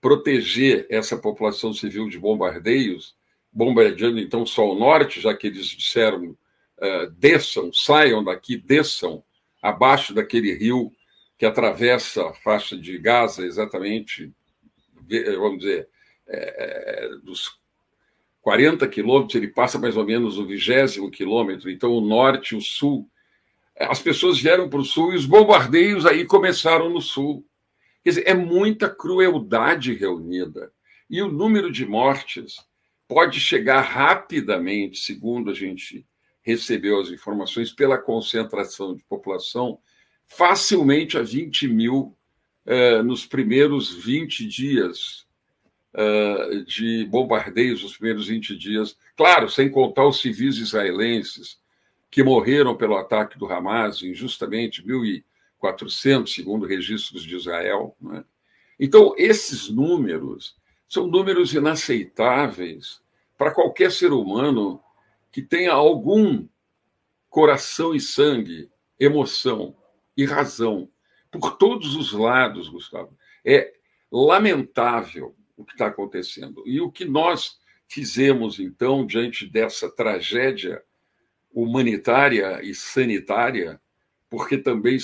[0.00, 3.14] proteger essa população civil de bombardeios,
[3.52, 9.22] bombardeando então só o norte, já que eles disseram uh, desçam, saiam daqui, desçam
[9.62, 10.92] abaixo daquele rio
[11.38, 14.32] que atravessa a faixa de Gaza, exatamente
[15.38, 15.88] vamos dizer,
[16.28, 17.58] é dos
[18.40, 22.60] 40 quilômetros, ele passa mais ou menos o vigésimo quilômetro, então o norte e o
[22.60, 23.08] sul.
[23.78, 27.46] As pessoas vieram para o sul e os bombardeios aí começaram no sul.
[28.02, 30.72] Quer dizer, é muita crueldade reunida.
[31.08, 32.56] E o número de mortes
[33.06, 36.06] pode chegar rapidamente, segundo a gente
[36.42, 39.78] recebeu as informações, pela concentração de população,
[40.26, 42.16] facilmente a 20 mil
[42.66, 45.26] é, nos primeiros 20 dias
[45.94, 51.60] é, de bombardeios, os primeiros 20 dias, claro, sem contar os civis israelenses
[52.10, 57.96] que morreram pelo ataque do Hamas, injustamente, 1.400, segundo registros de Israel.
[58.00, 58.24] Né?
[58.78, 60.56] Então, esses números
[60.88, 63.00] são números inaceitáveis
[63.38, 64.80] para qualquer ser humano
[65.32, 66.46] que tenha algum
[67.28, 69.74] coração e sangue, emoção
[70.16, 70.88] e razão
[71.32, 73.16] por todos os lados, Gustavo.
[73.42, 73.72] É
[74.10, 76.62] lamentável o que está acontecendo.
[76.66, 80.82] E o que nós fizemos, então, diante dessa tragédia
[81.50, 83.80] humanitária e sanitária,
[84.28, 84.98] porque também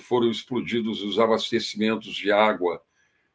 [0.00, 2.82] foram explodidos os abastecimentos de água,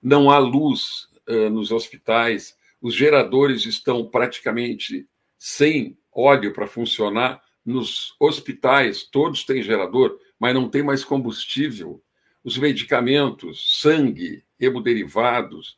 [0.02, 5.08] não há luz uh, nos hospitais, os geradores estão praticamente
[5.38, 12.02] sem óleo para funcionar nos hospitais, todos têm gerador, mas não tem mais combustível
[12.44, 15.78] os medicamentos, sangue, hemoderivados,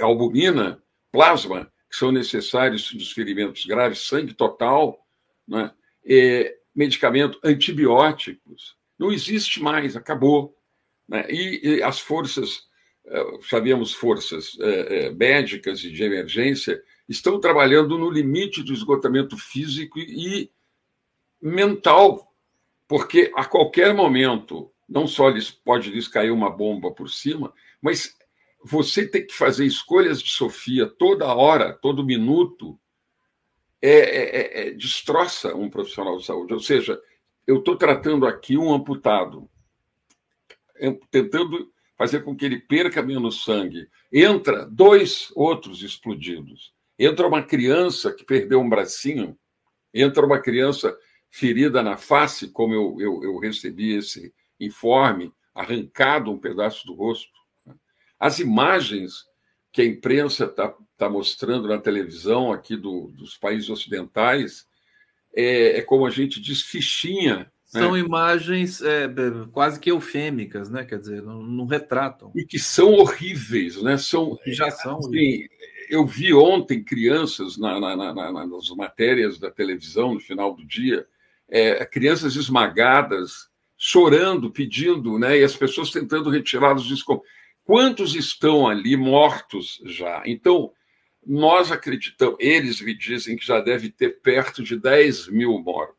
[0.00, 4.98] albumina, plasma, que são necessários nos ferimentos graves, sangue total,
[5.46, 5.72] né?
[6.04, 8.76] É, medicamento, antibióticos.
[8.98, 10.56] Não existe mais, acabou.
[11.08, 11.26] Né?
[11.28, 12.62] E, e, as forças,
[13.06, 19.36] é, sabemos, forças é, é, médicas e de emergência, estão trabalhando no limite do esgotamento
[19.36, 20.50] físico e
[21.40, 22.34] mental,
[22.86, 28.16] porque a qualquer momento não só lhes, pode lhes cair uma bomba por cima, mas
[28.64, 32.78] você tem que fazer escolhas de Sofia toda hora, todo minuto,
[33.80, 36.54] é, é, é, é destroça um profissional de saúde.
[36.54, 37.00] Ou seja,
[37.46, 39.48] eu estou tratando aqui um amputado,
[41.10, 43.88] tentando fazer com que ele perca menos sangue.
[44.12, 46.72] Entra dois outros explodidos.
[46.98, 49.38] Entra uma criança que perdeu um bracinho,
[49.94, 50.96] entra uma criança
[51.30, 57.38] ferida na face, como eu, eu, eu recebi esse informe, arrancado um pedaço do rosto.
[58.18, 59.24] As imagens
[59.70, 64.66] que a imprensa está tá mostrando na televisão aqui do, dos países ocidentais
[65.34, 67.50] é, é, como a gente diz, fichinha.
[67.72, 67.80] Né?
[67.80, 67.98] São né?
[67.98, 69.06] imagens é,
[69.52, 70.84] quase que eufêmicas, né?
[70.84, 72.32] Quer dizer, não, não, retratam.
[72.34, 73.98] E que são horríveis, né?
[73.98, 74.98] São, já são.
[74.98, 75.46] Assim,
[75.90, 81.06] eu vi ontem crianças na, na, na, nas matérias da televisão no final do dia,
[81.48, 85.38] é, crianças esmagadas chorando, pedindo, né?
[85.38, 87.28] E as pessoas tentando retirá-los de escombros.
[87.64, 90.22] Quantos estão ali mortos já?
[90.24, 90.72] Então,
[91.24, 95.97] nós acreditamos, eles me dizem que já deve ter perto de 10 mil mortos.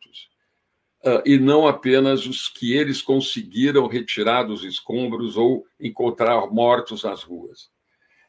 [1.01, 7.23] Uh, e não apenas os que eles conseguiram retirar dos escombros ou encontrar mortos nas
[7.23, 7.69] ruas.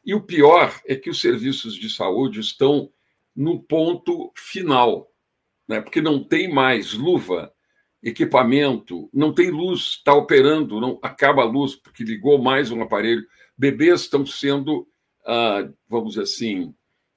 [0.05, 2.89] E o pior é que os serviços de saúde estão
[3.35, 5.11] no ponto final,
[5.67, 5.81] né?
[5.81, 7.53] porque não tem mais luva,
[8.01, 13.25] equipamento, não tem luz, está operando, não acaba a luz porque ligou mais um aparelho.
[13.57, 14.87] Bebês estão sendo,
[15.25, 16.73] ah, vamos dizer assim,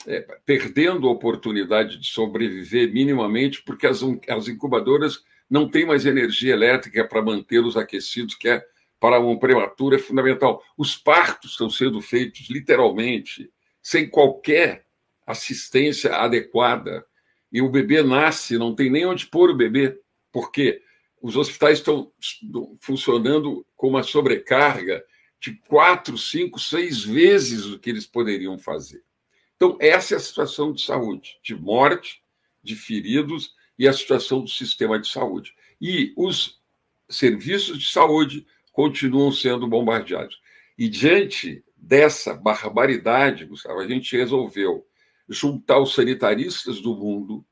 [0.06, 6.52] é, perdendo a oportunidade de sobreviver minimamente porque as, as incubadoras não têm mais energia
[6.52, 8.64] elétrica para mantê-los aquecidos, que é
[8.98, 10.62] para um prematuro é fundamental.
[10.76, 13.50] Os partos estão sendo feitos literalmente
[13.82, 14.86] sem qualquer
[15.26, 17.04] assistência adequada
[17.52, 20.00] e o bebê nasce, não tem nem onde pôr o bebê
[20.32, 20.82] porque
[21.22, 22.12] os hospitais estão
[22.80, 25.04] funcionando com uma sobrecarga
[25.40, 29.02] de quatro, cinco, seis vezes o que eles poderiam fazer.
[29.56, 32.22] Então, essa é a situação de saúde, de morte,
[32.62, 35.54] de feridos e a situação do sistema de saúde.
[35.80, 36.60] E os
[37.08, 40.40] serviços de saúde continuam sendo bombardeados.
[40.76, 44.86] E diante dessa barbaridade, Gustavo, a gente resolveu
[45.28, 47.44] juntar os sanitaristas do mundo,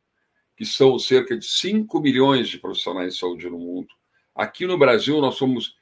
[0.56, 3.88] que são cerca de 5 milhões de profissionais de saúde no mundo.
[4.34, 5.74] Aqui no Brasil, nós somos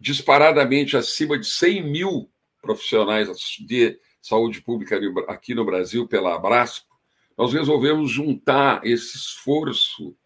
[0.00, 2.30] disparadamente acima de 100 mil
[2.60, 3.28] profissionais
[3.60, 6.91] de saúde pública aqui no Brasil, pela Abrasco.
[7.36, 10.16] Nós resolvemos juntar esse esforço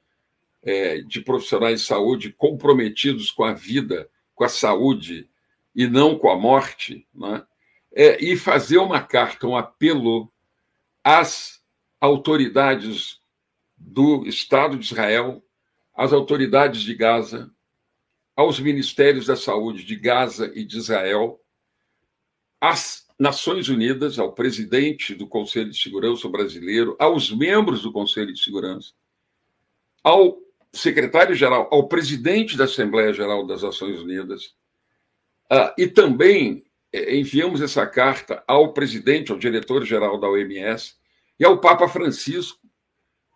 [0.63, 5.29] é, de profissionais de saúde comprometidos com a vida, com a saúde
[5.75, 7.45] e não com a morte, né?
[7.93, 10.31] É, e fazer uma carta, um apelo
[11.03, 11.63] às
[12.01, 13.21] autoridades
[13.77, 15.43] do Estado de Israel,
[15.95, 17.51] às autoridades de Gaza,
[18.35, 21.41] aos ministérios da saúde de Gaza e de Israel,
[22.61, 28.43] às Nações Unidas, ao presidente do Conselho de Segurança brasileiro, aos membros do Conselho de
[28.43, 28.93] Segurança,
[30.03, 30.39] ao
[30.73, 34.55] secretário-geral, ao presidente da Assembleia Geral das Nações Unidas,
[35.51, 40.95] uh, e também eh, enviamos essa carta ao presidente, ao diretor-geral da OMS
[41.39, 42.61] e ao Papa Francisco,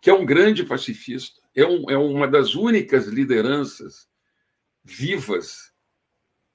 [0.01, 4.07] que é um grande pacifista, é, um, é uma das únicas lideranças
[4.83, 5.71] vivas,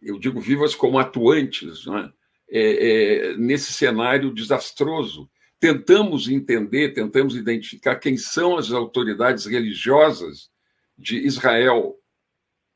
[0.01, 2.12] eu digo vivas como atuantes, é?
[2.48, 5.28] É, é, nesse cenário desastroso.
[5.59, 10.48] Tentamos entender, tentamos identificar quem são as autoridades religiosas
[10.97, 11.97] de Israel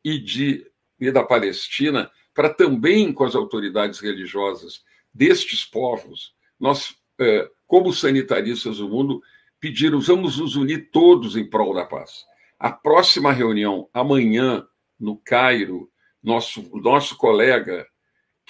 [0.04, 0.66] e, de,
[0.98, 4.82] e da Palestina, para também com as autoridades religiosas
[5.12, 9.22] destes povos, nós, é, como sanitaristas do mundo,
[9.60, 12.24] pediram, vamos nos unir todos em prol da paz.
[12.58, 14.66] A próxima reunião, amanhã,
[14.98, 15.90] no Cairo,
[16.22, 17.86] nosso, nosso colega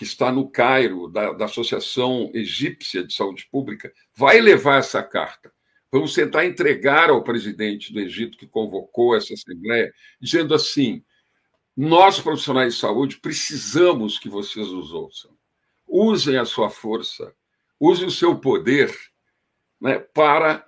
[0.00, 5.52] que está no Cairo, da, da Associação Egípcia de Saúde Pública, vai levar essa carta.
[5.92, 11.04] Vamos tentar entregar ao presidente do Egito, que convocou essa Assembleia, dizendo assim:
[11.76, 15.36] nós, profissionais de saúde, precisamos que vocês nos ouçam.
[15.86, 17.34] Usem a sua força,
[17.78, 18.90] usem o seu poder
[19.78, 20.66] né, para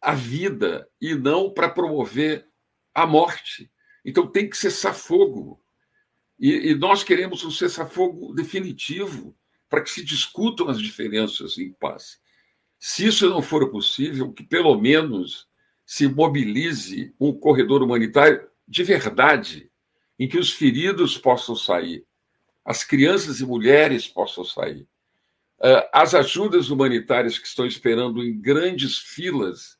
[0.00, 2.48] a vida e não para promover
[2.94, 3.70] a morte.
[4.02, 5.61] Então tem que cessar fogo.
[6.42, 9.34] E, e nós queremos um cessar-fogo definitivo
[9.70, 12.20] para que se discutam as diferenças em paz.
[12.80, 15.46] Se isso não for possível, que pelo menos
[15.86, 19.70] se mobilize um corredor humanitário de verdade,
[20.18, 22.04] em que os feridos possam sair,
[22.64, 24.86] as crianças e mulheres possam sair,
[25.62, 29.78] ah, as ajudas humanitárias que estão esperando em grandes filas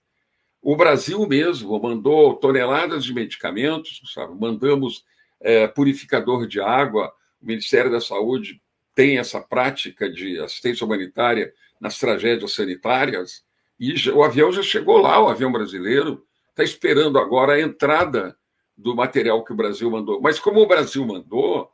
[0.62, 4.32] o Brasil mesmo mandou toneladas de medicamentos, sabe?
[4.38, 5.04] mandamos
[5.42, 8.60] é, purificador de água, o Ministério da Saúde
[8.94, 13.44] tem essa prática de assistência humanitária nas tragédias sanitárias,
[13.78, 18.36] e o avião já chegou lá, o avião brasileiro, está esperando agora a entrada
[18.76, 20.20] do material que o Brasil mandou.
[20.20, 21.70] Mas como o Brasil mandou,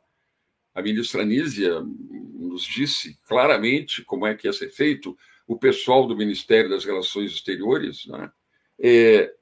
[0.73, 6.15] a ministra Nízia nos disse claramente como é que ia ser feito, o pessoal do
[6.15, 8.31] Ministério das Relações Exteriores, né?
[8.79, 9.33] É,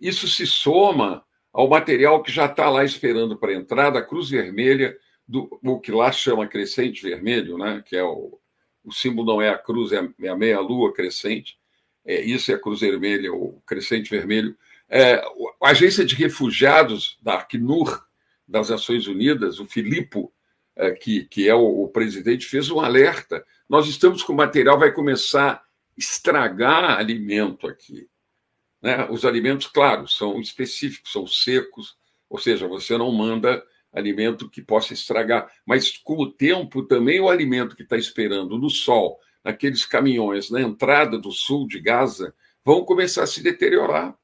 [0.00, 4.96] isso se soma ao material que já está lá esperando para entrar da Cruz Vermelha,
[5.26, 7.82] do, o que lá chama crescente vermelho, né?
[7.84, 8.38] que é o,
[8.84, 11.58] o símbolo não é a cruz, é a, é a meia-lua crescente.
[12.04, 14.56] É, isso é a Cruz Vermelha, o crescente vermelho.
[14.88, 15.14] É,
[15.62, 18.04] a agência de refugiados da Acnur,
[18.46, 20.32] das Nações Unidas, o Filipo,
[20.74, 23.44] é, que, que é o, o, presidente, fez um alerta.
[23.68, 25.62] Nós estamos com material, vai começar a
[25.96, 28.08] estragar alimento aqui.
[28.82, 29.06] Né?
[29.10, 31.96] Os alimentos, claro, são específicos, são secos,
[32.28, 35.50] ou seja, você não manda alimento que possa estragar.
[35.66, 40.60] Mas com o tempo também o alimento que está esperando no sol, naqueles caminhões na
[40.60, 42.34] entrada do sul de Gaza,
[42.64, 44.16] vão começar a se deteriorar.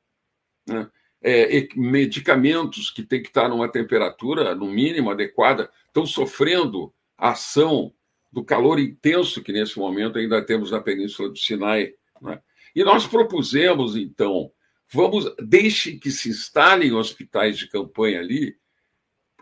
[0.66, 0.88] Né?
[1.20, 7.92] É, medicamentos que têm que estar numa temperatura, no mínimo, adequada, estão sofrendo a ação
[8.30, 11.92] do calor intenso que nesse momento ainda temos na Península do Sinai.
[12.22, 12.40] Né?
[12.74, 14.52] E nós propusemos, então,
[14.90, 18.56] vamos deixe que se instalem hospitais de campanha ali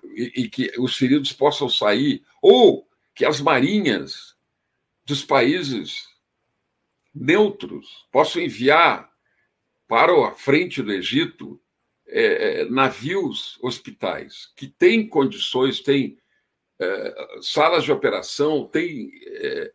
[0.04, 4.36] e, e que os feridos possam sair, ou que as marinhas
[5.04, 6.06] dos países
[7.14, 9.10] neutros possam enviar
[9.88, 11.60] para a frente do Egito
[12.08, 16.18] é, é navios hospitais que têm condições, têm
[16.78, 19.72] é, salas de operação, têm é,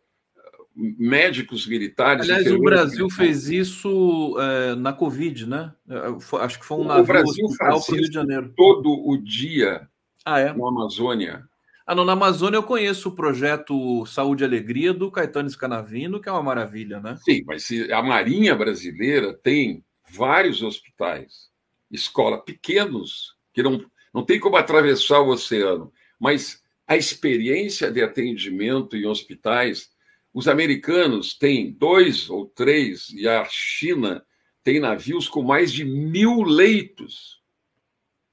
[0.74, 2.28] médicos militares.
[2.28, 5.72] Aliás, o Brasil fez isso é, na Covid, né?
[5.88, 8.52] É, acho que foi um navio o Brasil para o Rio de Janeiro.
[8.56, 9.88] Todo o dia
[10.24, 10.52] ah, é?
[10.52, 11.44] na Amazônia.
[11.86, 16.28] Ah, não, na Amazônia eu conheço o projeto Saúde e Alegria do Caetano Scanavino, que
[16.28, 17.18] é uma maravilha, né?
[17.24, 21.50] Sim, mas a Marinha Brasileira tem vários hospitais,
[21.90, 23.84] escola pequenos, que não,
[24.14, 29.90] não tem como atravessar o oceano, mas a experiência de atendimento em hospitais,
[30.32, 34.24] os americanos têm dois ou três, e a China
[34.64, 37.42] tem navios com mais de mil leitos.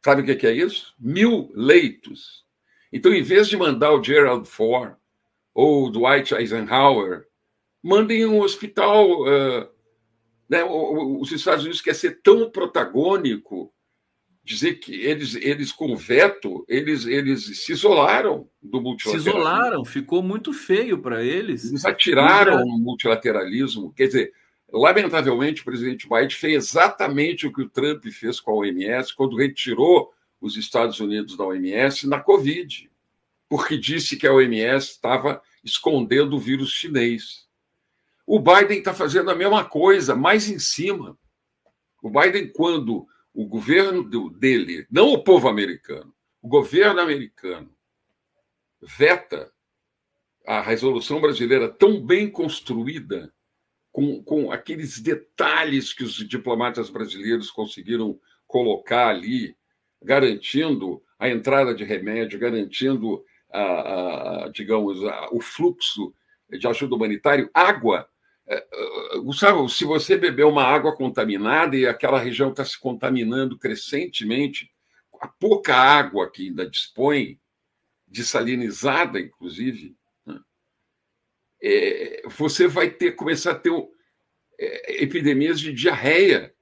[0.04, 0.96] Sabe o que é isso?
[0.98, 2.46] Mil leitos.
[2.92, 4.96] Então, em vez de mandar o Gerald Ford
[5.54, 7.28] ou o Dwight Eisenhower,
[7.84, 9.24] mandem um hospital.
[9.24, 9.70] Uh,
[10.48, 10.64] né?
[10.64, 13.74] Os Estados Unidos quer ser tão protagônico,
[14.44, 19.32] dizer que eles, eles com veto, eles, eles se isolaram do multilateralismo.
[19.32, 21.66] Se isolaram, ficou muito feio para eles.
[21.66, 23.94] Eles atiraram o multilateralismo.
[23.94, 24.34] Quer dizer,
[24.72, 29.38] lamentavelmente, o presidente Biden fez exatamente o que o Trump fez com a OMS quando
[29.38, 30.12] retirou
[30.42, 32.90] os Estados Unidos da OMS na Covid,
[33.48, 37.48] porque disse que a OMS estava escondendo o vírus chinês.
[38.26, 41.18] O Biden está fazendo a mesma coisa, mais em cima.
[42.02, 47.70] O Biden, quando o governo dele, não o povo americano, o governo americano
[48.82, 49.52] veta
[50.46, 53.32] a resolução brasileira tão bem construída,
[53.92, 59.56] com, com aqueles detalhes que os diplomatas brasileiros conseguiram colocar ali,
[60.02, 66.14] garantindo a entrada de remédio, garantindo, a, a digamos, a, o fluxo
[66.50, 68.08] de ajuda humanitária, água.
[68.50, 73.60] É, é, Gustavo, se você beber uma água contaminada e aquela região está se contaminando
[73.60, 74.72] crescentemente,
[75.22, 77.40] a pouca água que ainda dispõe,
[78.08, 79.96] dessalinizada, inclusive,
[80.26, 80.40] né,
[81.62, 83.72] é, você vai ter começar a ter
[84.58, 86.54] é, epidemias de diarreia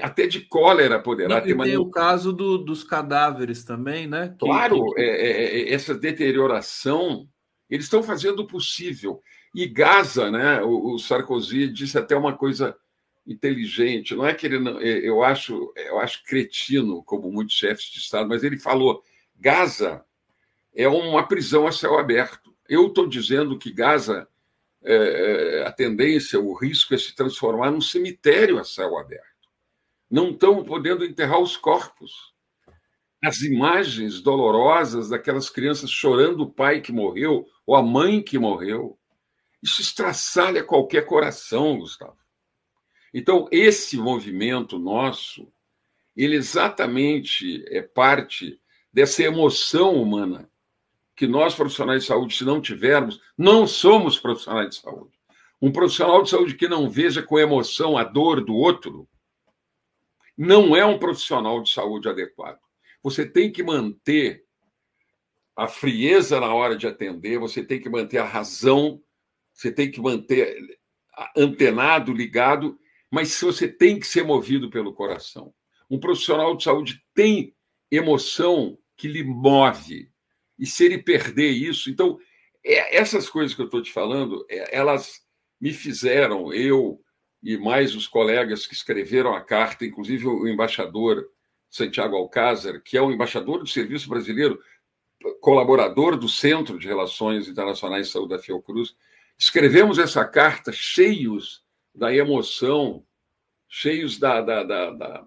[0.00, 1.58] até de cólera poderá e ter.
[1.58, 4.34] Tem o caso do, dos cadáveres também, né?
[4.38, 5.00] Claro, que...
[5.00, 7.28] É, é, essa deterioração,
[7.68, 9.20] eles estão fazendo o possível.
[9.54, 10.62] E Gaza, né?
[10.62, 12.76] O, o, Sarkozy disse até uma coisa
[13.26, 14.14] inteligente.
[14.14, 17.98] Não é que ele não, é, eu acho, eu acho cretino, como muitos chefes de
[17.98, 19.02] Estado, mas ele falou:
[19.36, 20.04] Gaza
[20.74, 22.54] é uma prisão a céu aberto.
[22.68, 24.26] Eu estou dizendo que Gaza,
[24.82, 29.32] é, a tendência, o risco é se transformar num cemitério a céu aberto
[30.12, 32.34] não estão podendo enterrar os corpos.
[33.24, 38.98] As imagens dolorosas daquelas crianças chorando o pai que morreu ou a mãe que morreu,
[39.62, 42.16] isso estraçalha qualquer coração, Gustavo.
[43.14, 45.52] Então, esse movimento nosso,
[46.16, 48.60] ele exatamente é parte
[48.92, 50.50] dessa emoção humana
[51.14, 55.12] que nós, profissionais de saúde, se não tivermos, não somos profissionais de saúde.
[55.60, 59.08] Um profissional de saúde que não veja com emoção a dor do outro,
[60.36, 62.58] não é um profissional de saúde adequado.
[63.02, 64.44] Você tem que manter
[65.54, 69.00] a frieza na hora de atender, você tem que manter a razão,
[69.52, 70.56] você tem que manter
[71.36, 72.78] antenado, ligado,
[73.10, 75.52] mas você tem que ser movido pelo coração.
[75.90, 77.54] Um profissional de saúde tem
[77.90, 80.10] emoção que lhe move.
[80.58, 82.18] E se ele perder isso, então
[82.64, 85.20] é, essas coisas que eu estou te falando, é, elas
[85.60, 87.00] me fizeram, eu
[87.42, 91.28] e mais os colegas que escreveram a carta, inclusive o embaixador
[91.68, 94.60] Santiago Alcázar, que é o embaixador do Serviço Brasileiro,
[95.40, 98.94] colaborador do Centro de Relações Internacionais de Saúde da Fiocruz,
[99.42, 103.04] escrevemos essa carta cheios da emoção,
[103.68, 105.26] cheios da, da, da, da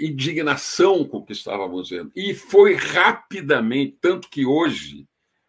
[0.00, 2.10] indignação com o que estávamos vendo.
[2.16, 5.06] E foi rapidamente, tanto que hoje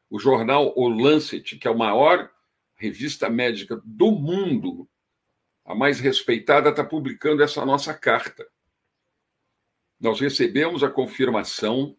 [0.10, 2.30] o jornal O Lancet, que é a maior
[2.76, 4.86] revista médica do mundo,
[5.64, 8.46] a mais respeitada, está publicando essa nossa carta.
[9.98, 11.98] Nós recebemos a confirmação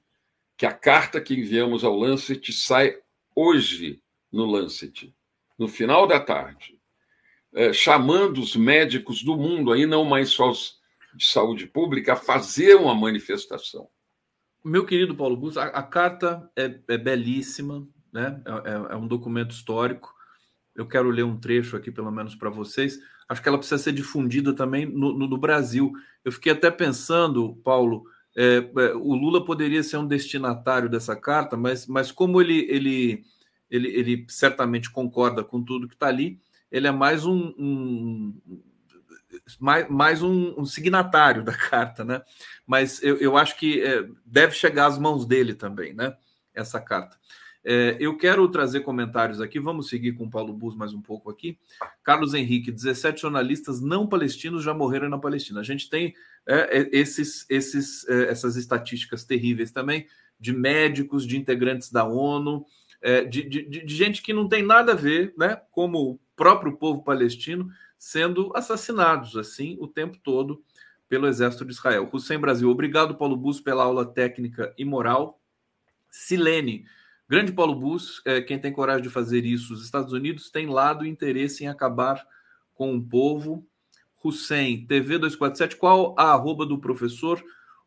[0.59, 3.01] que a carta que enviamos ao Lancet sai
[3.35, 5.15] hoje no Lancet,
[5.59, 6.79] no final da tarde,
[7.55, 10.79] é, chamando os médicos do mundo, aí não mais só os
[11.15, 13.89] de saúde pública, a fazer uma manifestação.
[14.65, 18.41] Meu querido Paulo Bus, a, a carta é, é, belíssima, né?
[18.45, 20.15] É, é, é, um documento histórico.
[20.75, 22.99] Eu quero ler um trecho aqui, pelo menos para vocês.
[23.29, 25.93] Acho que ela precisa ser difundida também no, no, no Brasil.
[26.25, 28.05] Eu fiquei até pensando, Paulo,
[28.37, 33.25] é, é, o Lula poderia ser um destinatário dessa carta, mas, mas como ele, ele,
[33.71, 36.41] ele, ele certamente concorda com tudo que está ali,
[36.71, 38.35] ele é mais um, um
[39.59, 42.23] mais, mais um, um, signatário da carta, né?
[42.67, 46.17] Mas eu, eu acho que é, deve chegar às mãos dele também, né?
[46.55, 47.17] Essa carta.
[47.65, 49.61] É, eu quero trazer comentários aqui.
[49.61, 51.59] Vamos seguir com o Paulo Bus mais um pouco aqui.
[52.03, 55.61] Carlos Henrique, 17 jornalistas não palestinos já morreram na Palestina.
[55.61, 56.15] A gente tem
[56.47, 60.07] é, é esses, esses, é, essas estatísticas terríveis também
[60.41, 62.65] de médicos, de integrantes da ONU,
[63.01, 65.61] é, de, de, de gente que não tem nada a ver, né?
[65.71, 67.69] Como o próprio povo palestino
[67.99, 70.63] sendo assassinados assim o tempo todo
[71.09, 72.09] pelo exército de Israel.
[72.13, 75.41] Hussein Brasil, obrigado, Paulo Bus, pela aula técnica e moral.
[76.11, 76.85] Silene,
[77.29, 79.73] grande Paulo Bus, é, quem tem coragem de fazer isso?
[79.73, 82.25] Os Estados Unidos têm lado interesse em acabar
[82.75, 83.67] com o povo.
[84.23, 87.43] Hussein, TV 247, qual a arroba do professor?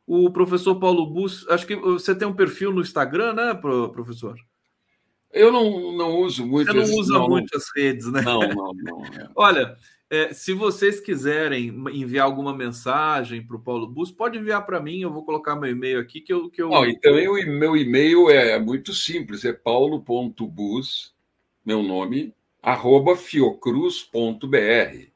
[0.08, 4.36] O professor Paulo Bus, acho que você tem um perfil no Instagram, né, professor?
[5.34, 6.72] Eu não, não uso muito.
[6.72, 8.22] Você não usa não, muitas redes, né?
[8.22, 9.06] Não, não, não.
[9.06, 9.30] É.
[9.36, 9.78] Olha,
[10.10, 15.00] é, se vocês quiserem enviar alguma mensagem para o Paulo Bus, pode enviar para mim,
[15.00, 16.50] eu vou colocar meu e-mail aqui que eu.
[16.50, 16.70] Que eu...
[16.70, 21.16] Oh, e também o meu e-mail é muito simples, é paulo.bus,
[21.66, 25.12] meu nome, arroba fiocruz.br.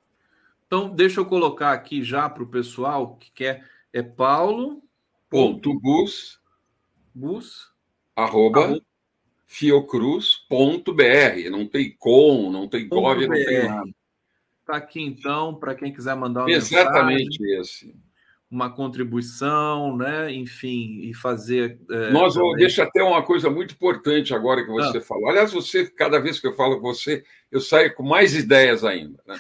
[0.65, 3.67] Então, deixa eu colocar aqui já para o pessoal que quer.
[3.93, 4.81] É paulo.
[5.29, 6.39] Ponto bus.
[7.13, 7.69] Bus.
[8.15, 8.61] Arroba.
[8.61, 8.81] arroba
[9.45, 11.49] fiocruz.br.
[11.49, 13.89] Não tem com, não tem gov, não tem nada.
[14.61, 17.95] Está aqui então, para quem quiser mandar uma Exatamente mensagem, esse.
[18.49, 20.33] Uma contribuição, né?
[20.33, 21.79] Enfim, e fazer.
[21.89, 22.55] É, Nós também...
[22.55, 25.01] deixa até uma coisa muito importante agora que você ah.
[25.01, 25.29] falou.
[25.29, 29.21] Aliás, você, cada vez que eu falo com você, eu saio com mais ideias ainda.
[29.27, 29.39] Né?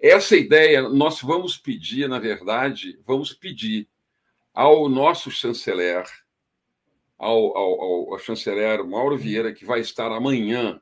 [0.00, 3.88] Essa ideia, nós vamos pedir, na verdade, vamos pedir
[4.54, 6.04] ao nosso chanceler,
[7.18, 10.80] ao, ao, ao chanceler Mauro Vieira, que vai estar amanhã,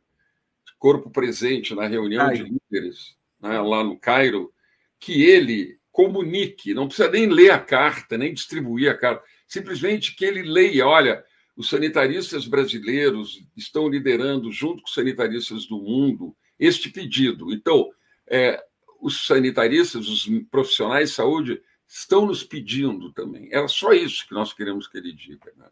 [0.80, 2.36] corpo presente na reunião Ai.
[2.36, 4.52] de líderes né, lá no Cairo,
[4.98, 10.24] que ele comunique, não precisa nem ler a carta, nem distribuir a carta, simplesmente que
[10.24, 11.22] ele leia, olha,
[11.54, 17.52] os sanitaristas brasileiros estão liderando, junto com os sanitaristas do mundo, este pedido.
[17.52, 17.90] Então,
[18.26, 18.62] é,
[19.00, 23.48] os sanitaristas, os profissionais de saúde, estão nos pedindo também.
[23.52, 25.52] Era só isso que nós queremos que ele diga.
[25.56, 25.68] Né?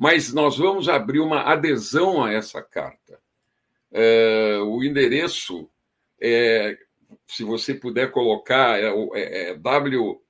[0.00, 3.20] Mas nós vamos abrir uma adesão a essa carta.
[3.92, 5.70] É, o endereço
[6.18, 6.78] é
[7.26, 10.22] se você puder colocar, é, é, é WF,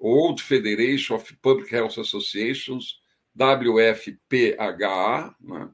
[0.00, 2.98] World Federation of Public Health Associations,
[3.36, 5.36] WFPHA.
[5.40, 5.70] Né?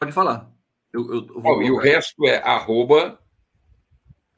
[0.00, 0.50] Pode falar.
[0.92, 3.16] Eu, eu, eu oh, e o resto é arroba.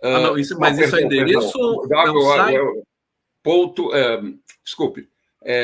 [0.03, 2.59] Ah, não, isso, mas isso é endereço ou é um site?
[3.43, 4.21] Ponto, é,
[4.63, 5.14] desculpe, é,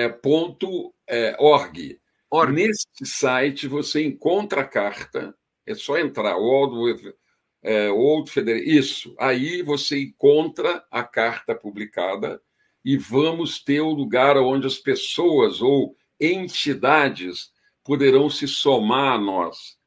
[0.09, 1.99] ponto é, org.
[2.31, 2.53] org.
[2.53, 5.35] Nesse site você encontra a carta,
[5.67, 7.15] é só entrar, World
[7.63, 8.63] é, outro federal.
[8.63, 9.15] Isso.
[9.19, 12.41] Aí você encontra a carta publicada
[12.85, 17.51] e vamos ter o lugar onde as pessoas ou entidades
[17.85, 19.79] poderão se somar a nós.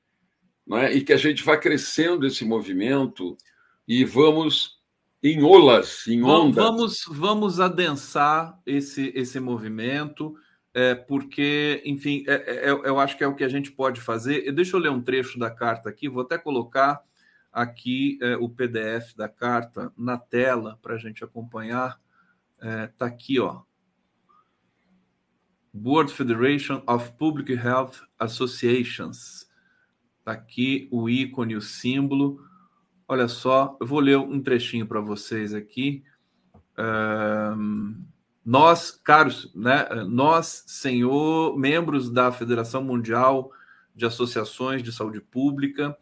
[0.66, 0.94] Né?
[0.94, 3.38] E que a gente vá crescendo esse movimento
[3.88, 4.73] e vamos
[5.24, 6.56] em olas, em ondas.
[6.56, 10.36] Vamos, vamos adensar esse, esse movimento,
[10.74, 14.52] é, porque, enfim, é, é, eu acho que é o que a gente pode fazer.
[14.52, 17.02] Deixa eu ler um trecho da carta aqui, vou até colocar
[17.54, 22.02] aqui é, o PDF da carta na tela para a gente acompanhar.
[22.58, 23.62] Está é, aqui, ó.
[25.74, 29.48] World Federation of Public Health Associations.
[30.20, 32.40] Está aqui o ícone, o símbolo.
[33.08, 36.04] Olha só, eu vou ler um trechinho para vocês aqui.
[36.78, 38.04] Um,
[38.46, 43.52] nós, caros, né, nós, senhor, membros da Federação Mundial
[43.96, 45.96] de Associações de Saúde Pública,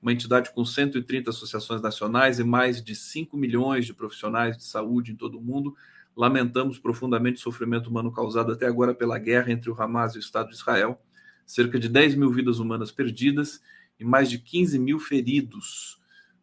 [0.00, 5.12] uma entidade com 130 associações nacionais e mais de 5 milhões de profissionais de saúde
[5.12, 5.76] em todo o mundo,
[6.16, 10.20] lamentamos profundamente o sofrimento humano causado até agora pela guerra entre o Hamas e o
[10.20, 11.00] Estado de Israel,
[11.46, 13.60] cerca de 10 mil vidas humanas perdidas
[13.98, 15.97] e mais de 15 mil feridos.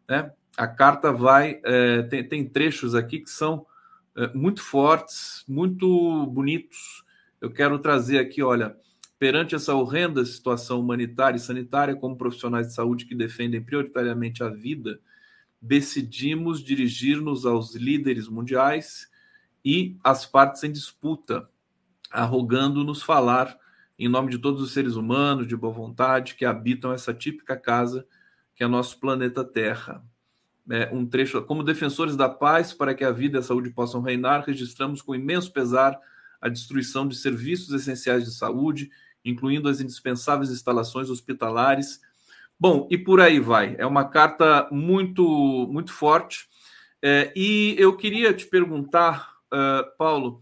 [0.08, 0.30] Né?
[0.56, 1.60] A carta vai.
[1.64, 3.66] É, tem, tem, trechos aqui que são
[4.16, 7.04] é, muito fortes, muito bonitos.
[7.40, 8.76] eu quero trazer aqui, olha,
[9.18, 14.48] perante essa horrenda situação humanitária e sanitária, como profissionais de saúde que defendem prioritariamente a
[14.48, 15.00] vida,
[15.60, 19.08] decidimos dirigir-nos aos líderes mundiais
[19.64, 21.48] e às partes em disputa,
[22.10, 23.58] arrogando-nos falar
[23.98, 28.06] em nome de todos os seres humanos de boa vontade que habitam essa típica casa
[28.56, 30.02] que é nosso planeta Terra.
[30.68, 34.00] É, um trecho como defensores da paz para que a vida e a saúde possam
[34.00, 35.96] reinar, registramos com imenso pesar
[36.40, 38.90] a destruição de serviços essenciais de saúde,
[39.24, 42.00] incluindo as indispensáveis instalações hospitalares.
[42.58, 43.76] Bom, e por aí vai.
[43.78, 46.48] É uma carta muito muito forte.
[47.02, 50.40] É, e eu queria te perguntar, uh, Paulo,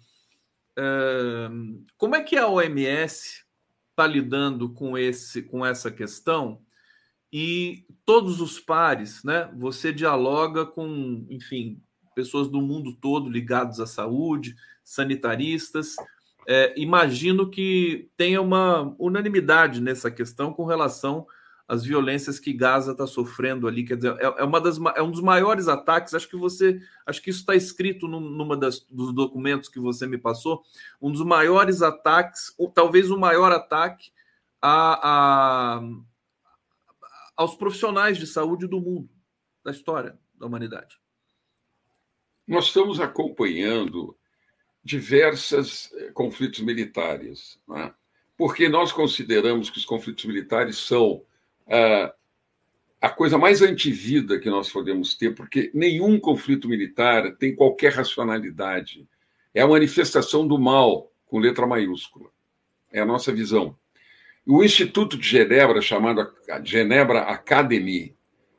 [0.79, 3.45] uh, como é que a OMS
[3.91, 6.64] está lidando com esse com essa questão?
[7.37, 9.51] E todos os pares, né?
[9.57, 11.83] Você dialoga com, enfim,
[12.15, 14.55] pessoas do mundo todo ligados à saúde,
[14.85, 15.97] sanitaristas.
[16.47, 21.27] É, imagino que tenha uma unanimidade nessa questão com relação
[21.67, 23.85] às violências que Gaza está sofrendo ali.
[23.85, 26.15] Quer dizer, é, é, uma das, é um dos maiores ataques.
[26.15, 30.07] Acho que você, acho que isso está escrito num, numa das, dos documentos que você
[30.07, 30.63] me passou.
[31.03, 34.13] Um dos maiores ataques, ou talvez o maior ataque
[34.63, 35.83] a, a
[37.37, 39.09] aos profissionais de saúde do mundo,
[39.65, 40.99] da história da humanidade.
[42.47, 44.17] Nós estamos acompanhando
[44.83, 47.95] diversos eh, conflitos militares, né?
[48.37, 51.25] porque nós consideramos que os conflitos militares são
[51.67, 52.15] ah,
[53.01, 59.09] a coisa mais antivida que nós podemos ter, porque nenhum conflito militar tem qualquer racionalidade.
[59.53, 62.31] É a manifestação do mal, com letra maiúscula.
[62.91, 63.79] É a nossa visão.
[64.47, 66.31] O Instituto de Genebra, chamado
[66.63, 68.15] Genebra Academy,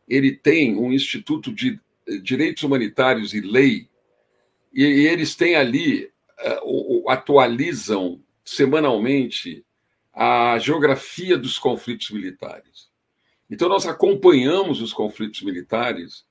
[0.08, 1.80] ele tem um Instituto de
[2.24, 3.88] Direitos Humanitários e Lei,
[4.74, 6.12] e, eles têm ali,
[6.64, 9.66] uh, atualizam semanalmente
[10.14, 12.90] a geografia dos conflitos militares.
[13.50, 16.26] Então, nós acompanhamos os conflitos militares,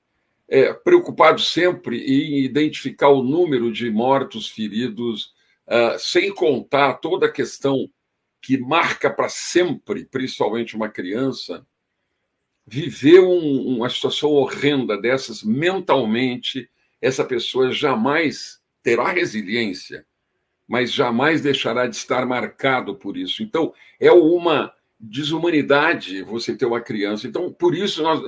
[0.49, 5.33] é, preocupados sempre em identificar o número de mortos, feridos,
[5.67, 7.89] uh, sem contar toda a questão
[8.45, 11.65] que marca para sempre, principalmente uma criança,
[12.63, 16.69] viver um, uma situação horrenda dessas mentalmente,
[17.01, 20.05] essa pessoa jamais terá resiliência,
[20.67, 23.41] mas jamais deixará de estar marcado por isso.
[23.41, 27.25] Então, é uma desumanidade você ter uma criança.
[27.25, 28.21] Então, por isso, nós,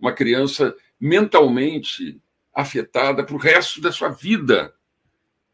[0.00, 2.18] uma criança mentalmente
[2.54, 4.74] afetada para o resto da sua vida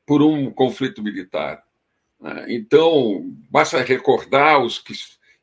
[0.06, 1.64] por um conflito militar.
[2.24, 2.46] Né?
[2.48, 4.94] Então, basta recordar os que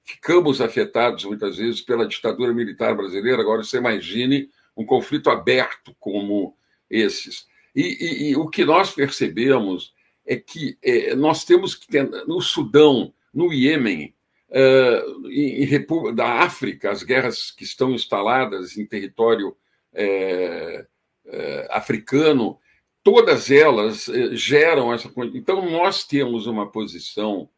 [0.03, 3.41] ficamos afetados muitas vezes pela ditadura militar brasileira.
[3.41, 6.57] Agora, você imagine um conflito aberto como
[6.89, 7.45] esses.
[7.75, 9.93] E, e, e o que nós percebemos
[10.25, 14.13] é que é, nós temos que ter, no Sudão, no Iêmen,
[14.49, 19.55] uh, em, em da África, as guerras que estão instaladas em território
[19.93, 20.85] é,
[21.25, 22.57] é, africano,
[23.03, 25.11] todas elas eh, geram essa.
[25.33, 27.49] Então, nós temos uma posição,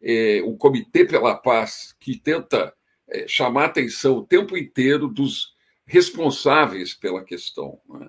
[0.00, 2.72] eh, o Comitê pela Paz, que tenta
[3.08, 5.54] eh, chamar atenção o tempo inteiro dos
[5.84, 7.80] responsáveis pela questão.
[7.88, 8.08] Né?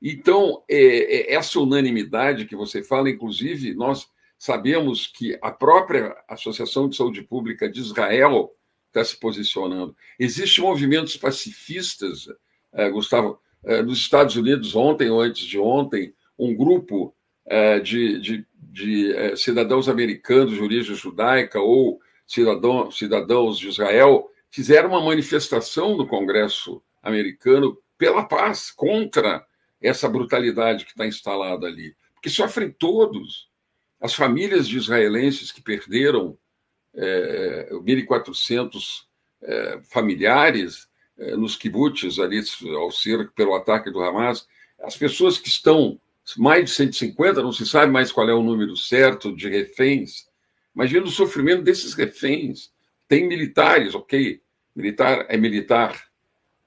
[0.00, 4.08] Então, essa unanimidade que você fala, inclusive, nós
[4.38, 8.54] sabemos que a própria Associação de Saúde Pública de Israel
[8.86, 9.96] está se posicionando.
[10.16, 12.28] Existem movimentos pacifistas,
[12.92, 13.40] Gustavo,
[13.84, 17.14] nos Estados Unidos, ontem ou antes de ontem, um grupo
[17.46, 24.30] é, de, de, de é, cidadãos americanos de origem judaica ou cidadão, cidadãos de Israel
[24.50, 29.44] fizeram uma manifestação no Congresso americano pela paz, contra
[29.80, 31.96] essa brutalidade que está instalada ali.
[32.14, 33.48] Porque sofrem todos.
[34.00, 36.38] As famílias de israelenses que perderam
[36.94, 39.04] é, 1.400
[39.42, 40.88] é, familiares
[41.18, 42.42] é, nos kibbutz ali
[42.76, 44.46] ao cerco pelo ataque do Hamas,
[44.80, 46.00] as pessoas que estão
[46.36, 50.26] mais de 150, não se sabe mais qual é o número certo de reféns.
[50.74, 52.70] Imagina o sofrimento desses reféns.
[53.06, 54.40] Tem militares, ok,
[54.74, 56.08] militar é militar,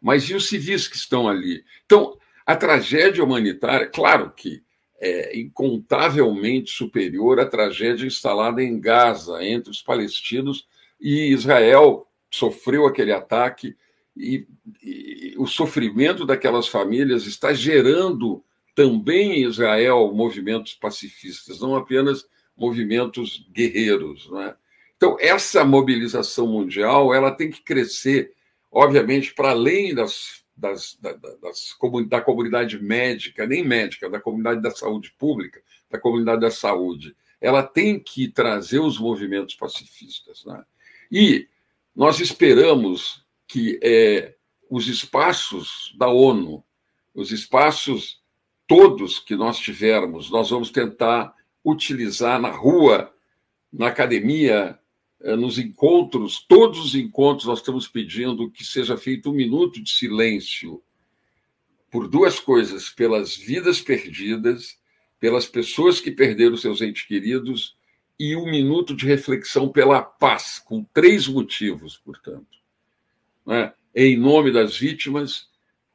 [0.01, 1.63] mas e os civis que estão ali?
[1.85, 4.63] Então, a tragédia humanitária, claro que
[4.99, 10.67] é incontavelmente superior à tragédia instalada em Gaza, entre os palestinos
[10.99, 13.75] e Israel, sofreu aquele ataque
[14.15, 14.47] e,
[14.83, 18.43] e o sofrimento daquelas famílias está gerando
[18.76, 22.26] também em Israel movimentos pacifistas, não apenas
[22.56, 24.30] movimentos guerreiros.
[24.30, 24.56] Né?
[24.95, 28.34] Então, essa mobilização mundial ela tem que crescer,
[28.72, 31.76] obviamente, para além das, das, das, das,
[32.07, 37.15] da comunidade médica, nem médica, da comunidade da saúde pública, da comunidade da saúde.
[37.39, 40.45] ela tem que trazer os movimentos pacifistas.
[40.45, 40.64] Né?
[41.11, 41.48] E
[41.95, 44.35] nós esperamos que é,
[44.69, 46.64] os espaços da ONU,
[47.14, 48.20] os espaços
[48.72, 53.14] todos que nós tivermos, nós vamos tentar utilizar na rua,
[53.69, 54.80] na academia,
[55.19, 59.91] eh, nos encontros, todos os encontros nós estamos pedindo que seja feito um minuto de
[59.91, 60.81] silêncio
[61.91, 64.80] por duas coisas: pelas vidas perdidas,
[65.19, 67.76] pelas pessoas que perderam seus entes queridos,
[68.18, 72.57] e um minuto de reflexão pela paz, com três motivos, portanto.
[73.45, 73.73] Né?
[73.93, 75.49] Em nome das vítimas,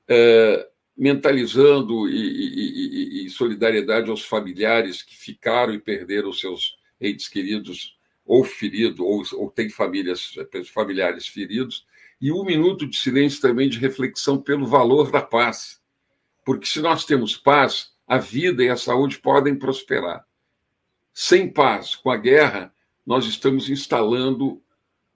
[0.07, 7.97] é, mentalizando e, e, e, solidariedade aos familiares que ficaram e perderam seus entes queridos
[8.24, 10.35] ou feridos, ou, ou têm famílias,
[10.73, 11.86] familiares feridos,
[12.20, 15.81] e um minuto de silêncio também de reflexão pelo valor da paz.
[16.44, 20.24] Porque se nós temos paz, a vida e a saúde podem prosperar.
[21.12, 22.73] Sem paz, com a guerra,
[23.05, 24.62] nós estamos instalando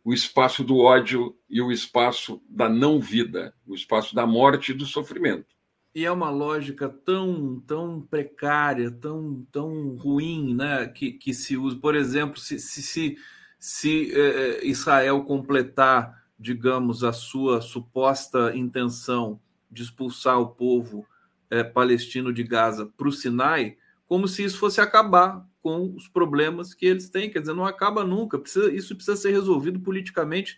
[0.05, 4.75] o espaço do ódio e o espaço da não vida, o espaço da morte e
[4.75, 5.60] do sofrimento.
[5.95, 10.87] E é uma lógica tão, tão precária, tão, tão ruim, né?
[10.87, 11.77] Que, que se usa.
[11.77, 13.19] Por exemplo, se, se, se,
[13.59, 21.05] se eh, Israel completar, digamos, a sua suposta intenção de expulsar o povo
[21.51, 23.77] eh, palestino de Gaza para o Sinai,
[24.07, 27.31] como se isso fosse acabar com os problemas que eles têm.
[27.31, 28.39] Quer dizer, não acaba nunca.
[28.39, 30.57] Precisa, isso precisa ser resolvido politicamente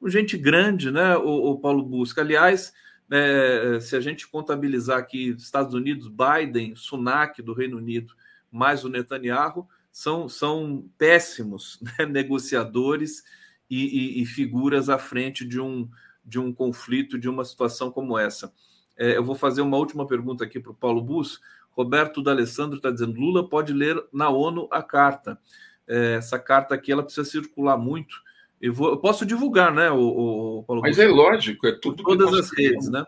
[0.00, 1.18] com gente grande, né?
[1.18, 2.22] O, o Paulo Busca.
[2.22, 2.72] Aliás
[3.10, 8.14] é, se a gente contabilizar aqui Estados Unidos, Biden, Sunak do Reino Unido,
[8.50, 13.24] mais o Netanyahu, são, são péssimos né, negociadores
[13.68, 15.88] e, e, e, figuras à frente de um,
[16.24, 18.52] de um conflito, de uma situação como essa.
[18.96, 21.40] É, eu vou fazer uma última pergunta aqui para o Paulo Bus.
[21.70, 25.38] Roberto D'Alessandro está dizendo: Lula pode ler na ONU a carta.
[25.86, 28.22] É, essa carta aqui ela precisa circular muito
[28.60, 32.02] eu, vou, eu posso divulgar, né, o, o Paulo Mas é lógico, é tudo.
[32.02, 33.04] Todas as redes, né?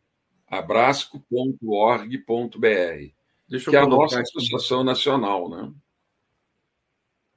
[0.46, 3.21] abrasco.org.br.
[3.52, 4.30] Deixa que é a nossa aqui.
[4.30, 5.70] Associação Nacional, né?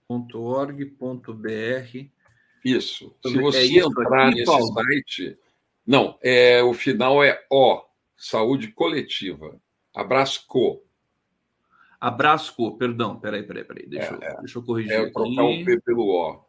[0.08, 0.88] .org.br.
[2.64, 3.14] Isso.
[3.22, 4.74] Se você é entrar aqui, nesse Paulo?
[4.74, 5.38] site.
[5.86, 7.84] Não, é, o final é O,
[8.16, 9.60] Saúde Coletiva.
[9.94, 10.82] Abrasco.
[12.00, 13.20] Abrasco, perdão.
[13.20, 13.86] Peraí, peraí, peraí.
[13.86, 14.38] Deixa, é, eu, é.
[14.40, 14.94] deixa eu corrigir.
[14.94, 16.46] É trocar o P pelo O.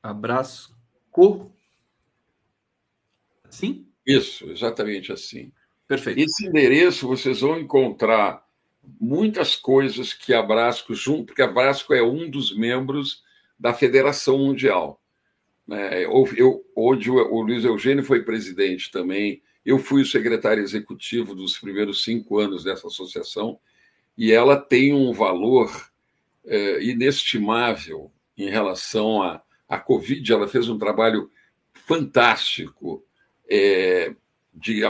[0.00, 1.52] Abrasco.
[3.50, 3.87] Sim?
[4.08, 5.52] Isso, exatamente assim.
[5.86, 6.18] Perfeito.
[6.18, 8.42] Esse endereço vocês vão encontrar
[8.98, 13.22] muitas coisas que a Brasco, junto, porque a Brasco é um dos membros
[13.58, 14.98] da Federação Mundial.
[15.66, 16.04] Né?
[16.04, 22.02] Eu, onde o Luiz Eugênio foi presidente também, eu fui o secretário executivo dos primeiros
[22.02, 23.58] cinco anos dessa associação,
[24.16, 25.70] e ela tem um valor
[26.46, 30.32] é, inestimável em relação à, à Covid.
[30.32, 31.30] Ela fez um trabalho
[31.74, 33.04] fantástico
[33.48, 34.14] é,
[34.54, 34.82] de,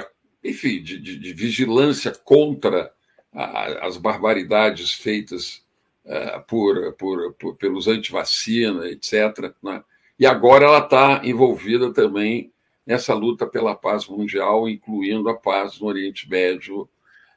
[0.42, 2.92] enfim, de, de, de, vigilância contra
[3.32, 5.62] a, as barbaridades feitas
[6.04, 9.52] uh, por, por, por, pelos antivacina, etc.
[9.62, 9.82] Né?
[10.18, 12.52] E agora ela está envolvida também
[12.86, 16.88] nessa luta pela paz mundial, incluindo a paz no Oriente Médio,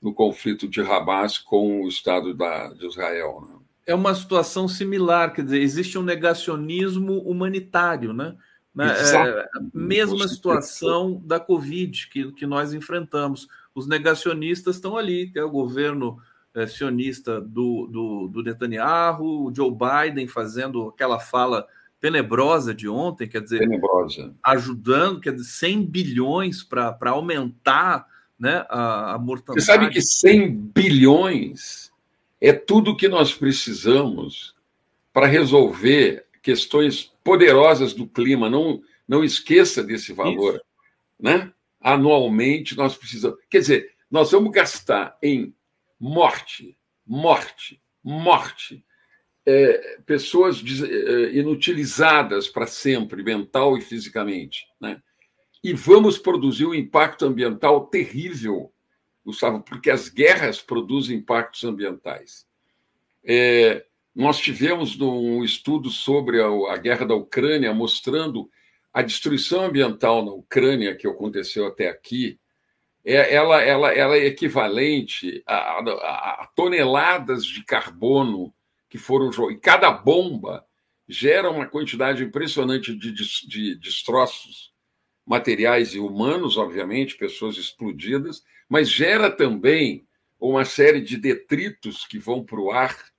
[0.02, 3.45] no conflito de Hamas com o Estado da, de Israel.
[3.48, 3.56] Né?
[3.85, 8.35] É uma situação similar, quer dizer, existe um negacionismo humanitário, né?
[8.73, 8.88] Né?
[8.89, 13.48] É, mesma situação da Covid que, que nós enfrentamos.
[13.76, 16.19] Os negacionistas estão ali, que é o governo
[16.53, 21.68] é, sionista do, do, do Netanyahu, o Joe Biden fazendo aquela fala
[21.99, 24.34] tenebrosa de ontem, quer dizer, tenebrosa.
[24.43, 28.07] ajudando, quer dizer, 100 bilhões para aumentar
[28.39, 29.64] né, a, a mortandade.
[29.64, 31.91] Você sabe que 100 bilhões
[32.39, 34.56] é tudo que nós precisamos
[35.14, 38.49] para resolver questões poderosas do clima.
[38.49, 40.56] Não, não esqueça desse valor.
[40.56, 40.64] Isso.
[41.19, 41.53] Né?
[41.80, 43.38] Anualmente nós precisamos.
[43.49, 45.53] Quer dizer, nós vamos gastar em
[45.99, 48.84] morte, morte, morte.
[49.43, 54.68] É, pessoas é, inutilizadas para sempre, mental e fisicamente.
[54.80, 55.02] Né?
[55.64, 58.72] E vamos produzir um impacto ambiental terrível,
[59.26, 62.45] Gustavo, porque as guerras produzem impactos ambientais.
[63.23, 63.85] É,
[64.15, 68.49] nós tivemos um estudo sobre a, guerra da Ucrânia mostrando
[68.93, 72.38] a destruição ambiental na Ucrânia que aconteceu até aqui,
[73.05, 78.53] é, ela, ela, ela é equivalente a, a, a toneladas de carbono
[78.89, 79.57] que foram jogadas.
[79.57, 80.65] E cada bomba
[81.07, 84.71] gera uma quantidade impressionante de, de, de destroços
[85.25, 90.05] materiais e humanos, obviamente, pessoas explodidas, mas gera também
[90.39, 93.10] uma série de detritos que vão para o ar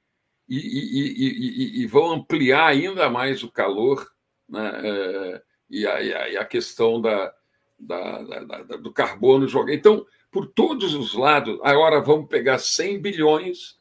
[0.57, 4.07] e, e, e, e, vão ampliar ainda mais o calor
[4.47, 4.81] né?
[4.85, 7.33] É, e, a, e, a, questão da,
[7.79, 9.75] da, da, da, do carbono jogado.
[9.75, 13.79] Então, por todos os lados, agora vamos pegar 100 bilhões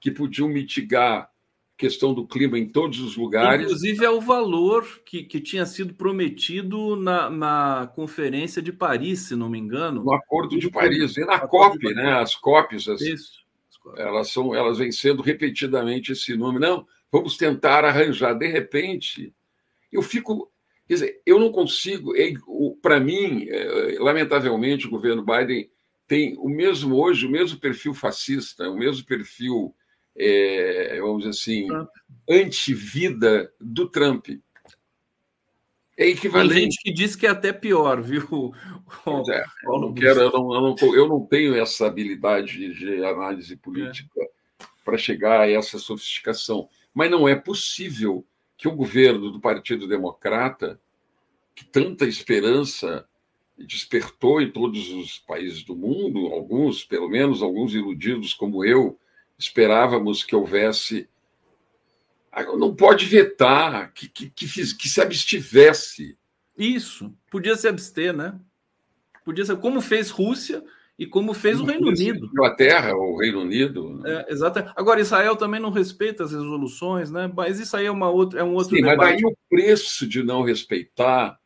[0.00, 1.30] que podiam mitigar a
[1.78, 3.66] questão do clima em todos os lugares.
[3.66, 9.36] Inclusive, é o valor que, que tinha sido prometido na, na Conferência de Paris, se
[9.36, 10.02] não me engano.
[10.02, 12.14] No Acordo de Paris, e na COP, né?
[12.14, 13.39] As COPs, as, Isso.
[13.96, 16.58] Elas, são, elas vêm sendo repetidamente esse nome.
[16.58, 18.34] Não, vamos tentar arranjar.
[18.34, 19.34] De repente,
[19.92, 20.50] eu fico.
[20.86, 22.16] Quer dizer, eu não consigo.
[22.16, 22.32] É,
[22.82, 25.70] Para mim, é, lamentavelmente, o governo Biden
[26.06, 29.72] tem o mesmo hoje, o mesmo perfil fascista, o mesmo perfil,
[30.16, 31.68] é, vamos dizer assim,
[32.28, 34.26] anti-vida do Trump.
[36.00, 36.54] É equivalente.
[36.54, 38.54] Tem gente que diz que é até pior, viu?
[39.30, 43.54] É, eu, não quero, eu, não, eu, não, eu não tenho essa habilidade de análise
[43.54, 44.64] política é.
[44.84, 46.68] para chegar a essa sofisticação.
[46.92, 50.80] Mas não é possível que o governo do Partido Democrata,
[51.54, 53.06] que tanta esperança
[53.56, 58.98] despertou em todos os países do mundo, alguns, pelo menos alguns iludidos como eu,
[59.38, 61.08] esperávamos que houvesse.
[62.56, 66.16] Não pode vetar, que, que, que, que se abstivesse.
[66.56, 68.38] Isso, podia se abster, né?
[69.24, 70.62] Podia ser como fez Rússia
[70.98, 72.26] e como fez o Reino Unido.
[72.26, 74.02] Inglaterra, o Reino Unido.
[74.06, 74.70] É, exato.
[74.76, 77.30] Agora, Israel também não respeita as resoluções, né?
[77.34, 78.98] Mas isso aí é, uma outra, é um outro Sim, debate.
[78.98, 81.38] Mas daí o preço de não respeitar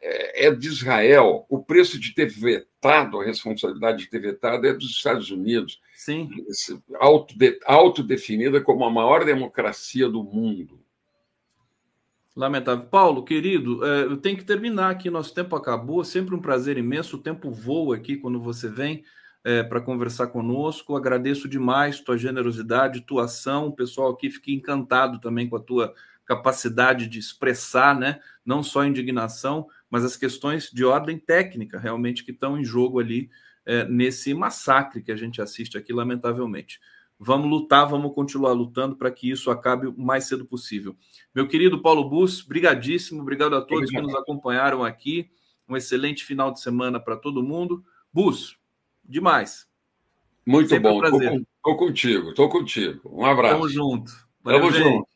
[0.00, 1.46] é, é de Israel.
[1.48, 5.80] O preço de ter vetado, a responsabilidade de ter vetado é dos Estados Unidos.
[5.98, 6.30] Sim.
[7.66, 10.80] Autodefinida como a maior democracia do mundo.
[12.36, 12.86] Lamentável.
[12.86, 16.04] Paulo, querido, é, eu tenho que terminar aqui, nosso tempo acabou.
[16.04, 17.16] Sempre um prazer imenso.
[17.16, 19.02] O tempo voa aqui quando você vem
[19.42, 20.94] é, para conversar conosco.
[20.94, 23.66] Agradeço demais tua generosidade, tua ação.
[23.66, 25.92] O pessoal aqui fica encantado também com a tua
[26.24, 28.20] capacidade de expressar, né?
[28.46, 33.28] Não só indignação, mas as questões de ordem técnica realmente que estão em jogo ali
[33.68, 36.80] é, nesse massacre que a gente assiste aqui, lamentavelmente.
[37.20, 40.96] Vamos lutar, vamos continuar lutando para que isso acabe o mais cedo possível.
[41.34, 44.06] Meu querido Paulo Bus, brigadíssimo, obrigado a todos obrigado.
[44.06, 45.30] que nos acompanharam aqui.
[45.68, 47.84] Um excelente final de semana para todo mundo.
[48.10, 48.56] Bus,
[49.04, 49.68] demais.
[50.46, 51.02] Muito Sempre bom.
[51.04, 53.02] Estou contigo, estou contigo.
[53.04, 53.54] Um abraço.
[53.56, 54.10] Tamo junto.
[54.42, 54.82] Valeu, Tamo gente.
[54.84, 55.08] junto.